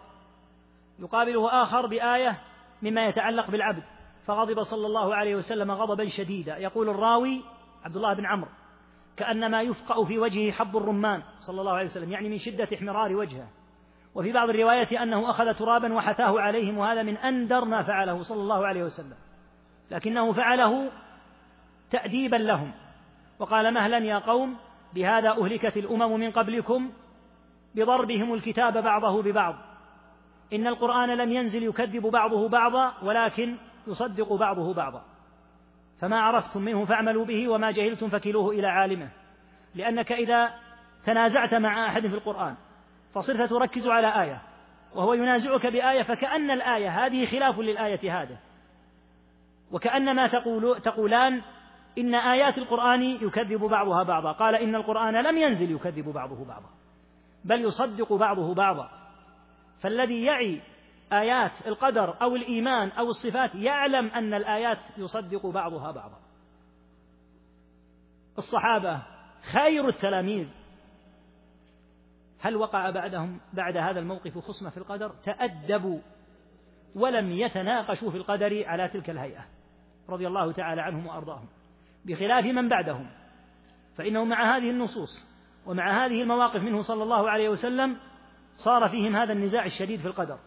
يقابله 0.99 1.63
آخر 1.63 1.85
بآية 1.87 2.39
مما 2.81 3.05
يتعلق 3.05 3.51
بالعبد 3.51 3.83
فغضب 4.25 4.61
صلى 4.63 4.87
الله 4.87 5.15
عليه 5.15 5.35
وسلم 5.35 5.71
غضبا 5.71 6.05
شديدا 6.09 6.57
يقول 6.57 6.89
الراوي 6.89 7.41
عبد 7.83 7.95
الله 7.95 8.13
بن 8.13 8.25
عمرو 8.25 8.49
كأنما 9.17 9.61
يفقأ 9.61 10.03
في 10.03 10.17
وجهه 10.19 10.51
حب 10.51 10.77
الرمان 10.77 11.23
صلى 11.39 11.61
الله 11.61 11.71
عليه 11.71 11.83
وسلم 11.85 12.11
يعني 12.11 12.29
من 12.29 12.37
شدة 12.37 12.67
احمرار 12.75 13.13
وجهه 13.15 13.47
وفي 14.15 14.31
بعض 14.31 14.49
الروايات 14.49 14.93
أنه 14.93 15.29
أخذ 15.29 15.53
ترابا 15.53 15.93
وحثاه 15.93 16.39
عليهم 16.39 16.77
وهذا 16.77 17.03
من 17.03 17.17
أندر 17.17 17.65
ما 17.65 17.81
فعله 17.83 18.21
صلى 18.21 18.41
الله 18.41 18.67
عليه 18.67 18.83
وسلم 18.83 19.17
لكنه 19.91 20.31
فعله 20.33 20.91
تأديبا 21.91 22.35
لهم 22.35 22.71
وقال 23.39 23.73
مهلا 23.73 23.97
يا 23.97 24.17
قوم 24.17 24.57
بهذا 24.93 25.29
أهلكت 25.29 25.77
الأمم 25.77 26.19
من 26.19 26.31
قبلكم 26.31 26.91
بضربهم 27.75 28.33
الكتاب 28.33 28.77
بعضه 28.77 29.21
ببعض 29.21 29.55
إن 30.53 30.67
القرآن 30.67 31.09
لم 31.17 31.31
ينزل 31.31 31.63
يكذب 31.63 32.01
بعضه 32.01 32.49
بعضا 32.49 32.93
ولكن 33.03 33.55
يصدق 33.87 34.33
بعضه 34.33 34.73
بعضا 34.73 35.03
فما 35.99 36.19
عرفتم 36.19 36.61
منه 36.61 36.85
فاعملوا 36.85 37.25
به 37.25 37.47
وما 37.47 37.71
جهلتم 37.71 38.09
فكلوه 38.09 38.49
إلى 38.51 38.67
عالمه 38.67 39.09
لأنك 39.75 40.11
إذا 40.11 40.49
تنازعت 41.05 41.53
مع 41.53 41.87
أحد 41.87 42.01
في 42.01 42.13
القرآن 42.15 42.55
فصرت 43.13 43.49
تركز 43.49 43.87
على 43.87 44.21
آية 44.21 44.41
وهو 44.95 45.13
ينازعك 45.13 45.65
بآية 45.67 46.03
فكأن 46.03 46.51
الآية 46.51 47.05
هذه 47.05 47.25
خلاف 47.25 47.59
للآية 47.59 48.21
هذا 48.21 48.37
وكأن 49.71 50.15
ما 50.15 50.27
تقول 50.27 50.81
تقولان 50.81 51.41
إن 51.97 52.15
آيات 52.15 52.57
القرآن 52.57 53.01
يكذب 53.03 53.59
بعضها 53.59 54.03
بعضا 54.03 54.31
قال 54.31 54.55
إن 54.55 54.75
القرآن 54.75 55.13
لم 55.23 55.37
ينزل 55.37 55.71
يكذب 55.71 56.05
بعضه 56.09 56.45
بعضا 56.45 56.69
بل 57.45 57.61
يصدق 57.61 58.13
بعضه 58.13 58.53
بعضا 58.53 58.89
فالذي 59.79 60.23
يعي 60.23 60.61
آيات 61.13 61.51
القدر 61.67 62.21
أو 62.21 62.35
الإيمان 62.35 62.89
أو 62.89 63.05
الصفات 63.05 63.55
يعلم 63.55 64.07
أن 64.07 64.33
الآيات 64.33 64.77
يصدق 64.97 65.45
بعضها 65.45 65.91
بعضا 65.91 66.19
الصحابة 68.37 69.01
خير 69.53 69.87
التلاميذ 69.89 70.47
هل 72.39 72.55
وقع 72.55 72.89
بعدهم 72.89 73.39
بعد 73.53 73.77
هذا 73.77 73.99
الموقف 73.99 74.37
خصمة 74.37 74.69
في 74.69 74.77
القدر 74.77 75.09
تأدبوا 75.09 75.99
ولم 76.95 77.31
يتناقشوا 77.31 78.11
في 78.11 78.17
القدر 78.17 78.63
على 78.67 78.87
تلك 78.87 79.09
الهيئة 79.09 79.45
رضي 80.09 80.27
الله 80.27 80.51
تعالى 80.51 80.81
عنهم 80.81 81.07
وأرضاهم 81.07 81.47
بخلاف 82.07 82.45
من 82.45 82.69
بعدهم 82.69 83.07
فإنه 83.95 84.23
مع 84.25 84.55
هذه 84.57 84.69
النصوص 84.69 85.27
ومع 85.65 86.05
هذه 86.05 86.21
المواقف 86.21 86.61
منه 86.61 86.81
صلى 86.81 87.03
الله 87.03 87.29
عليه 87.29 87.49
وسلم 87.49 87.97
صار 88.55 88.87
فيهم 88.89 89.15
هذا 89.15 89.33
النزاع 89.33 89.65
الشديد 89.65 89.99
في 89.99 90.07
القدر 90.07 90.39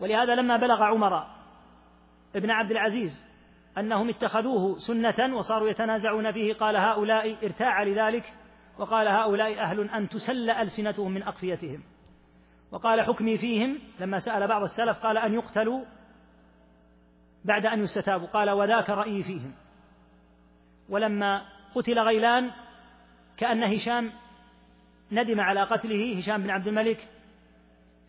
ولهذا 0.00 0.34
لما 0.34 0.56
بلغ 0.56 0.82
عمر 0.82 1.24
ابن 2.36 2.50
عبد 2.50 2.70
العزيز 2.70 3.30
أنهم 3.78 4.08
اتخذوه 4.08 4.78
سنة 4.78 5.36
وصاروا 5.36 5.68
يتنازعون 5.70 6.32
فيه 6.32 6.54
قال 6.54 6.76
هؤلاء 6.76 7.44
ارتاع 7.46 7.82
لذلك 7.82 8.32
وقال 8.78 9.08
هؤلاء 9.08 9.58
أهل 9.60 9.90
أن 9.90 10.08
تسل 10.08 10.50
ألسنتهم 10.50 11.10
من 11.12 11.22
أقفيتهم 11.22 11.82
وقال 12.72 13.00
حكمي 13.00 13.36
فيهم 13.38 13.78
لما 14.00 14.18
سأل 14.18 14.46
بعض 14.48 14.62
السلف 14.62 14.98
قال 14.98 15.18
أن 15.18 15.34
يقتلوا 15.34 15.84
بعد 17.44 17.66
أن 17.66 17.80
يستتابوا 17.80 18.26
قال 18.26 18.50
وذاك 18.50 18.90
رأيي 18.90 19.22
فيهم 19.22 19.52
ولما 20.90 21.42
قتل 21.74 21.98
غيلان 21.98 22.50
كأن 23.36 23.62
هشام 23.62 24.12
ندم 25.12 25.40
على 25.40 25.62
قتله 25.62 26.18
هشام 26.18 26.42
بن 26.42 26.50
عبد 26.50 26.68
الملك 26.68 27.08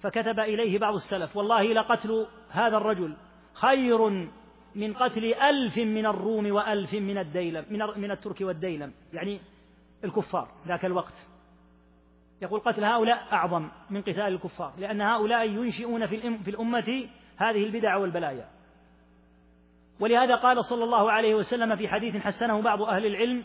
فكتب 0.01 0.39
إليه 0.39 0.79
بعض 0.79 0.93
السلف 0.93 1.37
والله 1.37 1.61
لقتل 1.63 2.27
هذا 2.49 2.77
الرجل 2.77 3.15
خير 3.53 4.09
من 4.75 4.93
قتل 4.93 5.33
ألف 5.33 5.77
من 5.77 6.05
الروم 6.05 6.51
وألف 6.51 6.93
من 6.93 7.17
الديلم 7.17 7.65
من, 7.69 7.79
من 8.01 8.11
الترك 8.11 8.41
والديلم 8.41 8.93
يعني 9.13 9.39
الكفار 10.03 10.47
ذاك 10.67 10.85
الوقت 10.85 11.27
يقول 12.41 12.59
قتل 12.59 12.83
هؤلاء 12.83 13.17
أعظم 13.31 13.69
من 13.89 14.01
قتال 14.01 14.19
الكفار 14.21 14.73
لأن 14.77 15.01
هؤلاء 15.01 15.49
ينشئون 15.49 16.07
في 16.37 16.47
الأمة 16.49 17.09
هذه 17.37 17.63
البدع 17.65 17.95
والبلايا 17.97 18.47
ولهذا 20.01 20.35
قال 20.35 20.65
صلى 20.65 20.83
الله 20.83 21.11
عليه 21.11 21.35
وسلم 21.35 21.75
في 21.75 21.87
حديث 21.87 22.17
حسنه 22.17 22.61
بعض 22.61 22.81
أهل 22.81 23.05
العلم 23.05 23.43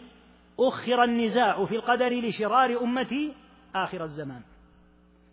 أخر 0.61 1.05
النزاع 1.05 1.65
في 1.65 1.75
القدر 1.77 2.11
لشرار 2.13 2.81
أمتي 2.81 3.35
آخر 3.75 4.05
الزمان 4.05 4.41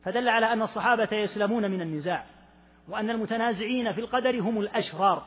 فدل 0.06 0.30
على 0.30 0.54
أن 0.54 0.62
الصحابة 0.62 1.08
يسلمون 1.12 1.72
من 1.72 1.82
النزاع 1.82 2.26
وأن 2.90 3.10
المتنازعين 3.10 3.92
في 3.92 4.02
القدر 4.02 4.40
هم 4.42 4.58
الأشرار 4.60 5.26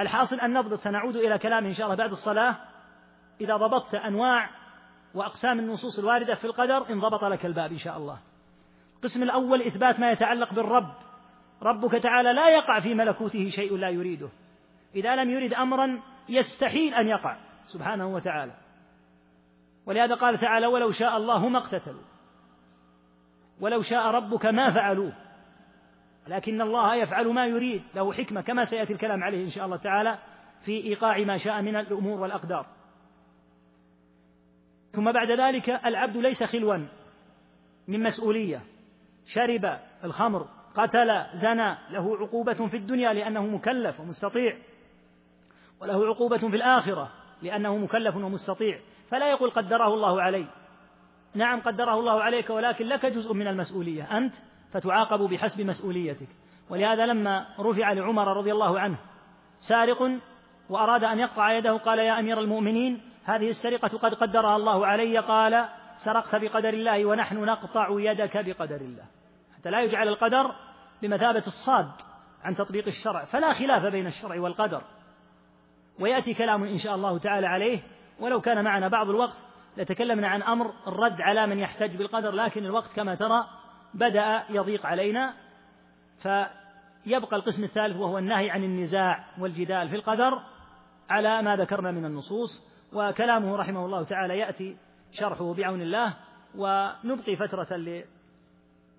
الحاصل 0.00 0.40
أن 0.40 0.52
نضبط 0.58 0.74
سنعود 0.78 1.16
إلى 1.16 1.38
كلام 1.38 1.64
إن 1.66 1.72
شاء 1.74 1.86
الله 1.86 1.96
بعد 1.96 2.10
الصلاة 2.10 2.56
إذا 3.40 3.56
ضبطت 3.56 3.94
أنواع 3.94 4.50
وأقسام 5.14 5.58
النصوص 5.58 5.98
الواردة 5.98 6.34
في 6.34 6.44
القدر 6.44 6.90
انضبط 6.92 7.24
لك 7.24 7.46
الباب 7.46 7.70
إن 7.70 7.78
شاء 7.78 7.96
الله 7.96 8.18
القسم 8.96 9.22
الأول 9.22 9.62
إثبات 9.62 10.00
ما 10.00 10.10
يتعلق 10.10 10.54
بالرب 10.54 10.88
ربك 11.62 11.92
تعالى 11.92 12.32
لا 12.32 12.48
يقع 12.48 12.80
في 12.80 12.94
ملكوته 12.94 13.48
شيء 13.48 13.76
لا 13.76 13.88
يريده 13.88 14.28
إذا 14.96 15.16
لم 15.16 15.30
يرد 15.30 15.52
أمرا 15.54 16.00
يستحيل 16.28 16.94
أن 16.94 17.08
يقع 17.08 17.36
سبحانه 17.66 18.08
وتعالى 18.14 18.52
ولهذا 19.86 20.14
قال 20.14 20.38
تعالى 20.38 20.66
ولو 20.66 20.90
شاء 20.90 21.16
الله 21.16 21.48
ما 21.48 21.58
اقتتلوا 21.58 22.02
ولو 23.60 23.82
شاء 23.82 24.06
ربك 24.06 24.46
ما 24.46 24.70
فعلوه 24.74 25.12
لكن 26.28 26.60
الله 26.60 26.94
يفعل 26.94 27.28
ما 27.28 27.46
يريد 27.46 27.82
له 27.94 28.12
حكمة 28.12 28.40
كما 28.40 28.64
سيأتي 28.64 28.92
الكلام 28.92 29.24
عليه 29.24 29.44
إن 29.44 29.50
شاء 29.50 29.64
الله 29.64 29.76
تعالى 29.76 30.18
في 30.64 30.72
إيقاع 30.84 31.18
ما 31.18 31.36
شاء 31.36 31.62
من 31.62 31.76
الأمور 31.76 32.20
والأقدار 32.20 32.66
ثم 34.92 35.12
بعد 35.12 35.30
ذلك 35.30 35.70
العبد 35.70 36.16
ليس 36.16 36.42
خلوا 36.44 36.76
من 37.88 38.02
مسؤولية 38.02 38.62
شرب 39.26 39.78
الخمر 40.04 40.48
قتل 40.74 41.26
زنى 41.32 41.78
له 41.90 42.16
عقوبة 42.20 42.66
في 42.68 42.76
الدنيا 42.76 43.12
لأنه 43.12 43.40
مكلف 43.46 44.00
ومستطيع 44.00 44.56
وله 45.80 46.06
عقوبة 46.06 46.38
في 46.38 46.56
الآخرة 46.56 47.08
لأنه 47.42 47.76
مكلف 47.76 48.16
ومستطيع 48.16 48.78
فلا 49.10 49.30
يقول 49.30 49.50
قدره 49.50 49.94
الله 49.94 50.22
علي 50.22 50.46
نعم 51.34 51.60
قدره 51.60 51.94
الله 51.94 52.22
عليك 52.22 52.50
ولكن 52.50 52.86
لك 52.86 53.06
جزء 53.06 53.34
من 53.34 53.46
المسؤولية 53.46 54.16
أنت 54.18 54.34
فتعاقب 54.72 55.18
بحسب 55.22 55.60
مسؤوليتك 55.60 56.28
ولهذا 56.70 57.06
لما 57.06 57.46
رفع 57.60 57.92
لعمر 57.92 58.36
رضي 58.36 58.52
الله 58.52 58.80
عنه 58.80 58.96
سارق 59.58 60.10
وأراد 60.70 61.04
أن 61.04 61.18
يقطع 61.18 61.52
يده 61.52 61.76
قال 61.76 61.98
يا 61.98 62.18
أمير 62.20 62.40
المؤمنين 62.40 63.00
هذه 63.24 63.48
السرقة 63.48 63.88
قد 63.98 64.14
قدرها 64.14 64.56
الله 64.56 64.86
علي 64.86 65.18
قال 65.18 65.64
سرقت 65.96 66.36
بقدر 66.36 66.68
الله 66.68 67.06
ونحن 67.06 67.36
نقطع 67.36 67.88
يدك 67.90 68.36
بقدر 68.46 68.76
الله 68.80 69.04
حتى 69.58 69.70
لا 69.70 69.80
يجعل 69.82 70.08
القدر 70.08 70.52
بمثابة 71.02 71.38
الصاد 71.46 71.90
عن 72.42 72.54
تطبيق 72.56 72.86
الشرع 72.86 73.24
فلا 73.24 73.52
خلاف 73.54 73.82
بين 73.84 74.06
الشرع 74.06 74.40
والقدر 74.40 74.82
ويأتي 76.00 76.34
كلام 76.34 76.64
إن 76.64 76.78
شاء 76.78 76.94
الله 76.94 77.18
تعالى 77.18 77.46
عليه 77.46 77.80
ولو 78.20 78.40
كان 78.40 78.64
معنا 78.64 78.88
بعض 78.88 79.08
الوقت 79.08 79.36
لتكلمنا 79.76 80.28
عن 80.28 80.42
أمر 80.42 80.70
الرد 80.86 81.20
على 81.20 81.46
من 81.46 81.58
يحتج 81.58 81.96
بالقدر 81.96 82.30
لكن 82.30 82.64
الوقت 82.64 82.92
كما 82.96 83.14
ترى 83.14 83.44
بدأ 83.94 84.42
يضيق 84.50 84.86
علينا 84.86 85.34
فيبقى 86.22 87.36
القسم 87.36 87.64
الثالث 87.64 87.96
وهو 87.96 88.18
النهي 88.18 88.50
عن 88.50 88.64
النزاع 88.64 89.24
والجدال 89.38 89.88
في 89.88 89.96
القدر 89.96 90.42
على 91.10 91.42
ما 91.42 91.56
ذكرنا 91.56 91.90
من 91.90 92.04
النصوص 92.04 92.68
وكلامه 92.92 93.56
رحمه 93.56 93.84
الله 93.86 94.02
تعالى 94.04 94.38
يأتي 94.38 94.76
شرحه 95.12 95.54
بعون 95.54 95.82
الله 95.82 96.14
ونبقي 96.54 97.36
فترة 97.36 97.76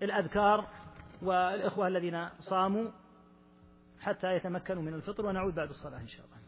للأذكار 0.02 0.64
والإخوة 1.22 1.88
الذين 1.88 2.28
صاموا 2.38 2.88
حتى 4.02 4.34
يتمكنوا 4.36 4.82
من 4.82 4.94
الفطر 4.94 5.26
ونعود 5.26 5.54
بعد 5.54 5.68
الصلاة 5.68 6.00
إن 6.00 6.06
شاء 6.08 6.26
الله 6.26 6.39